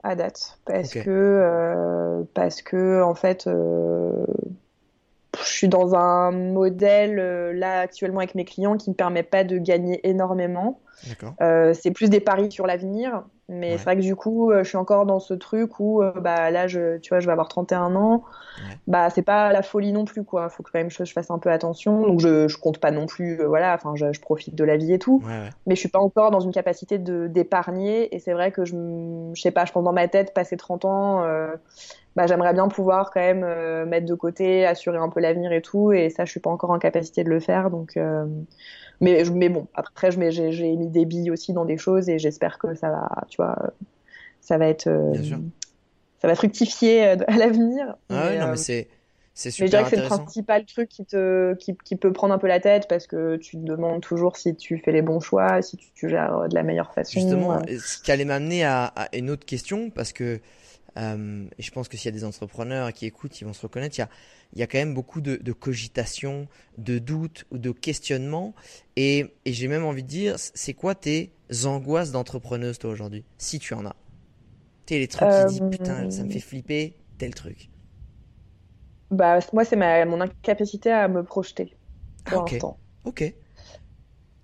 à 0.02 0.16
date, 0.16 0.60
parce 0.66 0.92
que 0.92 1.10
euh, 1.10 2.24
parce 2.34 2.64
que 2.64 3.04
en 3.04 3.14
fait, 3.14 3.46
euh, 3.46 4.26
je 5.40 5.48
suis 5.48 5.70
dans 5.70 5.94
un 5.94 6.32
modèle 6.32 7.16
là 7.58 7.82
actuellement 7.82 8.20
avec 8.20 8.34
mes 8.34 8.44
clients 8.44 8.76
qui 8.76 8.90
me 8.90 8.96
permet 8.96 9.24
pas 9.24 9.44
de 9.44 9.60
gagner 9.60 10.02
énormément. 10.10 10.82
Euh, 11.42 11.74
c'est 11.74 11.92
plus 11.92 12.10
des 12.10 12.20
paris 12.20 12.52
sur 12.52 12.68
l'avenir. 12.68 13.24
Mais 13.50 13.78
c'est 13.78 13.84
vrai 13.84 13.98
que 13.98 14.02
du 14.02 14.16
coup, 14.16 14.52
euh, 14.52 14.64
je 14.64 14.70
suis 14.70 14.78
encore 14.78 15.06
dans 15.06 15.20
ce 15.20 15.34
truc 15.34 15.80
où, 15.80 16.02
euh, 16.02 16.14
bah, 16.20 16.50
là, 16.50 16.68
je, 16.68 16.98
tu 16.98 17.10
vois, 17.10 17.20
je 17.20 17.26
vais 17.26 17.32
avoir 17.32 17.50
31 17.50 17.94
ans. 17.96 18.24
Bah, 18.88 19.10
c'est 19.10 19.22
pas 19.22 19.52
la 19.52 19.62
folie 19.62 19.92
non 19.92 20.06
plus, 20.06 20.24
quoi. 20.24 20.48
Faut 20.50 20.64
que 20.64 20.72
quand 20.72 20.80
même 20.80 20.90
je, 20.90 21.04
fasse 21.12 21.30
un 21.30 21.40
peu 21.40 21.52
attention. 21.52 22.08
Donc, 22.08 22.20
je, 22.22 22.48
je 22.48 22.58
compte 22.58 22.78
pas 22.78 22.92
non 22.92 23.06
plus, 23.06 23.42
euh, 23.42 23.48
voilà, 23.48 23.74
enfin, 23.74 23.94
je, 23.96 24.14
je, 24.14 24.22
profite 24.22 24.56
de 24.56 24.64
la 24.64 24.78
vie 24.78 24.94
et 24.94 25.00
tout. 25.00 25.22
Mais 25.68 25.76
je 25.76 25.80
suis 25.80 25.90
pas 25.90 26.00
encore 26.00 26.32
dans 26.32 26.40
une 26.40 26.54
capacité 26.54 26.98
de, 26.98 27.28
d'épargner. 27.28 28.16
Et 28.16 28.20
c'est 28.20 28.34
vrai 28.34 28.52
que 28.52 28.64
je, 28.64 28.76
je 29.34 29.42
sais 29.42 29.52
pas, 29.52 29.66
je 29.66 29.74
pense 29.74 29.84
dans 29.84 29.94
ma 29.94 30.08
tête, 30.08 30.34
passer 30.34 30.56
30 30.56 30.86
ans, 30.86 31.26
bah, 32.16 32.28
j'aimerais 32.28 32.54
bien 32.54 32.70
pouvoir 32.70 33.12
quand 33.12 33.20
même 33.20 33.46
mettre 33.90 34.06
de 34.06 34.16
côté, 34.16 34.66
assurer 34.66 35.00
un 35.00 35.10
peu 35.10 35.20
l'avenir 35.20 35.52
et 35.52 35.62
tout. 35.62 35.92
Et 35.92 36.10
ça, 36.10 36.24
je 36.24 36.32
suis 36.32 36.40
pas 36.40 36.50
encore 36.50 36.70
en 36.70 36.80
capacité 36.80 37.26
de 37.26 37.30
le 37.30 37.42
faire. 37.42 37.70
Donc, 37.70 37.98
mais, 39.04 39.24
mais 39.34 39.50
bon, 39.50 39.68
après, 39.74 40.12
j'ai 40.12 40.76
mis 40.78 40.90
des 40.90 41.06
billes 41.06 41.30
aussi 41.30 41.52
dans 41.52 41.66
des 41.66 41.78
choses 41.78 42.08
et 42.08 42.20
j'espère 42.20 42.58
que 42.58 42.74
ça 42.74 42.90
va, 42.90 43.10
tu 43.28 43.36
vois, 43.36 43.74
ça 44.40 44.58
va 44.58 44.68
être, 44.68 44.88
euh, 44.88 45.14
ça 46.22 46.28
va 46.30 46.36
fructifier 46.36 47.06
euh, 47.08 47.18
à 47.28 47.36
l'avenir. 47.36 47.98
Ah 48.10 48.28
ouais, 48.28 48.40
non, 48.40 48.46
mais 48.46 48.52
euh, 48.52 48.56
c'est, 48.56 48.88
c'est 49.34 49.52
super 49.52 49.66
mais 49.66 49.68
je 49.68 49.72
dirais 49.72 49.84
que 49.84 49.90
c'est 49.90 50.02
le 50.02 50.08
principal 50.08 50.66
truc 50.66 50.88
qui 50.88 51.04
te, 51.04 51.54
qui, 51.56 51.76
qui, 51.84 51.98
peut 51.98 52.14
prendre 52.14 52.34
un 52.34 52.38
peu 52.38 52.48
la 52.48 52.62
tête 52.62 52.88
parce 52.88 53.06
que 53.06 53.36
tu 53.36 53.58
te 53.58 53.62
demandes 53.62 54.02
toujours 54.02 54.38
si 54.38 54.56
tu 54.56 54.78
fais 54.78 54.94
les 54.94 55.02
bons 55.02 55.20
choix, 55.20 55.62
si 55.62 55.76
tu, 55.76 55.88
tu 55.94 56.08
gères 56.08 56.48
de 56.48 56.56
la 56.56 56.64
meilleure 56.64 56.94
façon. 56.94 57.20
Justement, 57.20 57.60
ce 57.68 58.02
qui 58.02 58.10
allait 58.10 58.24
m'amener 58.24 58.64
à, 58.64 58.86
à, 58.86 59.14
une 59.18 59.30
autre 59.30 59.46
question 59.46 59.90
parce 59.90 60.14
que 60.14 60.40
euh, 60.98 61.48
et 61.58 61.62
je 61.62 61.72
pense 61.72 61.88
que 61.88 61.98
s'il 61.98 62.06
y 62.06 62.14
a 62.16 62.18
des 62.18 62.24
entrepreneurs 62.24 62.92
qui 62.94 63.06
écoutent, 63.06 63.40
ils 63.42 63.46
vont 63.46 63.54
se 63.54 63.62
reconnaître. 63.62 63.98
Il 63.98 64.02
y 64.02 64.04
a, 64.04 64.10
il 64.54 64.60
y 64.60 64.64
a 64.64 64.68
quand 64.68 64.78
même 64.78 64.94
beaucoup 64.94 65.22
de, 65.22 65.38
de 65.38 65.52
cogitation, 65.52 66.48
de 66.78 67.00
doutes 67.00 67.46
ou 67.52 67.58
de 67.58 67.72
questionnements. 67.72 68.54
Et, 68.96 69.34
et 69.46 69.54
j'ai 69.54 69.68
même 69.68 69.86
envie 69.86 70.04
de 70.04 70.08
dire, 70.08 70.36
c'est 70.38 70.74
quoi 70.74 70.96
tes 70.96 71.32
angoisses 71.66 72.12
d'entrepreneuse 72.12 72.78
toi 72.78 72.92
aujourd'hui? 72.92 73.24
Si 73.38 73.60
tu 73.60 73.74
en 73.74 73.86
as. 73.86 73.96
T'es 74.86 75.00
les 75.00 75.08
trucs 75.08 75.30
qui 75.30 75.46
disent 75.46 75.64
putain, 75.72 76.10
ça 76.12 76.24
me 76.24 76.30
fait 76.30 76.40
flipper, 76.40 76.96
tel 77.18 77.34
truc. 77.34 77.70
Bah, 79.12 79.40
moi, 79.54 79.64
c'est 79.64 79.76
mon 79.76 80.22
incapacité 80.22 80.92
à 80.92 81.08
me 81.08 81.24
projeter 81.24 81.78
pour 82.26 82.40
ah, 82.40 82.52
l'instant. 82.52 82.80
Ok. 83.06 83.34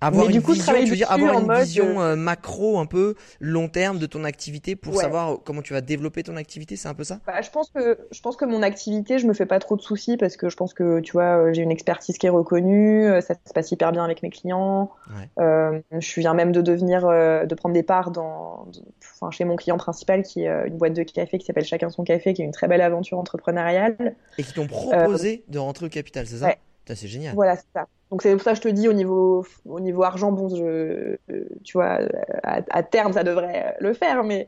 Avoir 0.01 0.29
une 0.29 0.39
vision, 0.39 0.73
tu 0.73 0.85
veux 0.85 0.95
dire 0.95 1.11
avoir 1.11 1.39
une 1.39 1.53
vision 1.53 2.01
euh, 2.01 2.15
macro 2.15 2.79
un 2.79 2.85
peu 2.85 3.15
long 3.41 3.67
terme 3.67 3.99
de 3.99 4.05
ton 4.05 4.23
activité 4.23 4.75
pour 4.75 4.95
savoir 4.95 5.39
comment 5.43 5.61
tu 5.61 5.73
vas 5.73 5.81
développer 5.81 6.23
ton 6.23 6.37
activité, 6.37 6.75
c'est 6.77 6.87
un 6.87 6.93
peu 6.93 7.03
ça? 7.03 7.19
Bah, 7.27 7.41
je 7.41 7.49
pense 7.49 7.69
que 7.69 7.97
je 8.11 8.21
pense 8.21 8.37
que 8.37 8.45
mon 8.45 8.63
activité, 8.63 9.19
je 9.19 9.27
me 9.27 9.33
fais 9.33 9.45
pas 9.45 9.59
trop 9.59 9.75
de 9.75 9.81
soucis 9.81 10.15
parce 10.15 10.37
que 10.37 10.49
je 10.49 10.55
pense 10.55 10.73
que 10.73 11.01
tu 11.01 11.11
vois, 11.11 11.37
euh, 11.37 11.53
j'ai 11.53 11.63
une 11.63 11.71
expertise 11.71 12.17
qui 12.17 12.27
est 12.27 12.31
reconnue, 12.31 13.05
euh, 13.07 13.21
ça 13.21 13.33
se 13.45 13.53
passe 13.53 13.71
hyper 13.71 13.91
bien 13.91 14.03
avec 14.03 14.23
mes 14.23 14.29
clients. 14.29 14.91
Euh, 15.37 15.79
je 15.91 16.19
viens 16.19 16.33
même 16.33 16.51
de 16.51 16.61
devenir 16.61 17.01
de 17.01 17.55
prendre 17.55 17.73
des 17.73 17.83
parts 17.83 18.11
dans 18.11 18.67
enfin 19.01 19.31
chez 19.31 19.43
mon 19.43 19.55
client 19.55 19.77
principal 19.77 20.23
qui 20.23 20.43
est 20.43 20.67
une 20.67 20.77
boîte 20.77 20.93
de 20.93 21.03
café 21.03 21.37
qui 21.37 21.45
s'appelle 21.45 21.65
Chacun 21.65 21.89
son 21.89 22.03
café 22.03 22.33
qui 22.33 22.41
est 22.41 22.45
une 22.45 22.51
très 22.51 22.67
belle 22.67 22.81
aventure 22.81 23.19
entrepreneuriale 23.19 24.15
et 24.37 24.43
qui 24.43 24.53
t'ont 24.53 24.67
proposé 24.67 25.43
de 25.49 25.59
rentrer 25.59 25.85
au 25.87 25.89
capital, 25.89 26.25
c'est 26.25 26.37
ça? 26.37 26.55
c'est 26.95 27.07
génial. 27.07 27.35
Voilà, 27.35 27.55
c'est 27.55 27.67
ça. 27.73 27.85
Donc 28.11 28.21
c'est 28.23 28.31
pour 28.33 28.41
ça 28.41 28.51
que 28.51 28.57
je 28.57 28.61
te 28.61 28.67
dis 28.69 28.87
au 28.87 28.93
niveau 28.93 29.45
au 29.65 29.79
niveau 29.79 30.03
argent, 30.03 30.31
bon, 30.31 30.49
je, 30.49 31.17
tu 31.63 31.77
vois, 31.77 31.99
à, 32.43 32.83
terme 32.83 33.13
ça 33.13 33.23
devrait 33.23 33.75
le 33.79 33.93
faire, 33.93 34.23
mais 34.23 34.47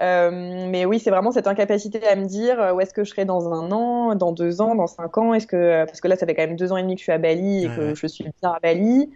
euh, 0.00 0.66
mais 0.70 0.86
oui, 0.86 0.98
c'est 0.98 1.10
vraiment 1.10 1.30
cette 1.30 1.46
incapacité 1.46 2.04
à 2.06 2.16
me 2.16 2.24
dire 2.24 2.60
euh, 2.60 2.72
où 2.72 2.80
est-ce 2.80 2.94
que 2.94 3.04
je 3.04 3.10
serai 3.10 3.24
dans 3.24 3.52
un 3.52 3.70
an, 3.70 4.14
dans 4.14 4.32
deux 4.32 4.60
ans, 4.60 4.74
dans 4.74 4.86
cinq 4.86 5.18
ans? 5.18 5.34
Est-ce 5.34 5.46
que 5.46 5.84
parce 5.84 6.00
que 6.00 6.08
là 6.08 6.16
ça 6.16 6.26
fait 6.26 6.34
quand 6.34 6.46
même 6.46 6.56
deux 6.56 6.72
ans 6.72 6.76
et 6.76 6.82
demi 6.82 6.94
que 6.94 7.00
je 7.00 7.04
suis 7.04 7.12
à 7.12 7.18
Bali 7.18 7.64
et 7.64 7.68
que 7.68 7.94
je 7.94 8.06
suis 8.06 8.24
bien 8.24 8.52
à 8.52 8.58
Bali. 8.60 9.10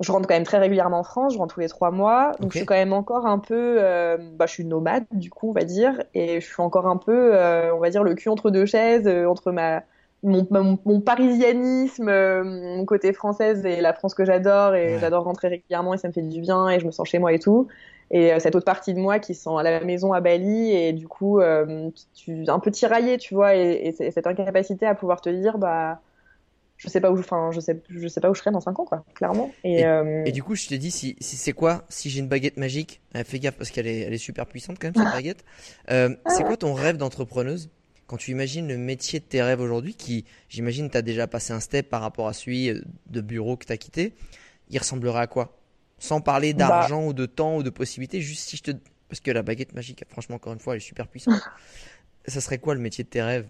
Je 0.00 0.10
rentre 0.10 0.26
quand 0.26 0.34
même 0.34 0.44
très 0.44 0.58
régulièrement 0.58 0.98
en 0.98 1.04
France, 1.04 1.34
je 1.34 1.38
rentre 1.38 1.54
tous 1.54 1.60
les 1.60 1.68
trois 1.68 1.92
mois, 1.92 2.32
donc 2.40 2.52
je 2.52 2.58
suis 2.58 2.66
quand 2.66 2.74
même 2.74 2.92
encore 2.92 3.26
un 3.26 3.38
peu, 3.38 3.76
euh, 3.78 4.16
bah, 4.34 4.46
je 4.46 4.52
suis 4.52 4.64
nomade 4.64 5.04
du 5.12 5.30
coup 5.30 5.50
on 5.50 5.52
va 5.52 5.62
dire, 5.62 6.02
et 6.14 6.40
je 6.40 6.46
suis 6.46 6.62
encore 6.62 6.88
un 6.88 6.96
peu, 6.96 7.30
euh, 7.32 7.72
on 7.72 7.78
va 7.78 7.90
dire 7.90 8.02
le 8.02 8.14
cul 8.14 8.28
entre 8.28 8.50
deux 8.50 8.66
chaises, 8.66 9.06
euh, 9.06 9.26
entre 9.26 9.52
ma 9.52 9.84
mon, 10.24 10.78
mon, 10.84 11.00
parisianisme, 11.00 12.08
euh, 12.08 12.42
mon 12.44 12.84
côté 12.86 13.12
française 13.12 13.64
et 13.66 13.80
la 13.80 13.92
France 13.92 14.14
que 14.14 14.24
j'adore 14.24 14.74
et 14.74 14.98
j'adore 14.98 15.24
rentrer 15.24 15.48
régulièrement 15.48 15.94
et 15.94 15.98
ça 15.98 16.08
me 16.08 16.12
fait 16.12 16.22
du 16.22 16.40
bien 16.40 16.68
et 16.70 16.80
je 16.80 16.86
me 16.86 16.90
sens 16.90 17.08
chez 17.08 17.18
moi 17.18 17.32
et 17.32 17.38
tout. 17.38 17.68
Et 18.10 18.32
euh, 18.32 18.38
cette 18.38 18.54
autre 18.54 18.64
partie 18.64 18.94
de 18.94 18.98
moi 18.98 19.18
qui 19.18 19.34
sent 19.34 19.50
à 19.58 19.62
la 19.62 19.84
maison 19.84 20.12
à 20.12 20.20
Bali 20.20 20.72
et 20.72 20.92
du 20.92 21.08
coup 21.08 21.40
euh, 21.40 21.90
tu 22.14 22.44
un 22.48 22.58
peu 22.58 22.70
tiraillé, 22.70 23.18
tu 23.18 23.34
vois, 23.34 23.54
et, 23.54 23.94
et 24.00 24.10
cette 24.10 24.26
incapacité 24.26 24.86
à 24.86 24.94
pouvoir 24.94 25.20
te 25.20 25.28
dire 25.28 25.58
bah 25.58 26.00
je 26.76 26.88
sais 26.88 27.00
pas 27.00 27.12
où 27.12 27.18
enfin 27.18 27.50
je 27.52 27.60
sais 27.60 27.82
je 27.88 28.08
sais 28.08 28.20
pas 28.20 28.30
où 28.30 28.34
je 28.34 28.40
serai 28.40 28.50
dans 28.50 28.60
5 28.60 28.78
ans 28.80 28.84
quoi 28.84 29.04
clairement. 29.14 29.50
Et, 29.62 29.84
et, 30.24 30.32
du 30.32 30.42
coup 30.42 30.54
je 30.54 30.66
te 30.66 30.74
dis 30.74 30.90
si, 30.90 31.16
si 31.20 31.36
c'est 31.36 31.52
quoi 31.52 31.84
si 31.88 32.08
j'ai 32.08 32.20
une 32.20 32.28
baguette 32.28 32.56
magique 32.56 33.00
fais 33.24 33.38
gaffe 33.38 33.56
parce 33.56 33.70
qu'elle 33.70 33.86
est 33.86 34.00
elle 34.00 34.12
est 34.12 34.18
super 34.18 34.46
puissante 34.46 34.78
quand 34.80 34.88
même 34.88 35.04
cette 35.04 35.14
baguette 35.14 35.44
c'est 35.88 36.44
quoi 36.44 36.56
ton 36.56 36.72
rêve 36.72 36.96
d'entrepreneuse? 36.96 37.70
Quand 38.06 38.16
tu 38.16 38.30
imagines 38.30 38.68
le 38.68 38.76
métier 38.76 39.20
de 39.20 39.24
tes 39.24 39.42
rêves 39.42 39.60
aujourd'hui, 39.60 39.94
qui, 39.94 40.24
j'imagine, 40.48 40.90
tu 40.90 40.96
as 40.96 41.02
déjà 41.02 41.26
passé 41.26 41.52
un 41.52 41.60
step 41.60 41.88
par 41.88 42.00
rapport 42.00 42.28
à 42.28 42.32
celui 42.32 42.70
euh, 42.70 42.82
de 43.06 43.20
bureau 43.20 43.56
que 43.56 43.64
tu 43.64 43.72
as 43.72 43.76
quitté, 43.76 44.14
il 44.68 44.78
ressemblerait 44.78 45.20
à 45.20 45.26
quoi? 45.26 45.56
Sans 45.98 46.20
parler 46.20 46.52
bah 46.52 46.68
d'argent 46.68 47.06
ou 47.06 47.12
de 47.12 47.26
temps 47.26 47.56
ou 47.56 47.62
de 47.62 47.70
possibilités, 47.70 48.20
juste 48.20 48.48
si 48.48 48.56
je 48.56 48.62
te. 48.62 48.70
Parce 49.08 49.20
que 49.20 49.30
la 49.30 49.42
baguette 49.42 49.74
magique, 49.74 50.04
franchement, 50.08 50.36
encore 50.36 50.52
une 50.52 50.58
fois, 50.58 50.74
elle 50.74 50.78
est 50.78 50.84
super 50.84 51.08
puissante. 51.08 51.40
ça 52.26 52.40
serait 52.40 52.58
quoi 52.58 52.74
le 52.74 52.80
métier 52.80 53.04
de 53.04 53.08
tes 53.08 53.22
rêves? 53.22 53.46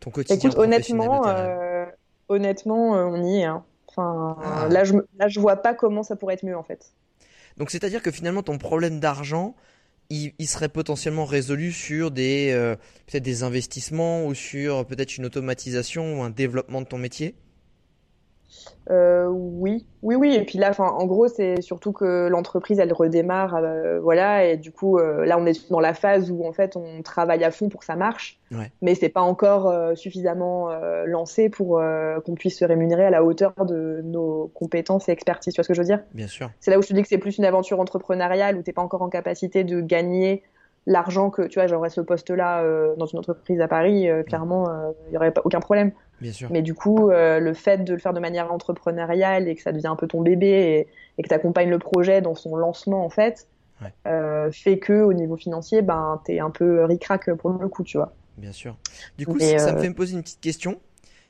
Ton 0.00 0.10
quotidien 0.10 0.36
Écoute, 0.36 0.58
honnêtement, 0.58 1.26
euh, 1.26 1.84
honnêtement, 2.28 2.96
euh, 2.96 3.04
on 3.04 3.22
y 3.22 3.40
est. 3.40 3.44
Hein. 3.44 3.64
Enfin, 3.88 4.38
ah. 4.42 4.68
là, 4.68 4.84
je, 4.84 4.94
là, 5.18 5.28
je 5.28 5.40
vois 5.40 5.56
pas 5.56 5.74
comment 5.74 6.02
ça 6.02 6.16
pourrait 6.16 6.34
être 6.34 6.44
mieux, 6.44 6.56
en 6.56 6.62
fait. 6.62 6.92
Donc, 7.56 7.70
c'est-à-dire 7.70 8.02
que 8.02 8.10
finalement, 8.10 8.42
ton 8.42 8.58
problème 8.58 9.00
d'argent, 9.00 9.56
il, 10.10 10.48
serait 10.48 10.68
potentiellement 10.68 11.24
résolu 11.26 11.72
sur 11.72 12.10
des 12.10 12.50
euh, 12.52 12.76
peut-être 13.06 13.22
des 13.22 13.42
investissements 13.42 14.26
ou 14.26 14.34
sur 14.34 14.86
peut-être 14.86 15.16
une 15.16 15.26
automatisation 15.26 16.18
ou 16.18 16.22
un 16.22 16.30
développement 16.30 16.80
de 16.80 16.86
ton 16.86 16.98
métier? 16.98 17.34
Euh, 18.90 19.26
oui, 19.26 19.86
oui, 20.02 20.14
oui. 20.14 20.34
Et 20.34 20.44
puis 20.44 20.58
là, 20.58 20.72
en 20.78 21.06
gros, 21.06 21.28
c'est 21.28 21.60
surtout 21.60 21.92
que 21.92 22.28
l'entreprise, 22.28 22.78
elle 22.78 22.92
redémarre, 22.92 23.56
euh, 23.56 24.00
voilà. 24.00 24.46
Et 24.46 24.56
du 24.56 24.72
coup, 24.72 24.98
euh, 24.98 25.24
là, 25.24 25.38
on 25.38 25.46
est 25.46 25.70
dans 25.70 25.80
la 25.80 25.94
phase 25.94 26.30
où 26.30 26.46
en 26.46 26.52
fait, 26.52 26.76
on 26.76 27.02
travaille 27.02 27.44
à 27.44 27.50
fond 27.50 27.68
pour 27.68 27.80
que 27.80 27.86
ça 27.86 27.96
marche, 27.96 28.38
ouais. 28.50 28.70
mais 28.80 28.94
c'est 28.94 29.08
pas 29.08 29.20
encore 29.20 29.72
suffisamment 29.96 30.70
lancé 31.06 31.48
pour 31.48 31.80
qu'on 32.24 32.34
puisse 32.34 32.58
se 32.58 32.64
rémunérer 32.64 33.04
à 33.04 33.10
la 33.10 33.24
hauteur 33.24 33.52
de 33.64 34.00
nos 34.04 34.50
compétences 34.54 35.08
et 35.08 35.12
expertises. 35.12 35.54
Tu 35.54 35.58
vois 35.58 35.64
ce 35.64 35.68
que 35.68 35.74
je 35.74 35.80
veux 35.80 35.86
dire? 35.86 36.02
Bien 36.14 36.28
sûr. 36.28 36.50
C'est 36.60 36.70
là 36.70 36.78
où 36.78 36.82
je 36.82 36.88
te 36.88 36.94
dis 36.94 37.02
que 37.02 37.08
c'est 37.08 37.18
plus 37.18 37.38
une 37.38 37.44
aventure 37.44 37.80
entrepreneuriale 37.80 38.56
où 38.56 38.62
t'es 38.62 38.72
pas 38.72 38.82
encore 38.82 39.02
en 39.02 39.08
capacité 39.08 39.64
de 39.64 39.80
gagner 39.80 40.42
l'argent 40.86 41.30
que 41.30 41.42
tu 41.42 41.58
vois 41.58 41.66
j'aurais 41.66 41.90
ce 41.90 42.00
poste 42.00 42.30
là 42.30 42.64
dans 42.96 43.06
une 43.06 43.18
entreprise 43.18 43.60
à 43.60 43.68
Paris 43.68 44.08
clairement 44.26 44.66
il 45.08 45.14
y 45.14 45.16
aurait 45.16 45.32
pas 45.32 45.42
aucun 45.44 45.60
problème 45.60 45.92
Bien 46.20 46.32
sûr. 46.32 46.48
Mais 46.50 46.62
du 46.62 46.74
coup, 46.74 47.10
euh, 47.10 47.38
le 47.38 47.54
fait 47.54 47.84
de 47.84 47.92
le 47.92 47.98
faire 47.98 48.12
de 48.12 48.20
manière 48.20 48.52
entrepreneuriale 48.52 49.48
et 49.48 49.54
que 49.54 49.62
ça 49.62 49.72
devient 49.72 49.86
un 49.86 49.96
peu 49.96 50.06
ton 50.06 50.20
bébé 50.20 50.88
et, 51.16 51.22
que 51.22 51.28
tu 51.28 51.34
accompagnes 51.34 51.70
le 51.70 51.78
projet 51.78 52.20
dans 52.20 52.34
son 52.34 52.56
lancement, 52.56 53.04
en 53.04 53.08
fait, 53.08 53.48
euh, 54.06 54.50
fait 54.50 54.78
que 54.78 54.92
au 54.92 55.12
niveau 55.12 55.36
financier, 55.36 55.82
ben, 55.82 56.20
tu 56.24 56.32
es 56.34 56.40
un 56.40 56.50
peu 56.50 56.84
ric-rac 56.84 57.32
pour 57.34 57.50
le 57.50 57.68
coup, 57.68 57.84
tu 57.84 57.96
vois. 57.96 58.12
Bien 58.36 58.52
sûr. 58.52 58.76
Du 59.16 59.26
coup, 59.26 59.38
ça 59.38 59.72
me 59.72 59.78
euh, 59.78 59.80
fait 59.80 59.88
me 59.88 59.94
poser 59.94 60.14
une 60.14 60.22
petite 60.22 60.40
question. 60.40 60.80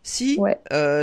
Si, 0.03 0.39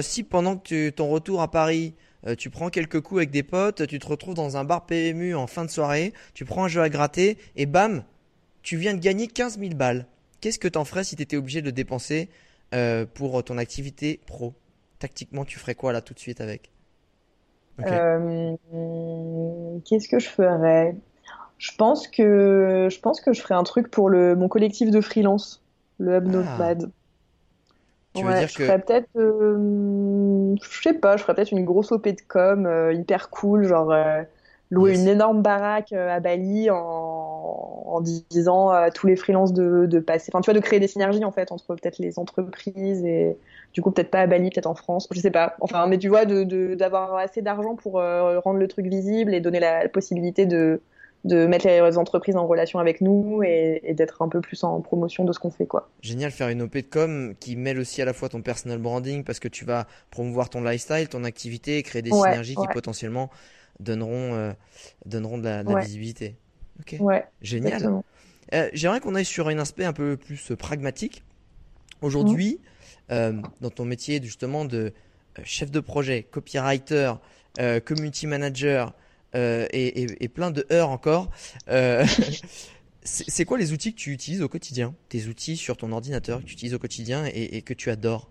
si 0.02 0.24
pendant 0.24 0.58
que 0.58 0.90
ton 0.90 1.10
retour 1.10 1.42
à 1.42 1.52
Paris, 1.52 1.96
tu 2.38 2.50
prends 2.50 2.70
quelques 2.70 3.02
coups 3.02 3.20
avec 3.20 3.32
des 3.32 3.44
potes, 3.44 3.86
tu 3.86 4.00
te 4.00 4.08
retrouves 4.08 4.34
dans 4.34 4.58
un 4.58 4.64
bar 4.64 4.88
PMU 4.88 5.36
en 5.36 5.46
fin 5.46 5.64
de 5.64 5.70
soirée, 5.70 6.14
tu 6.34 6.46
prends 6.46 6.64
un 6.64 6.68
jeu 6.68 6.82
à 6.82 6.90
gratter 6.90 7.38
et 7.56 7.68
bam, 7.68 8.04
tu 8.66 8.78
viens 8.78 8.96
de 8.96 9.00
gagner 9.00 9.28
15 9.28 9.60
000 9.60 9.76
balles. 9.76 10.08
Qu'est-ce 10.42 10.58
que 10.58 10.68
t'en 10.68 10.86
ferais 10.86 11.04
si 11.04 11.16
tu 11.16 11.22
étais 11.22 11.38
obligé 11.38 11.62
de 11.62 11.70
dépenser 11.70 12.30
euh, 12.74 13.06
pour 13.06 13.42
ton 13.44 13.60
activité 13.60 14.20
pro? 14.26 14.54
Tactiquement, 14.98 15.46
tu 15.46 15.60
ferais 15.60 15.76
quoi 15.76 15.94
là 15.94 16.02
tout 16.02 16.16
de 16.16 16.20
suite 16.20 16.42
avec? 16.42 16.72
Euh, 17.86 18.56
Qu'est-ce 19.86 20.08
que 20.08 20.18
je 20.18 20.28
ferais? 20.28 20.96
Je 21.60 21.72
pense 21.78 22.08
que 22.08 22.88
je 22.92 23.00
pense 23.00 23.22
que 23.22 23.34
je 23.34 23.42
ferais 23.42 23.54
un 23.54 23.64
truc 23.64 23.92
pour 23.92 24.10
le 24.10 24.36
mon 24.36 24.48
collectif 24.48 24.90
de 24.90 25.00
freelance, 25.00 25.64
le 26.00 26.18
Hub 26.18 26.36
ah. 26.60 26.74
Tu 28.16 28.24
veux 28.24 28.34
dire 28.34 28.48
je 28.48 28.64
ferais 28.64 28.80
peut-être, 28.80 29.10
euh, 29.18 30.56
je 30.62 30.82
sais 30.82 30.94
pas, 30.94 31.18
je 31.18 31.22
ferais 31.22 31.36
peut-être 31.36 31.52
une 31.52 31.66
grosse 31.66 31.92
OP 31.92 32.08
de 32.08 32.22
com 32.28 32.92
hyper 32.94 33.30
cool, 33.30 33.66
genre 33.68 33.94
louer 34.70 34.96
une 34.96 35.08
énorme 35.08 35.42
baraque 35.42 35.94
à 35.94 36.20
Bali 36.20 36.70
en 36.70 37.76
en 37.96 38.02
disant 38.02 38.70
à 38.70 38.92
tous 38.92 39.08
les 39.08 39.16
freelances 39.16 39.54
de, 39.54 39.86
de, 39.86 40.00
passer, 40.00 40.30
enfin 40.34 40.42
tu 40.42 40.52
vois, 40.52 40.60
de 40.60 40.64
créer 40.64 40.80
des 40.80 40.88
synergies 40.88 41.24
en 41.24 41.32
fait 41.32 41.52
entre 41.52 41.76
peut-être 41.76 42.00
les 42.00 42.20
entreprises 42.20 43.06
et 43.06 43.38
du 43.74 43.82
coup 43.82 43.92
peut-être 43.92 44.12
pas 44.12 44.22
à 44.22 44.28
Bali, 44.28 44.50
peut-être 44.50 44.68
en 44.68 44.76
France, 44.76 45.08
je 45.12 45.20
sais 45.20 45.32
pas. 45.32 45.56
Enfin, 45.62 45.88
mais 45.88 45.98
tu 45.98 46.10
vois, 46.10 46.26
d'avoir 46.26 47.16
de, 47.16 47.24
assez 47.24 47.42
d'argent 47.42 47.76
pour 47.76 48.00
euh, 48.00 48.40
rendre 48.40 48.60
le 48.60 48.68
truc 48.68 48.88
visible 48.88 49.34
et 49.34 49.40
donner 49.40 49.60
la, 49.60 49.88
possibilité 49.88 50.46
de, 50.46 50.82
de 51.24 51.46
mettre 51.46 51.68
les 51.68 51.98
entreprises 51.98 52.36
en 52.36 52.48
relation 52.48 52.80
avec 52.80 53.02
nous 53.02 53.44
et, 53.44 53.94
d'être 53.94 54.22
un 54.22 54.30
peu 54.30 54.42
plus 54.42 54.64
en 54.64 54.82
promotion 54.82 55.24
de 55.24 55.32
ce 55.32 55.40
qu'on 55.40 55.52
fait 55.52 55.68
quoi. 55.68 55.90
Génial, 56.02 56.32
faire 56.32 56.50
une 56.50 56.64
OP 56.64 56.76
de 56.76 56.82
com 56.82 57.34
qui 57.40 57.56
mêle 57.56 57.80
aussi 57.80 58.02
à 58.02 58.06
la 58.06 58.14
fois 58.14 58.30
ton 58.30 58.42
personal 58.42 58.78
branding 58.80 59.24
parce 59.24 59.40
que 59.40 59.48
tu 59.48 59.64
vas 59.64 59.88
promouvoir 60.12 60.50
ton 60.50 60.62
lifestyle, 60.62 61.08
ton 61.08 61.24
activité, 61.24 61.82
créer 61.84 62.02
des 62.02 62.12
synergies 62.12 62.56
qui 62.56 62.68
potentiellement 62.74 63.30
donneront, 63.80 64.54
donneront 65.06 65.38
de 65.38 65.44
la, 65.44 65.64
de 65.64 65.74
la 65.74 65.82
visibilité. 65.82 66.36
Ok. 66.80 66.98
Ouais. 67.00 67.26
Génial. 67.42 68.02
J'aimerais 68.74 69.00
qu'on 69.00 69.16
aille 69.16 69.26
sur 69.26 69.48
un 69.48 69.58
aspect 69.58 69.86
un 69.86 69.94
peu 69.94 70.18
plus 70.18 70.54
pragmatique. 70.58 71.24
Aujourd'hui, 72.02 72.60
mmh. 73.10 73.42
dans 73.62 73.70
ton 73.70 73.86
métier 73.86 74.22
justement 74.22 74.66
de 74.66 74.94
chef 75.44 75.72
de 75.72 75.80
projet, 75.80 76.24
copywriter, 76.24 77.14
community 77.86 78.28
manager 78.28 78.94
et, 79.34 80.30
plein 80.34 80.52
de 80.52 80.66
heures 80.72 80.90
encore, 80.90 81.32
c'est 83.06 83.46
quoi 83.46 83.58
les 83.58 83.72
outils 83.72 83.94
que 83.94 84.00
tu 84.00 84.12
utilises 84.12 84.42
au 84.42 84.50
quotidien? 84.50 84.96
Tes 85.10 85.28
outils 85.28 85.58
sur 85.58 85.78
ton 85.78 85.92
ordinateur 85.92 86.40
que 86.40 86.46
tu 86.46 86.54
utilises 86.54 86.74
au 86.74 86.80
quotidien 86.80 87.26
et, 87.26 87.62
que 87.62 87.74
tu 87.74 87.92
adores? 87.92 88.30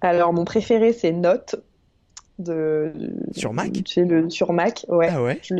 Alors, 0.00 0.32
mon 0.32 0.44
préféré, 0.44 0.92
c'est 0.92 1.12
Note. 1.12 1.56
De, 2.38 2.92
sur 3.32 3.54
Mac 3.54 3.70
le, 3.96 4.28
Sur 4.28 4.52
Mac, 4.52 4.84
ouais. 4.88 5.08
Ah 5.10 5.22
ouais 5.22 5.38
je 5.42 5.54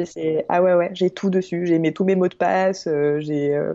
Ah 0.51 0.63
ouais, 0.63 0.75
ouais, 0.75 0.91
j'ai 0.93 1.09
tout 1.09 1.31
dessus. 1.31 1.67
J'ai 1.67 1.79
mes, 1.79 1.95
tous 1.95 2.05
mes 2.05 2.17
mots 2.17 2.29
de 2.29 2.35
passe. 2.35 2.87
Euh, 2.87 3.19
euh, 3.31 3.75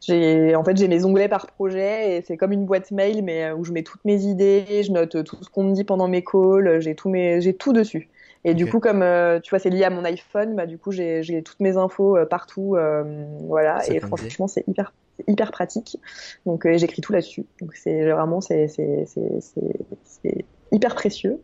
j'ai, 0.00 0.56
en 0.56 0.64
fait, 0.64 0.76
j'ai 0.78 0.88
mes 0.88 1.04
onglets 1.04 1.28
par 1.28 1.46
projet 1.46 2.16
et 2.16 2.22
c'est 2.22 2.38
comme 2.38 2.52
une 2.52 2.64
boîte 2.64 2.90
mail, 2.90 3.22
mais 3.22 3.44
euh, 3.44 3.54
où 3.54 3.64
je 3.64 3.72
mets 3.72 3.82
toutes 3.82 4.02
mes 4.06 4.24
idées, 4.24 4.82
je 4.82 4.90
note 4.92 5.24
tout 5.24 5.36
ce 5.42 5.50
qu'on 5.50 5.64
me 5.64 5.74
dit 5.74 5.84
pendant 5.84 6.08
mes 6.08 6.24
calls. 6.24 6.80
J'ai 6.80 6.94
tout, 6.94 7.10
mes, 7.10 7.42
j'ai 7.42 7.52
tout 7.52 7.74
dessus. 7.74 8.08
Et 8.44 8.54
du 8.54 8.66
coup, 8.66 8.80
comme 8.80 9.02
euh, 9.02 9.40
tu 9.40 9.50
vois, 9.50 9.58
c'est 9.58 9.68
lié 9.68 9.84
à 9.84 9.90
mon 9.90 10.04
iPhone, 10.04 10.56
bah, 10.56 10.64
du 10.64 10.78
coup, 10.78 10.90
j'ai 10.90 11.42
toutes 11.44 11.60
mes 11.60 11.76
infos 11.76 12.16
partout. 12.30 12.76
Voilà. 13.42 13.86
et 13.90 14.00
franchement, 14.00 14.48
c'est 14.48 14.66
hyper, 14.66 14.94
hyper 15.26 15.50
pratique. 15.50 15.98
Donc, 16.46 16.66
j'écris 16.76 17.02
tout 17.02 17.12
là-dessus. 17.12 17.44
Donc, 17.60 17.74
c'est 17.74 18.10
vraiment, 18.10 18.40
c'est 18.40 18.70
hyper 20.72 20.94
précieux. 20.94 21.40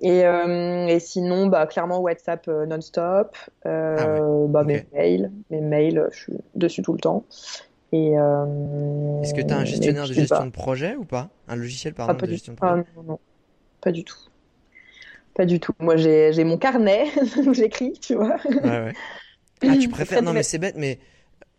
Et, 0.00 0.20
et, 0.20 1.00
sinon, 1.00 1.46
bah, 1.46 1.66
clairement, 1.66 2.00
WhatsApp 2.00 2.46
non-stop. 2.46 3.36
Ah 3.64 4.18
bah, 4.48 4.64
Mes 4.64 4.86
mails, 4.92 5.30
mes 5.50 5.60
mails, 5.60 6.08
je 6.12 6.18
suis 6.18 6.32
dessus 6.54 6.82
tout 6.82 6.92
le 6.92 7.00
temps. 7.00 7.24
Et 7.92 8.12
Est-ce 8.12 9.34
que 9.34 9.42
tu 9.42 9.52
as 9.52 9.58
un 9.58 9.64
gestionnaire 9.64 10.08
de 10.08 10.12
gestion 10.12 10.46
de 10.46 10.50
projet 10.50 10.96
ou 10.96 11.04
pas? 11.04 11.28
Un 11.48 11.56
logiciel, 11.56 11.94
pardon, 11.94 12.16
ah, 12.16 12.26
de 12.26 12.30
gestion 12.30 12.52
de 12.52 12.58
projet 12.58 12.72
ah, 12.72 12.84
non, 12.96 13.02
non, 13.02 13.18
pas 13.80 13.92
du 13.92 14.04
tout. 14.04 14.18
Pas 15.34 15.44
du 15.44 15.60
tout. 15.60 15.72
Moi, 15.78 15.96
j'ai 15.96 16.44
mon 16.44 16.58
carnet 16.58 17.06
où 17.46 17.54
j'écris, 17.54 17.92
tu 18.00 18.14
vois. 18.14 18.36
Ouais, 18.46 18.62
ouais. 18.62 18.92
Ah, 19.62 19.76
tu 19.76 19.88
préfères 19.88 20.22
Non, 20.22 20.32
mais 20.32 20.42
c'est 20.42 20.58
bête, 20.58 20.76
mais 20.76 20.98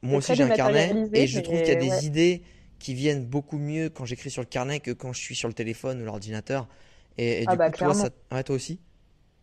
moi 0.01 0.18
aussi 0.18 0.36
j'ai 0.36 0.43
un 0.43 0.49
carnet 0.49 0.93
et 1.14 1.28
je 1.28 1.39
trouve 1.39 1.59
qu'il 1.59 1.68
y 1.68 1.72
a 1.72 1.76
des 1.76 2.05
idées 2.05 2.41
qui 2.80 2.93
viennent 2.95 3.26
beaucoup 3.26 3.57
mieux 3.57 3.89
quand 3.89 4.05
j'écris 4.05 4.32
sur 4.32 4.41
le 4.41 4.47
carnet 4.47 4.80
que 4.80 4.91
quand 4.91 5.14
je 5.14 5.20
suis 5.20 5.36
sur 5.36 5.47
le 5.47 5.53
téléphone 5.53 6.01
ou 6.01 6.05
l'ordinateur. 6.05 6.68
Et, 7.22 7.43
ah 7.47 7.51
du 7.51 7.57
bah, 7.57 7.72
coup, 7.72 7.78
toi, 7.78 7.93
ça... 7.93 8.09
ouais, 8.32 8.43
toi 8.43 8.55
aussi? 8.55 8.80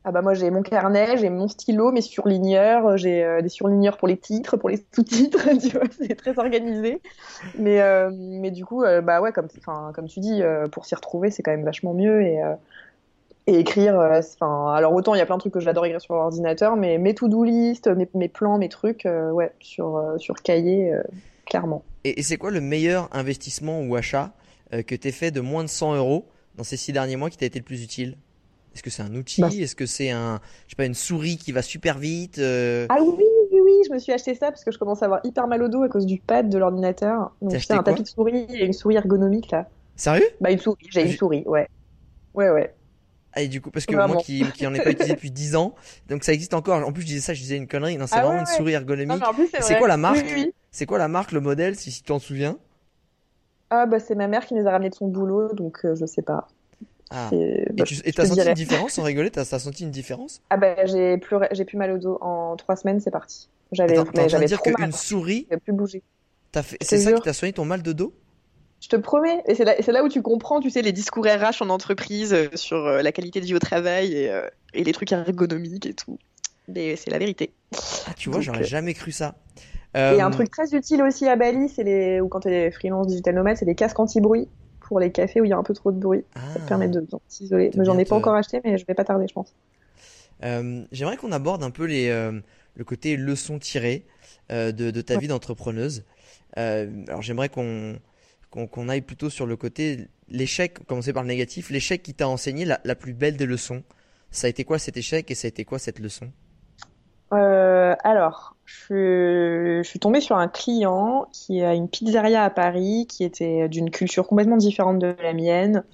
Ah 0.05 0.12
bah 0.12 0.22
moi 0.22 0.33
j'ai 0.33 0.51
mon 0.51 0.62
carnet, 0.62 1.18
j'ai 1.18 1.29
mon 1.29 1.49
stylo, 1.49 1.93
mes 1.93 2.01
surligneurs, 2.01 2.97
j'ai 2.97 3.22
euh, 3.24 3.43
des 3.43 3.49
surligneurs 3.49 3.99
pour 3.99 4.09
les 4.09 4.16
titres, 4.16 4.57
pour 4.57 4.70
les 4.70 4.83
sous-titres, 4.95 5.49
tu 5.61 5.76
vois, 5.76 5.87
c'est 5.91 6.14
très 6.14 6.39
organisé. 6.39 7.03
Mais 7.59 7.83
euh, 7.83 8.11
mais 8.12 8.51
du 8.51 8.64
coup 8.64 8.85
euh, 8.85 9.03
bah 9.03 9.20
ouais 9.20 9.33
comme 9.33 9.49
enfin 9.59 9.93
comme 9.95 10.07
tu 10.07 10.20
dis 10.20 10.41
pour 10.72 10.87
s'y 10.87 10.95
retrouver 10.95 11.31
c'est 11.31 11.43
quand 11.43 11.51
même 11.51 11.64
vachement 11.64 11.95
mieux 11.95 12.22
et 12.22 12.41
et 13.49 13.59
écrire. 13.59 13.99
Euh, 13.99 14.20
enfin, 14.20 14.72
alors 14.72 14.93
autant 14.93 15.14
il 15.14 15.18
y 15.18 15.20
a 15.20 15.26
plein 15.26 15.37
de 15.37 15.41
trucs 15.41 15.55
que 15.55 15.61
j'adore 15.61 15.87
écrire 15.87 16.01
sur 16.01 16.14
l'ordinateur, 16.14 16.76
mais 16.76 16.99
mes 16.99 17.14
to-do 17.14 17.43
list, 17.43 17.89
mes, 17.89 18.09
mes, 18.14 18.29
plans, 18.29 18.59
mes 18.59 18.68
trucs, 18.68 19.07
euh, 19.07 19.31
ouais, 19.31 19.53
sur 19.61 19.97
euh, 19.97 20.18
sur 20.18 20.37
cahier, 20.43 20.93
clairement. 21.47 21.83
Et, 22.05 22.22
c'est 22.22 22.37
quoi 22.37 22.51
le 22.51 22.61
meilleur 22.61 23.09
investissement 23.12 23.81
ou 23.81 23.97
achat 23.97 24.31
que 24.87 24.95
tu 24.95 25.11
fait 25.12 25.31
de 25.31 25.41
moins 25.41 25.64
de 25.64 25.68
100 25.68 25.97
euros 25.97 26.26
dans 26.59 26.65
ces 26.65 26.77
six 26.77 26.93
derniers 26.93 27.17
mois 27.17 27.31
qui 27.31 27.39
t'a 27.39 27.47
été 27.47 27.59
le 27.59 27.65
plus 27.65 27.83
utile? 27.83 28.19
Est-ce 28.75 28.83
que 28.83 28.91
c'est 28.91 29.03
un 29.03 29.15
outil 29.15 29.41
bah, 29.41 29.49
Est-ce 29.49 29.75
que 29.75 29.87
c'est 29.87 30.11
un, 30.11 30.41
je 30.67 30.73
sais 30.73 30.77
pas, 30.77 30.85
une 30.85 30.95
souris 30.95 31.39
qui 31.39 31.53
va 31.53 31.63
super 31.63 31.99
vite 31.99 32.39
Ah 32.39 32.99
oui, 33.01 33.25
oui, 33.51 33.61
oui, 33.61 33.73
je 33.89 33.93
me 33.93 33.99
suis 33.99 34.13
acheté 34.13 34.35
ça 34.35 34.51
parce 34.51 34.63
que 34.63 34.71
je 34.71 34.79
commence 34.79 35.03
à 35.03 35.07
avoir 35.07 35.21
hyper 35.25 35.47
mal 35.47 35.63
au 35.63 35.69
dos 35.69 35.83
à 35.83 35.89
cause 35.89 36.05
du 36.05 36.21
pad 36.21 36.51
de 36.51 36.59
l'ordinateur. 36.59 37.33
Donc 37.41 37.53
c'est 37.53 37.73
un 37.73 37.83
tapis 37.83 38.03
de 38.03 38.09
souris 38.09 38.47
et 38.51 38.67
une 38.67 38.75
souris 38.75 38.97
ergonomique 38.97 39.51
là. 39.51 39.67
Sérieux? 39.97 40.29
Bah 40.41 40.51
une 40.51 40.59
souris, 40.59 40.87
j'ai 40.91 41.03
une 41.03 41.17
souris, 41.17 41.45
ouais. 41.47 41.67
Ouais, 42.35 42.51
ouais. 42.51 42.75
Ah, 43.33 43.43
et 43.43 43.49
du 43.49 43.61
coup, 43.61 43.71
parce 43.71 43.87
que 43.87 43.95
moi 43.95 44.17
qui, 44.17 44.43
qui 44.53 44.67
en 44.67 44.75
ai 44.75 44.81
pas 44.81 44.91
utilisé 44.91 45.15
depuis 45.15 45.31
10 45.31 45.55
ans, 45.57 45.75
donc 46.09 46.25
ça 46.25 46.33
existe 46.33 46.55
encore. 46.55 46.87
En 46.87 46.93
plus, 46.93 47.03
je 47.03 47.07
disais 47.07 47.21
ça, 47.21 47.35
je 47.35 47.41
disais 47.41 47.57
une 47.57 47.69
connerie. 47.69 47.99
Non, 47.99 48.07
c'est 48.07 48.17
ah 48.17 48.25
vraiment 48.25 48.41
une 48.41 48.47
souris 48.47 48.73
ergonomique. 48.73 49.23
C'est 49.61 49.77
quoi 49.77 49.89
la 49.89 49.97
marque 49.97 50.35
C'est 50.71 50.87
quoi 50.87 50.99
la 50.99 51.09
marque, 51.09 51.33
le 51.33 51.41
modèle, 51.41 51.77
si, 51.77 51.93
tu 51.93 52.03
t'en 52.03 52.19
souviens? 52.19 52.59
Ah, 53.71 53.87
bah, 53.87 54.01
c'est 54.01 54.14
ma 54.14 54.29
mère 54.29 54.47
qui 54.47 54.55
les 54.55 54.66
a 54.66 54.71
ramenés 54.71 54.91
de 54.91 54.95
son 54.95 55.09
boulot, 55.09 55.53
donc 55.55 55.85
euh, 55.85 55.95
je 55.95 56.07
sais 56.07 56.23
pas. 56.23 56.49
Ah. 57.11 57.31
Et 57.33 57.66
bah, 57.73 57.85
tu 57.85 57.95
as 58.19 58.27
senti 58.27 58.41
une 58.41 58.55
différence 58.55 58.93
sans 58.93 59.03
rigoler? 59.03 59.31
T'as 59.31 59.43
as 59.43 59.59
senti 59.59 59.85
une 59.85 59.91
différence? 59.91 60.43
Ah, 60.51 60.57
bah, 60.57 60.85
j'ai 60.87 61.19
plus, 61.19 61.37
j'ai 61.53 61.64
plus 61.64 61.79
mal 61.79 61.93
au 61.93 61.99
dos. 61.99 62.19
En 62.21 62.57
3 62.57 62.77
semaines, 62.77 63.01
c'est 63.01 63.11
parti. 63.11 63.49
J'avais, 63.73 63.97
j'avais 64.29 64.47
dire 64.47 64.62
qu'une 64.62 64.93
souris. 64.93 65.47
plus 65.64 65.73
bouger. 65.73 66.03
C'est 66.81 66.99
ça 66.99 67.12
qui 67.12 67.23
t'a 67.23 67.33
soigné 67.33 67.53
ton 67.53 67.64
mal 67.64 67.83
de 67.83 67.93
dos? 67.93 68.12
Je 68.81 68.89
te 68.89 68.97
promets. 68.97 69.43
Et 69.47 69.55
c'est 69.55 69.64
là, 69.64 69.75
là, 69.87 70.05
où 70.05 70.09
tu 70.09 70.23
comprends, 70.23 70.61
tu 70.61 70.71
sais, 70.71 70.83
les 70.83 70.93
discours 70.93 71.25
RH 71.25 71.62
en 71.62 71.69
entreprise 71.69 72.33
euh, 72.33 72.49
sur 72.55 72.87
euh, 72.87 73.03
la 73.03 73.11
qualité 73.11 73.41
de 73.41 73.45
vie 73.45 73.55
au 73.55 73.59
travail 73.59 74.14
et, 74.14 74.31
euh, 74.31 74.49
et 74.73 74.85
les 74.85 74.93
trucs 74.93 75.11
ergonomiques 75.11 75.87
et 75.87 75.95
tout. 75.95 76.19
Mais 76.69 76.97
c'est 76.97 77.11
la 77.11 77.19
vérité. 77.19 77.53
Ah, 78.07 78.14
tu 78.16 78.31
vois, 78.31 78.41
j'aurais 78.41 78.64
jamais 78.64 78.95
cru 78.95 79.11
ça. 79.11 79.35
Et 79.95 80.20
un 80.20 80.30
truc 80.30 80.51
très 80.51 80.74
utile 80.74 81.03
aussi 81.03 81.26
à 81.26 81.36
Bali, 81.36 81.68
c'est 81.68 81.82
les, 81.82 82.20
ou 82.20 82.28
quand 82.28 82.41
tu 82.41 82.49
es 82.49 82.70
freelance 82.70 83.07
digital 83.07 83.34
nomade, 83.34 83.57
c'est 83.57 83.64
des 83.64 83.74
casques 83.74 83.99
anti-bruit 83.99 84.49
pour 84.80 85.01
les 85.01 85.11
cafés 85.11 85.41
où 85.41 85.45
il 85.45 85.51
y 85.51 85.53
a 85.53 85.57
un 85.57 85.62
peu 85.62 85.74
trop 85.74 85.93
de 85.93 85.99
bruit. 85.99 86.24
ça 86.55 86.61
te 86.61 86.68
permet 86.68 86.89
de, 86.89 87.07
s'isoler. 87.28 87.70
Mais 87.76 87.84
j'en 87.84 87.99
ai 87.99 88.05
pas 88.05 88.16
encore 88.16 88.34
acheté, 88.34 88.61
mais 88.64 88.78
je 88.78 88.86
vais 88.86 88.95
pas 88.95 89.05
tarder, 89.05 89.26
je 89.28 89.34
pense. 89.34 89.55
J'aimerais 90.93 91.16
qu'on 91.16 91.32
aborde 91.32 91.62
un 91.62 91.70
peu 91.70 91.84
les, 91.84 92.09
le 92.11 92.84
côté 92.84 93.16
leçon 93.16 93.59
tirée 93.59 94.07
de, 94.51 94.70
de, 94.70 95.01
ta 95.01 95.18
vie 95.18 95.28
d'entrepreneuse. 95.28 96.05
alors 96.55 97.22
j'aimerais 97.22 97.49
qu'on 97.49 97.99
qu'on 98.51 98.89
aille 98.89 99.03
plutôt 99.03 99.30
sur 99.30 99.47
le 99.47 99.57
côté 99.57 100.09
l'échec, 100.28 100.84
commencer 100.86 101.12
par 101.12 101.22
le 101.22 101.28
négatif, 101.28 101.70
l'échec 101.70 102.03
qui 102.03 102.14
t'a 102.14 102.28
enseigné 102.28 102.64
la, 102.64 102.95
plus 102.95 103.12
belle 103.12 103.36
des 103.36 103.47
leçons. 103.47 103.82
Ça 104.30 104.47
a 104.47 104.51
été 104.51 104.64
quoi 104.64 104.78
cet 104.78 104.97
échec 104.97 105.30
et 105.30 105.34
ça 105.34 105.47
a 105.47 105.49
été 105.49 105.64
quoi 105.64 105.78
cette 105.78 105.99
leçon? 105.99 106.30
Euh, 107.33 107.95
Alors, 108.05 108.55
je, 108.64 109.81
suis 109.85 109.99
tombée 109.99 110.20
sur 110.20 110.37
un 110.37 110.49
client 110.49 111.26
qui 111.33 111.62
a 111.62 111.74
une 111.74 111.89
pizzeria 111.89 112.45
à 112.45 112.51
Paris 112.51 113.07
qui 113.09 113.24
était 113.24 113.68
d'une 113.68 113.91
culture 113.91 114.26
complètement 114.26 114.57
différente 114.57 114.99
de 114.99 115.14
la 115.22 115.33
mienne. 115.33 115.85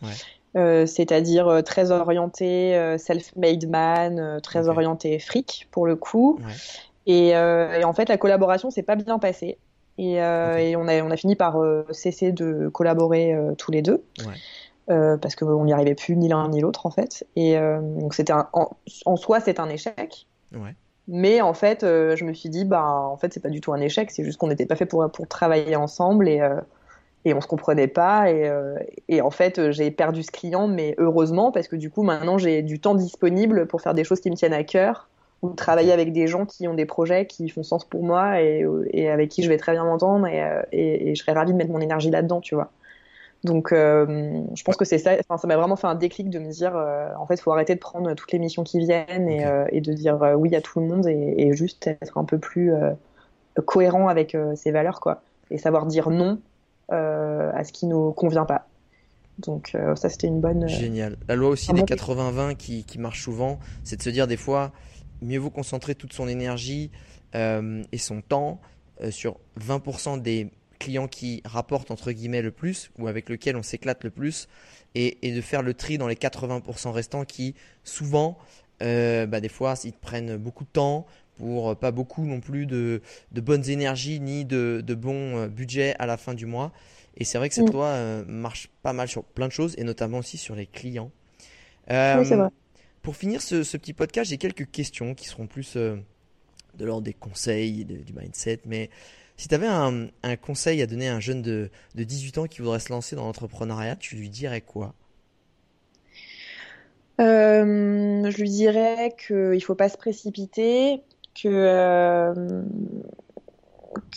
Euh, 0.56 0.86
c'est-à-dire 0.86 1.48
euh, 1.48 1.62
très 1.62 1.90
orienté 1.90 2.96
self-made 2.98 3.68
man, 3.68 4.40
très 4.40 4.68
orienté 4.68 5.18
fric 5.18 5.68
pour 5.70 5.86
le 5.86 5.96
coup. 5.96 6.38
Et, 7.06 7.28
et, 7.30 7.84
en 7.84 7.92
fait, 7.92 8.08
la 8.08 8.16
collaboration 8.16 8.70
s'est 8.70 8.82
pas 8.82 8.96
bien 8.96 9.18
passée. 9.18 9.58
Et, 9.98 10.14
et, 10.14 10.76
on, 10.76 10.88
a, 10.88 11.02
on 11.02 11.10
a 11.10 11.16
fini 11.16 11.36
par 11.36 11.56
cesser 11.90 12.32
de 12.32 12.68
collaborer 12.68 13.36
tous 13.58 13.70
les 13.70 13.82
deux. 13.82 14.04
Ouais. 14.20 15.18
parce 15.18 15.34
qu'on 15.34 15.64
n'y 15.64 15.72
arrivait 15.72 15.94
plus 15.94 16.16
ni 16.16 16.28
l'un 16.28 16.48
ni 16.48 16.60
l'autre 16.60 16.86
en 16.86 16.90
fait. 16.90 17.26
Et 17.36 17.56
donc 17.56 18.14
c'était 18.14 18.32
en, 18.32 18.76
en, 19.04 19.16
soi 19.16 19.40
c'est 19.40 19.58
un 19.58 19.68
échec. 19.68 20.26
Ouais. 20.52 20.74
Mais 21.08 21.40
en 21.40 21.54
fait, 21.54 21.80
je 21.82 22.24
me 22.24 22.32
suis 22.32 22.48
dit, 22.48 22.64
bah, 22.64 22.84
en 22.84 23.16
fait, 23.16 23.32
c'est 23.32 23.40
pas 23.40 23.50
du 23.50 23.60
tout 23.60 23.72
un 23.72 23.80
échec, 23.80 24.10
c'est 24.10 24.24
juste 24.24 24.38
qu'on 24.38 24.48
n'était 24.48 24.66
pas 24.66 24.76
fait 24.76 24.86
pour, 24.86 25.10
pour 25.12 25.28
travailler 25.28 25.76
ensemble 25.76 26.28
et, 26.28 26.40
et 27.26 27.34
on 27.34 27.40
se 27.42 27.46
comprenait 27.46 27.88
pas. 27.88 28.30
Et, 28.30 28.50
et 29.08 29.20
en 29.20 29.30
fait, 29.30 29.70
j'ai 29.70 29.90
perdu 29.90 30.22
ce 30.22 30.30
client, 30.30 30.66
mais 30.66 30.94
heureusement, 30.98 31.52
parce 31.52 31.68
que 31.68 31.76
du 31.76 31.90
coup, 31.90 32.02
maintenant, 32.02 32.38
j'ai 32.38 32.62
du 32.62 32.80
temps 32.80 32.94
disponible 32.94 33.66
pour 33.66 33.82
faire 33.82 33.92
des 33.94 34.04
choses 34.04 34.20
qui 34.20 34.30
me 34.30 34.36
tiennent 34.36 34.54
à 34.54 34.64
cœur 34.64 35.08
ou 35.44 35.50
travailler 35.50 35.92
avec 35.92 36.12
des 36.12 36.26
gens 36.26 36.46
qui 36.46 36.66
ont 36.68 36.74
des 36.74 36.86
projets 36.86 37.26
qui 37.26 37.48
font 37.50 37.62
sens 37.62 37.84
pour 37.84 38.02
moi 38.02 38.40
et, 38.40 38.64
et 38.92 39.10
avec 39.10 39.30
qui 39.30 39.42
je 39.42 39.48
vais 39.48 39.58
très 39.58 39.72
bien 39.72 39.84
m'entendre 39.84 40.26
et, 40.26 40.42
euh, 40.42 40.62
et, 40.72 41.10
et, 41.10 41.14
je 41.14 41.22
serais 41.22 41.32
ravie 41.32 41.52
de 41.52 41.56
mettre 41.58 41.70
mon 41.70 41.80
énergie 41.80 42.10
là-dedans, 42.10 42.40
tu 42.40 42.54
vois. 42.54 42.72
Donc, 43.44 43.72
euh, 43.72 44.42
je 44.54 44.64
pense 44.64 44.76
que 44.76 44.84
c'est 44.84 44.98
ça. 44.98 45.12
Enfin, 45.20 45.36
ça 45.36 45.46
m'a 45.46 45.56
vraiment 45.56 45.76
fait 45.76 45.86
un 45.86 45.94
déclic 45.94 46.30
de 46.30 46.38
me 46.38 46.50
dire, 46.50 46.74
euh, 46.74 47.08
en 47.18 47.26
fait, 47.26 47.34
il 47.34 47.40
faut 47.40 47.52
arrêter 47.52 47.74
de 47.74 47.80
prendre 47.80 48.14
toutes 48.14 48.32
les 48.32 48.38
missions 48.38 48.64
qui 48.64 48.78
viennent 48.78 49.28
et, 49.28 49.46
et 49.70 49.80
de 49.80 49.92
dire 49.92 50.18
oui 50.36 50.54
à 50.54 50.60
tout 50.60 50.80
le 50.80 50.86
monde 50.86 51.06
et, 51.06 51.54
juste 51.54 51.86
être 51.86 52.18
un 52.18 52.24
peu 52.24 52.38
plus 52.38 52.72
cohérent 53.64 54.08
avec 54.08 54.36
ses 54.56 54.70
valeurs, 54.70 55.00
quoi. 55.00 55.22
Et 55.50 55.58
savoir 55.58 55.86
dire 55.86 56.10
non 56.10 56.40
à 56.88 57.64
ce 57.64 57.72
qui 57.72 57.86
nous 57.86 58.12
convient 58.12 58.46
pas. 58.46 58.66
Donc, 59.38 59.76
ça, 59.96 60.08
c'était 60.08 60.26
une 60.26 60.40
bonne. 60.40 60.66
Génial. 60.66 61.16
La 61.28 61.36
loi 61.36 61.50
aussi 61.50 61.72
des 61.72 61.82
80-20 61.82 62.56
qui, 62.56 62.84
qui 62.84 62.98
marche 62.98 63.22
souvent, 63.22 63.58
c'est 63.82 63.96
de 63.96 64.02
se 64.02 64.10
dire 64.10 64.26
des 64.26 64.38
fois, 64.38 64.72
mieux 65.20 65.38
vaut 65.38 65.50
concentrer 65.50 65.94
toute 65.94 66.12
son 66.12 66.28
énergie 66.28 66.90
euh, 67.34 67.82
et 67.90 67.98
son 67.98 68.20
temps 68.20 68.60
euh, 69.00 69.10
sur 69.10 69.38
20% 69.60 70.20
des 70.20 70.50
clients 70.78 71.08
qui 71.08 71.42
rapportent 71.44 71.90
entre 71.90 72.12
guillemets 72.12 72.42
le 72.42 72.50
plus 72.50 72.90
ou 72.98 73.08
avec 73.08 73.28
lesquels 73.28 73.56
on 73.56 73.62
s'éclate 73.62 74.04
le 74.04 74.10
plus 74.10 74.48
et, 74.94 75.32
de 75.32 75.40
faire 75.40 75.62
le 75.62 75.74
tri 75.74 75.98
dans 75.98 76.06
les 76.06 76.14
80% 76.14 76.90
restants 76.90 77.24
qui 77.24 77.54
souvent 77.82 78.38
euh, 78.82 79.26
bah, 79.26 79.40
des 79.40 79.48
fois 79.48 79.74
ils 79.84 79.92
prennent 79.92 80.36
beaucoup 80.36 80.64
de 80.64 80.70
temps 80.70 81.06
pour 81.36 81.76
pas 81.76 81.90
beaucoup 81.90 82.26
non 82.26 82.40
plus 82.40 82.66
de, 82.66 83.02
bonnes 83.32 83.68
énergies 83.68 84.20
ni 84.20 84.44
de, 84.44 84.82
de 84.84 84.94
bons 84.94 85.46
budgets 85.48 85.94
à 85.98 86.06
la 86.06 86.16
fin 86.16 86.34
du 86.34 86.46
mois 86.46 86.72
et 87.16 87.24
c'est 87.24 87.38
vrai 87.38 87.48
que 87.48 87.54
cette 87.54 87.68
mm. 87.68 87.72
loi 87.72 88.24
marche 88.26 88.68
pas 88.82 88.92
mal 88.92 89.08
sur 89.08 89.24
plein 89.24 89.46
de 89.46 89.52
choses 89.52 89.74
et 89.78 89.84
notamment 89.84 90.18
aussi 90.18 90.36
sur 90.36 90.54
les 90.54 90.66
clients. 90.66 91.10
oui, 91.88 92.26
c'est 92.26 92.36
vrai 92.36 92.48
Pour 93.02 93.16
finir 93.16 93.40
ce, 93.42 93.76
petit 93.76 93.92
podcast, 93.92 94.30
j'ai 94.30 94.38
quelques 94.38 94.70
questions 94.70 95.14
qui 95.14 95.28
seront 95.28 95.46
plus 95.46 95.76
euh, 95.76 95.96
de 96.76 96.84
l'ordre 96.84 97.02
des 97.02 97.12
conseils, 97.12 97.84
du 97.84 98.12
mindset. 98.12 98.60
Mais 98.66 98.90
si 99.36 99.48
tu 99.48 99.54
avais 99.54 99.66
un, 99.66 100.08
conseil 100.36 100.80
à 100.82 100.86
donner 100.86 101.08
à 101.08 101.16
un 101.16 101.20
jeune 101.20 101.42
de, 101.42 101.70
de 101.94 102.04
18 102.04 102.38
ans 102.38 102.46
qui 102.46 102.60
voudrait 102.60 102.80
se 102.80 102.92
lancer 102.92 103.16
dans 103.16 103.24
l'entrepreneuriat, 103.24 103.96
tu 103.96 104.16
lui 104.16 104.30
dirais 104.30 104.60
quoi? 104.60 104.94
Euh, 107.20 108.30
je 108.30 108.36
lui 108.40 108.50
dirais 108.50 109.14
qu'il 109.26 109.50
ne 109.50 109.60
faut 109.60 109.74
pas 109.74 109.88
se 109.88 109.96
précipiter, 109.96 111.02
que, 111.34 111.48
euh, 111.48 112.62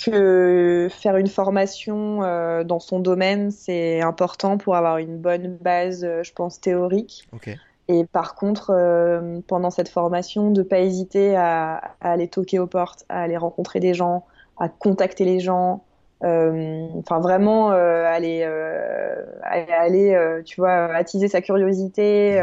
que 0.04 0.88
faire 0.92 1.18
une 1.18 1.28
formation 1.28 2.24
euh, 2.24 2.64
dans 2.64 2.80
son 2.80 3.00
domaine, 3.00 3.52
c'est 3.52 4.02
important 4.02 4.58
pour 4.58 4.76
avoir 4.76 4.98
une 4.98 5.18
bonne 5.18 5.58
base, 5.58 6.02
je 6.02 6.32
pense, 6.34 6.60
théorique. 6.60 7.28
Et 7.90 8.04
par 8.06 8.36
contre, 8.36 8.74
pendant 9.48 9.70
cette 9.70 9.90
formation, 9.90 10.52
de 10.52 10.62
ne 10.62 10.68
pas 10.68 10.80
hésiter 10.80 11.36
à, 11.38 11.96
aller 12.02 12.28
toquer 12.28 12.60
aux 12.60 12.68
portes, 12.68 13.06
à 13.08 13.22
aller 13.22 13.38
rencontrer 13.38 13.80
des 13.80 13.94
gens, 13.94 14.26
à 14.60 14.70
contacter 14.70 15.26
les 15.26 15.40
gens, 15.40 15.84
enfin 16.22 17.20
vraiment 17.20 17.70
aller, 17.70 18.44
aller 19.44 20.42
tu 20.46 20.62
vois, 20.62 20.94
attiser 20.96 21.28
sa 21.28 21.42
curiosité, 21.42 22.42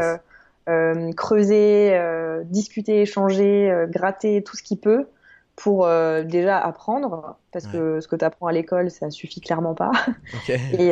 euh, 0.67 1.11
creuser, 1.13 1.91
euh, 1.93 2.41
discuter, 2.43 3.01
échanger, 3.01 3.69
euh, 3.69 3.85
gratter 3.85 4.41
tout 4.41 4.57
ce 4.57 4.63
qu'il 4.63 4.79
peut 4.79 5.05
pour 5.55 5.87
déjà 6.25 6.57
apprendre, 6.57 7.37
parce 7.53 7.65
que 7.65 8.01
ce 8.01 8.09
que 8.09 8.17
tu 8.17 8.25
apprends 8.25 8.47
à 8.47 8.51
l'école, 8.51 8.91
ça 8.91 9.09
suffit 9.09 9.39
clairement 9.39 9.73
pas. 9.73 9.93
et, 10.49 10.91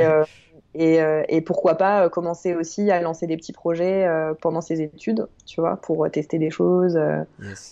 et, 0.76 1.00
et, 1.30 1.42
pourquoi 1.42 1.76
pas 1.76 2.10
commencer 2.10 2.56
aussi 2.56 2.90
à 2.90 3.00
lancer 3.00 3.28
des 3.28 3.38
petits 3.38 3.54
projets 3.54 4.08
pendant 4.42 4.62
ses 4.62 4.82
études, 4.82 5.28
tu 5.46 5.62
vois, 5.62 5.78
pour 5.78 6.10
tester 6.10 6.40
des 6.40 6.50
choses 6.50 7.00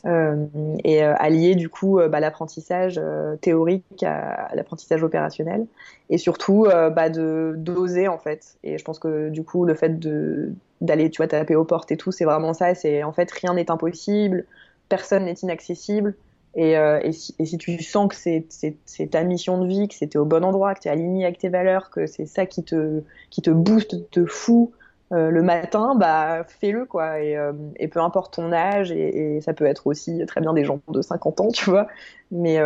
et 0.05 1.01
allier 1.01 1.55
du 1.55 1.69
coup 1.69 1.99
bah, 2.09 2.19
l'apprentissage 2.19 3.01
théorique 3.41 4.03
à, 4.03 4.49
l'apprentissage 4.53 5.03
opérationnel 5.03 5.65
et 6.09 6.17
surtout 6.17 6.67
bah, 6.69 7.09
de 7.09 7.55
d'oser 7.57 8.07
en 8.07 8.19
fait. 8.19 8.55
Et 8.63 8.77
je 8.77 8.83
pense 8.83 8.99
que 8.99 9.29
du 9.29 9.43
coup 9.43 9.65
le 9.65 9.73
fait 9.73 9.99
de 9.99 10.53
d'aller, 10.81 11.09
tu 11.09 11.17
vois, 11.17 11.27
taper 11.27 11.55
aux 11.55 11.63
portes 11.63 11.91
et 11.91 11.97
tout. 11.97 12.11
C'est 12.11 12.25
vraiment 12.25 12.53
ça. 12.53 12.75
C'est 12.75 13.03
en 13.03 13.13
fait 13.13 13.31
rien 13.31 13.53
n'est 13.53 13.71
impossible, 13.71 14.45
personne 14.89 15.25
n'est 15.25 15.33
inaccessible. 15.33 16.15
Et, 16.55 16.77
euh, 16.77 16.99
et, 17.01 17.13
si, 17.13 17.33
et, 17.39 17.45
si, 17.45 17.57
tu 17.57 17.81
sens 17.81 18.09
que 18.09 18.15
c'est 18.15 19.07
ta 19.09 19.23
mission 19.23 19.61
de 19.61 19.67
vie, 19.67 19.87
que 19.87 19.95
c'était 19.95 20.17
au 20.17 20.25
bon 20.25 20.43
endroit, 20.43 20.75
que 20.75 20.81
tu 20.81 20.87
es 20.89 20.91
aligné 20.91 21.23
avec 21.23 21.37
tes 21.37 21.49
valeurs, 21.49 21.89
que 21.89 22.07
c'est 22.07 22.25
ça 22.25 22.45
qui 22.45 22.63
te, 22.63 23.01
qui 23.29 23.41
te 23.41 23.49
booste, 23.49 24.09
te 24.11 24.25
fout 24.25 24.71
euh, 25.13 25.29
le 25.29 25.43
matin, 25.43 25.95
bah 25.95 26.43
fais-le 26.45 26.85
quoi. 26.85 27.21
Et, 27.21 27.37
euh, 27.37 27.53
et, 27.77 27.87
peu 27.87 28.01
importe 28.01 28.33
ton 28.35 28.51
âge, 28.51 28.91
et, 28.91 29.39
ça 29.41 29.53
peut 29.53 29.65
être 29.65 29.87
aussi 29.87 30.25
très 30.25 30.41
bien 30.41 30.53
des 30.53 30.65
gens 30.65 30.81
de 30.89 31.01
50 31.01 31.41
ans, 31.41 31.51
tu 31.51 31.69
vois. 31.69 31.87
Mais 32.31 32.59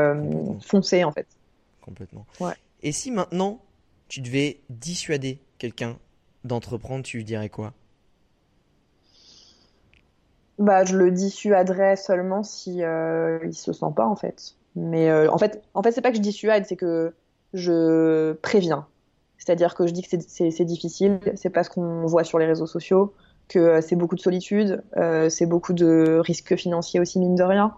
foncez 0.61 1.03
en 1.03 1.11
fait. 1.11 1.27
Complètement. 1.81 2.25
Ouais. 2.39 2.53
Et 2.81 2.91
si 2.91 3.11
maintenant 3.11 3.59
tu 4.07 4.21
devais 4.21 4.61
dissuader 4.69 5.39
quelqu'un 5.57 5.97
d'entreprendre, 6.43 7.03
tu 7.03 7.17
lui 7.17 7.23
dirais 7.23 7.49
quoi? 7.49 7.73
Bah, 10.57 10.85
je 10.85 10.97
le 10.97 11.11
dissuaderais 11.11 11.95
seulement 11.95 12.43
si 12.43 12.83
euh, 12.83 13.39
il 13.43 13.53
se 13.53 13.73
sent 13.73 13.93
pas 13.95 14.05
en 14.05 14.15
fait. 14.15 14.55
Mais 14.75 15.09
euh, 15.09 15.31
en 15.31 15.37
fait, 15.37 15.63
en 15.73 15.81
fait, 15.81 15.91
c'est 15.91 16.01
pas 16.01 16.11
que 16.11 16.17
je 16.17 16.21
dissuade, 16.21 16.65
c'est 16.65 16.75
que 16.75 17.13
je 17.53 18.33
préviens. 18.41 18.85
C'est-à-dire 19.37 19.75
que 19.75 19.87
je 19.87 19.93
dis 19.93 20.01
que 20.01 20.17
c'est 20.27 20.65
difficile, 20.65 21.19
c'est 21.35 21.49
pas 21.49 21.63
ce 21.63 21.69
qu'on 21.69 22.05
voit 22.05 22.23
sur 22.23 22.39
les 22.39 22.45
réseaux 22.45 22.67
sociaux, 22.67 23.13
que 23.47 23.59
euh, 23.59 23.81
c'est 23.81 23.95
beaucoup 23.95 24.15
de 24.15 24.21
solitude, 24.21 24.83
euh, 24.97 25.29
c'est 25.29 25.45
beaucoup 25.45 25.73
de 25.73 26.19
risques 26.19 26.55
financiers 26.55 26.99
aussi 26.99 27.19
mine 27.19 27.35
de 27.35 27.43
rien, 27.43 27.73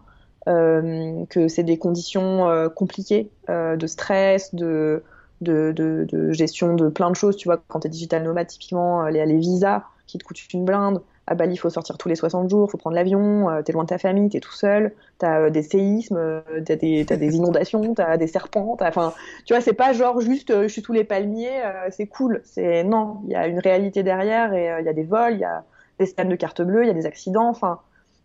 que 0.45 1.49
c'est 1.49 1.63
des 1.63 1.78
conditions 1.78 2.69
compliquées 2.73 3.30
de 3.49 3.86
stress, 3.88 4.55
de 4.55 5.03
de, 5.41 5.73
de, 5.75 6.32
gestion 6.32 6.73
de 6.73 6.88
plein 6.88 7.09
de 7.09 7.17
choses. 7.17 7.36
Tu 7.36 7.49
vois, 7.49 7.61
quand 7.67 7.82
tu 7.82 7.88
es 7.88 7.89
digital 7.89 8.23
nomade, 8.23 8.47
typiquement, 8.47 9.07
les, 9.07 9.25
les 9.25 9.38
visas 9.38 9.84
qui 10.05 10.17
te 10.17 10.23
coûtent 10.23 10.41
une 10.53 10.63
blinde, 10.63 11.01
à 11.28 11.36
Bali, 11.36 11.53
il 11.53 11.57
faut 11.57 11.69
sortir 11.69 11.97
tous 11.97 12.07
les 12.07 12.15
60 12.15 12.49
jours, 12.49 12.67
il 12.69 12.71
faut 12.71 12.78
prendre 12.78 12.95
l'avion, 12.95 13.49
euh, 13.49 13.61
t'es 13.61 13.73
loin 13.73 13.84
de 13.84 13.89
ta 13.89 13.97
famille, 13.97 14.30
t'es 14.30 14.39
tout 14.39 14.53
seul, 14.53 14.93
t'as 15.17 15.41
euh, 15.41 15.49
des 15.49 15.61
séismes, 15.61 16.15
euh, 16.15 16.41
t'as 16.65 16.78
des, 16.78 17.36
inondations, 17.36 17.93
t'as 17.93 18.15
des 18.15 18.28
serpents, 18.28 18.78
enfin, 18.80 19.13
tu 19.45 19.53
vois, 19.53 19.61
c'est 19.61 19.73
pas 19.73 19.91
genre 19.91 20.21
juste 20.21 20.63
je 20.63 20.67
suis 20.69 20.82
sous 20.82 20.93
les 20.93 21.03
palmiers, 21.03 21.61
c'est 21.91 22.07
cool. 22.07 22.41
C'est 22.45 22.84
non, 22.86 23.17
il 23.25 23.32
y 23.32 23.36
a 23.36 23.47
une 23.47 23.59
réalité 23.59 24.03
derrière 24.03 24.53
et 24.53 24.73
il 24.80 24.86
y 24.86 24.89
a 24.89 24.93
des 24.93 25.03
vols, 25.03 25.34
il 25.34 25.39
y 25.41 25.45
a 25.45 25.65
des 25.99 26.05
scans 26.05 26.25
de 26.25 26.36
carte 26.36 26.61
bleue, 26.61 26.84
il 26.86 26.88
y 26.88 26.91
a 26.91 26.93
des 26.93 27.05
accidents, 27.05 27.49
enfin, 27.49 27.80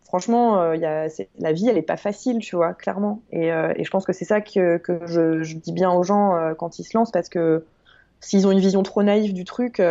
franchement, 0.05 0.63
la 0.73 1.53
vie, 1.53 1.69
elle 1.69 1.79
est 1.79 1.83
pas 1.83 1.97
facile, 1.97 2.39
tu 2.39 2.55
vois, 2.55 2.73
clairement. 2.73 3.21
Et, 3.33 3.51
je 3.51 3.91
pense 3.91 4.05
que 4.05 4.13
c'est 4.13 4.25
ça 4.25 4.41
que, 4.41 4.77
que 4.77 5.01
je, 5.07 5.43
je, 5.43 5.57
dis 5.57 5.73
bien 5.73 5.91
aux 5.91 6.05
gens 6.05 6.55
quand 6.57 6.79
ils 6.79 6.85
se 6.85 6.97
lancent 6.97 7.11
parce 7.11 7.29
que 7.29 7.65
s'ils 8.21 8.47
ont 8.47 8.53
une 8.53 8.61
vision 8.61 8.85
trop 8.85 9.03
naïve 9.03 9.33
du 9.33 9.45
truc, 9.45 9.83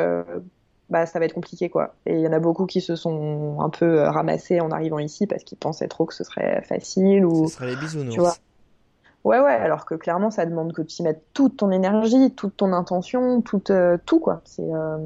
bah 0.92 1.06
ça 1.06 1.18
va 1.18 1.26
être 1.26 1.34
compliqué 1.34 1.70
quoi. 1.70 1.96
Et 2.06 2.14
il 2.14 2.20
y 2.20 2.28
en 2.28 2.34
a 2.34 2.40
beaucoup 2.40 2.68
qui 2.68 2.82
se 2.82 2.96
sont 2.96 3.58
un 3.62 3.70
peu 3.70 4.02
euh, 4.02 4.12
ramassés 4.12 4.60
en 4.60 4.70
arrivant 4.70 5.00
ici 5.00 5.26
parce 5.26 5.44
qu'ils 5.44 5.58
pensaient 5.58 5.88
trop 5.88 6.06
que 6.06 6.14
ce 6.14 6.24
serait 6.24 6.62
facile 6.62 7.26
ou. 7.26 7.48
Ce 7.48 7.56
serait 7.56 7.68
les 7.68 7.78
bisounours. 7.78 8.14
Tu 8.14 8.20
vois. 8.20 8.36
Ouais 9.24 9.40
ouais, 9.40 9.52
alors 9.52 9.86
que 9.86 9.94
clairement 9.94 10.32
ça 10.32 10.48
demande 10.48 10.74
que 10.74 10.82
tu 10.82 11.02
y 11.02 11.04
mettes 11.04 11.22
toute 11.34 11.58
ton 11.58 11.70
énergie, 11.70 12.32
toute 12.32 12.58
ton 12.58 12.74
intention, 12.74 13.42
tout 13.42 13.72
euh, 13.72 13.98
tout 14.06 14.20
quoi. 14.20 14.42
C'est 14.46 14.64
euh, 14.64 14.98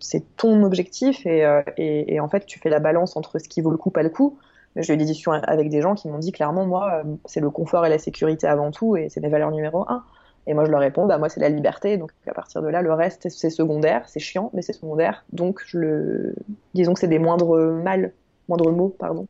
c'est 0.00 0.36
ton 0.36 0.64
objectif 0.64 1.24
et, 1.26 1.44
euh, 1.44 1.62
et, 1.76 2.14
et 2.14 2.20
en 2.20 2.28
fait 2.28 2.44
tu 2.44 2.58
fais 2.58 2.70
la 2.70 2.80
balance 2.80 3.16
entre 3.16 3.38
ce 3.38 3.48
qui 3.48 3.60
vaut 3.60 3.70
le 3.70 3.76
coup 3.76 3.90
pas 3.90 4.02
le 4.02 4.10
coup. 4.10 4.36
J'ai 4.74 4.94
eu 4.94 4.96
des 4.96 5.04
discussions 5.04 5.32
avec 5.32 5.70
des 5.70 5.80
gens 5.80 5.94
qui 5.94 6.08
m'ont 6.08 6.18
dit 6.18 6.32
clairement 6.32 6.66
moi 6.66 7.04
c'est 7.24 7.40
le 7.40 7.50
confort 7.50 7.86
et 7.86 7.88
la 7.88 7.98
sécurité 7.98 8.48
avant 8.48 8.72
tout 8.72 8.96
et 8.96 9.08
c'est 9.10 9.20
mes 9.20 9.28
valeurs 9.28 9.52
numéro 9.52 9.84
un. 9.88 10.02
Et 10.46 10.54
moi, 10.54 10.64
je 10.64 10.70
leur 10.70 10.80
réponds, 10.80 11.06
bah, 11.06 11.18
moi, 11.18 11.28
c'est 11.28 11.40
la 11.40 11.48
liberté. 11.48 11.96
Donc, 11.96 12.10
à 12.26 12.34
partir 12.34 12.62
de 12.62 12.68
là, 12.68 12.82
le 12.82 12.92
reste, 12.92 13.28
c'est 13.28 13.50
secondaire. 13.50 14.02
C'est 14.08 14.20
chiant, 14.20 14.50
mais 14.54 14.62
c'est 14.62 14.72
secondaire. 14.72 15.24
Donc, 15.32 15.60
je 15.66 15.78
le... 15.78 16.34
disons 16.74 16.94
que 16.94 17.00
c'est 17.00 17.08
des 17.08 17.20
moindres 17.20 17.56
mal, 17.58 18.12
moindres 18.48 18.72
mots, 18.72 18.94
pardon. 18.98 19.28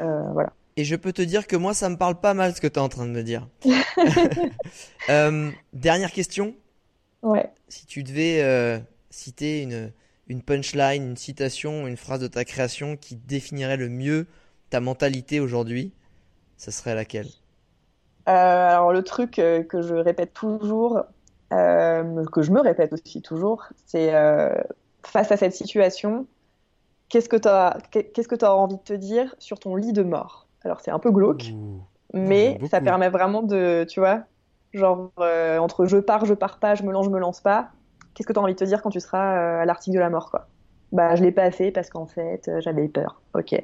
Euh, 0.00 0.22
voilà. 0.32 0.52
Et 0.76 0.84
je 0.84 0.96
peux 0.96 1.12
te 1.12 1.20
dire 1.20 1.46
que 1.46 1.56
moi, 1.56 1.74
ça 1.74 1.90
me 1.90 1.96
parle 1.96 2.18
pas 2.20 2.32
mal 2.32 2.54
ce 2.54 2.60
que 2.60 2.66
tu 2.66 2.74
es 2.74 2.78
en 2.78 2.88
train 2.88 3.04
de 3.04 3.10
me 3.10 3.22
dire. 3.22 3.46
euh, 5.10 5.50
dernière 5.74 6.12
question. 6.12 6.54
Ouais. 7.22 7.50
Si 7.68 7.84
tu 7.84 8.02
devais 8.02 8.40
euh, 8.42 8.78
citer 9.10 9.62
une, 9.62 9.92
une 10.28 10.42
punchline, 10.42 11.02
une 11.02 11.16
citation, 11.16 11.86
une 11.86 11.98
phrase 11.98 12.20
de 12.20 12.28
ta 12.28 12.44
création 12.44 12.96
qui 12.96 13.16
définirait 13.16 13.76
le 13.76 13.90
mieux 13.90 14.26
ta 14.70 14.80
mentalité 14.80 15.40
aujourd'hui, 15.40 15.92
ce 16.56 16.70
serait 16.70 16.94
laquelle? 16.94 17.28
Alors 18.26 18.92
le 18.92 19.02
truc 19.02 19.38
euh, 19.38 19.62
que 19.62 19.82
je 19.82 19.94
répète 19.94 20.32
toujours, 20.32 21.02
euh, 21.52 22.24
que 22.32 22.42
je 22.42 22.52
me 22.52 22.60
répète 22.60 22.92
aussi 22.92 23.22
toujours, 23.22 23.64
c'est 23.86 24.12
face 25.02 25.32
à 25.32 25.36
cette 25.36 25.54
situation, 25.54 26.26
qu'est-ce 27.08 27.28
que 27.28 27.36
tu 27.36 27.48
as, 27.48 27.78
qu'est-ce 27.90 28.28
que 28.28 28.44
as 28.44 28.54
envie 28.54 28.76
de 28.76 28.82
te 28.82 28.92
dire 28.92 29.34
sur 29.38 29.58
ton 29.58 29.74
lit 29.76 29.92
de 29.92 30.02
mort? 30.02 30.46
Alors 30.62 30.80
c'est 30.80 30.90
un 30.90 30.98
peu 30.98 31.10
glauque, 31.10 31.52
mais 32.12 32.58
ça 32.70 32.80
permet 32.80 33.08
vraiment 33.08 33.42
de, 33.42 33.84
tu 33.84 34.00
vois, 34.00 34.24
genre 34.72 35.10
entre 35.18 35.86
je 35.86 35.96
pars, 35.96 36.24
je 36.24 36.34
pars 36.34 36.58
pas, 36.58 36.74
je 36.74 36.82
me 36.82 36.92
lance, 36.92 37.06
je 37.06 37.10
me 37.10 37.18
lance 37.18 37.40
pas. 37.40 37.70
Qu'est-ce 38.14 38.26
que 38.26 38.32
tu 38.32 38.38
as 38.38 38.42
envie 38.42 38.54
de 38.54 38.58
te 38.58 38.64
dire 38.64 38.82
quand 38.82 38.90
tu 38.90 39.00
seras 39.00 39.60
à 39.60 39.64
l'article 39.64 39.94
de 39.96 40.00
la 40.00 40.10
mort, 40.10 40.30
quoi? 40.30 40.48
Bah 40.92 41.14
je 41.14 41.22
l'ai 41.22 41.32
pas 41.32 41.50
fait 41.50 41.70
parce 41.70 41.88
qu'en 41.88 42.06
fait 42.06 42.50
j'avais 42.58 42.88
peur. 42.88 43.22
Ok. 43.34 43.54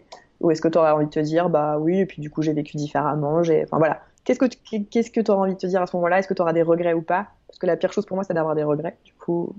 Ou 0.41 0.51
est-ce 0.51 0.61
que 0.63 0.69
tu 0.69 0.79
aurais 0.79 0.91
envie 0.91 1.07
de 1.07 1.11
te 1.11 1.21
dire 1.21 1.51
bah 1.51 1.79
oui 1.79 1.99
et 1.99 2.07
puis 2.07 2.21
du 2.21 2.31
coup 2.31 2.43
j'ai 2.43 2.53
vécu 2.53 2.77
différemment, 2.77 3.43
j'ai, 3.43 3.65
enfin 3.65 3.79
voilà. 3.79 4.01
Qu'est-ce 4.27 4.41
que 4.41 4.47
qu'est-ce 4.91 5.13
que 5.13 5.21
tu 5.21 5.31
auras 5.31 5.43
envie 5.43 5.55
de 5.55 5.59
te 5.59 5.69
dire 5.69 5.81
à 5.81 5.87
ce 5.87 5.95
moment-là? 5.97 6.19
Est-ce 6.19 6.27
que 6.27 6.35
tu 6.35 6.43
auras 6.43 6.53
des 6.53 6.63
regrets 6.63 6.95
ou 6.95 7.03
pas? 7.03 7.29
Parce 7.47 7.61
que 7.61 7.67
la 7.67 7.77
pire 7.77 7.93
chose 7.93 8.05
pour 8.05 8.17
moi, 8.17 8.25
c'est 8.25 8.35
d'avoir 8.35 8.57
des 8.57 8.65
regrets. 8.65 8.97
Du 9.05 9.13
coup, 9.15 9.55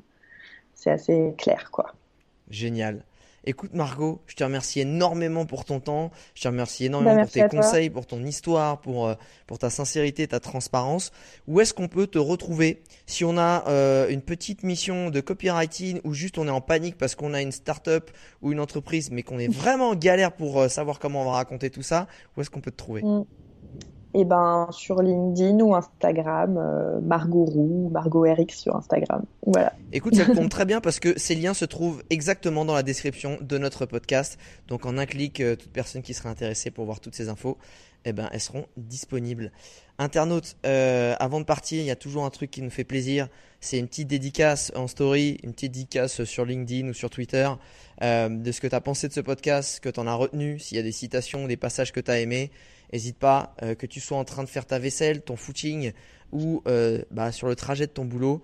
c'est 0.74 0.92
assez 0.92 1.34
clair, 1.38 1.72
quoi. 1.72 1.94
Génial. 2.50 3.06
Écoute 3.46 3.74
Margot, 3.74 4.20
je 4.28 4.36
te 4.36 4.44
remercie 4.44 4.82
énormément 4.82 5.46
pour 5.46 5.64
ton 5.64 5.80
temps, 5.80 6.12
je 6.36 6.42
te 6.42 6.50
remercie 6.50 6.88
énormément 6.88 7.16
bah, 7.16 7.22
pour 7.22 7.32
tes 7.32 7.48
conseils, 7.48 7.90
pour 7.90 8.06
ton 8.06 8.22
histoire, 8.26 8.82
pour, 8.82 9.08
euh, 9.08 9.14
pour 9.46 9.58
ta 9.58 9.70
sincérité, 9.70 10.28
ta 10.28 10.42
transparence. 10.42 11.14
Où 11.48 11.62
est-ce 11.62 11.74
qu'on 11.74 11.88
peut 11.88 12.08
te 12.08 12.18
retrouver 12.18 12.84
si 13.06 13.24
on 13.24 13.38
a 13.38 13.64
euh, 13.70 14.10
une 14.10 14.22
petite 14.22 14.64
mission 14.64 15.12
de 15.12 15.22
copywriting 15.22 16.02
ou 16.04 16.14
juste 16.14 16.38
on 16.38 16.46
est 16.46 16.52
en 16.52 16.60
panique 16.60 16.98
parce 16.98 17.16
qu'on 17.16 17.34
a 17.34 17.42
une 17.42 17.54
start-up 17.54 18.12
ou 18.42 18.52
une 18.52 18.60
entreprise 18.60 19.12
mais 19.12 19.24
qu'on 19.24 19.40
est 19.40 19.48
vraiment 19.54 19.92
en 19.92 19.96
galère 19.96 20.34
pour 20.34 20.60
euh, 20.60 20.68
savoir 20.68 21.00
comment 21.00 21.22
on 21.22 21.26
va 21.26 21.32
raconter 21.32 21.70
tout 21.70 21.84
ça? 21.84 22.08
Où 22.36 22.42
est-ce 22.42 22.50
qu'on 22.50 22.60
peut 22.60 22.72
te 22.72 22.76
trouver? 22.76 23.02
Mm 23.02 23.24
et 24.14 24.22
eh 24.22 24.26
ben 24.26 24.68
sur 24.72 25.02
LinkedIn 25.02 25.60
ou 25.60 25.76
Instagram, 25.76 26.58
euh, 26.58 27.00
Margot 27.02 27.44
Roux, 27.44 27.90
Margot 27.92 28.22
RX 28.22 28.58
sur 28.58 28.76
Instagram. 28.76 29.24
Voilà. 29.46 29.74
Écoute, 29.92 30.16
ça 30.16 30.26
tombe 30.26 30.50
très 30.50 30.66
bien 30.66 30.80
parce 30.80 31.00
que 31.00 31.20
ces 31.20 31.36
liens 31.36 31.54
se 31.54 31.66
trouvent 31.66 32.02
exactement 32.10 32.64
dans 32.64 32.74
la 32.74 32.84
description 32.84 33.38
de 33.42 33.58
notre 33.58 33.86
podcast. 33.86 34.40
Donc 34.70 34.86
en 34.86 34.98
un 34.98 35.06
clic, 35.06 35.42
euh, 35.42 35.58
toute 35.58 35.72
personne 35.72 36.02
qui 36.02 36.14
sera 36.14 36.30
intéressée 36.30 36.72
pour 36.72 36.86
voir 36.86 37.02
toutes 37.02 37.16
ces 37.16 37.28
infos, 37.28 37.58
eh 38.06 38.14
ben 38.14 38.30
elles 38.32 38.40
seront 38.40 38.66
disponibles. 38.78 39.52
Internautes, 40.00 40.56
euh, 40.66 41.14
avant 41.20 41.42
de 41.42 41.46
partir, 41.46 41.82
il 41.82 41.86
y 41.86 41.92
a 41.92 41.96
toujours 41.96 42.24
un 42.24 42.30
truc 42.30 42.50
qui 42.50 42.62
nous 42.62 42.70
fait 42.70 42.86
plaisir, 42.86 43.28
c'est 43.60 43.78
une 43.78 43.88
petite 43.88 44.08
dédicace 44.08 44.72
en 44.76 44.88
story, 44.88 45.38
une 45.44 45.52
petite 45.52 45.74
dédicace 45.74 46.24
sur 46.24 46.46
LinkedIn 46.46 46.88
ou 46.88 46.94
sur 46.94 47.10
Twitter 47.10 47.50
de 48.02 48.52
ce 48.52 48.62
que 48.62 48.68
tu 48.68 48.76
as 48.76 48.82
pensé 48.82 49.08
de 49.08 49.14
ce 49.14 49.22
podcast, 49.22 49.80
que 49.80 49.90
tu 49.90 50.00
en 50.00 50.06
as 50.06 50.14
retenu, 50.14 50.60
s'il 50.60 50.78
y 50.78 50.80
a 50.80 50.84
des 50.84 50.92
citations, 50.92 51.48
des 51.48 51.58
passages 51.58 51.92
que 51.92 52.00
tu 52.00 52.12
as 52.12 52.20
aimés. 52.20 52.52
N'hésite 52.94 53.18
pas, 53.18 53.56
euh, 53.62 53.76
que 53.76 53.86
tu 53.86 54.00
sois 54.00 54.18
en 54.18 54.24
train 54.24 54.44
de 54.44 54.50
faire 54.50 54.66
ta 54.66 54.80
vaisselle, 54.80 55.22
ton 55.22 55.36
footing 55.36 55.92
ou 56.32 56.62
euh, 56.68 57.04
bah, 57.12 57.32
sur 57.32 57.48
le 57.48 57.56
trajet 57.56 57.88
de 57.88 57.92
ton 57.92 58.06
boulot 58.06 58.42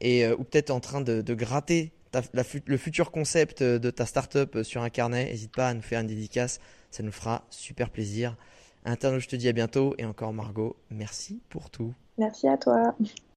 et, 0.00 0.26
ou 0.28 0.44
peut-être 0.44 0.70
en 0.70 0.80
train 0.80 1.00
de, 1.00 1.34
gratter 1.34 1.92
le 2.32 2.76
futur 2.76 3.10
concept 3.10 3.62
de 3.62 3.90
ta 3.90 4.06
startup 4.06 4.62
sur 4.62 4.82
un 4.82 4.90
carnet. 4.90 5.26
N'hésite 5.26 5.54
pas 5.54 5.68
à 5.68 5.74
nous 5.74 5.82
faire 5.82 6.00
une 6.00 6.06
dédicace, 6.06 6.58
ça 6.90 7.02
nous 7.02 7.12
fera 7.12 7.44
super 7.50 7.90
plaisir. 7.90 8.36
Interne, 8.84 9.18
je 9.18 9.28
te 9.28 9.36
dis 9.36 9.48
à 9.48 9.52
bientôt 9.52 9.94
et 9.98 10.04
encore 10.04 10.32
Margot, 10.32 10.76
merci 10.90 11.42
pour 11.50 11.70
tout. 11.70 11.94
Merci 12.16 12.48
à 12.48 12.56
toi. 12.56 12.94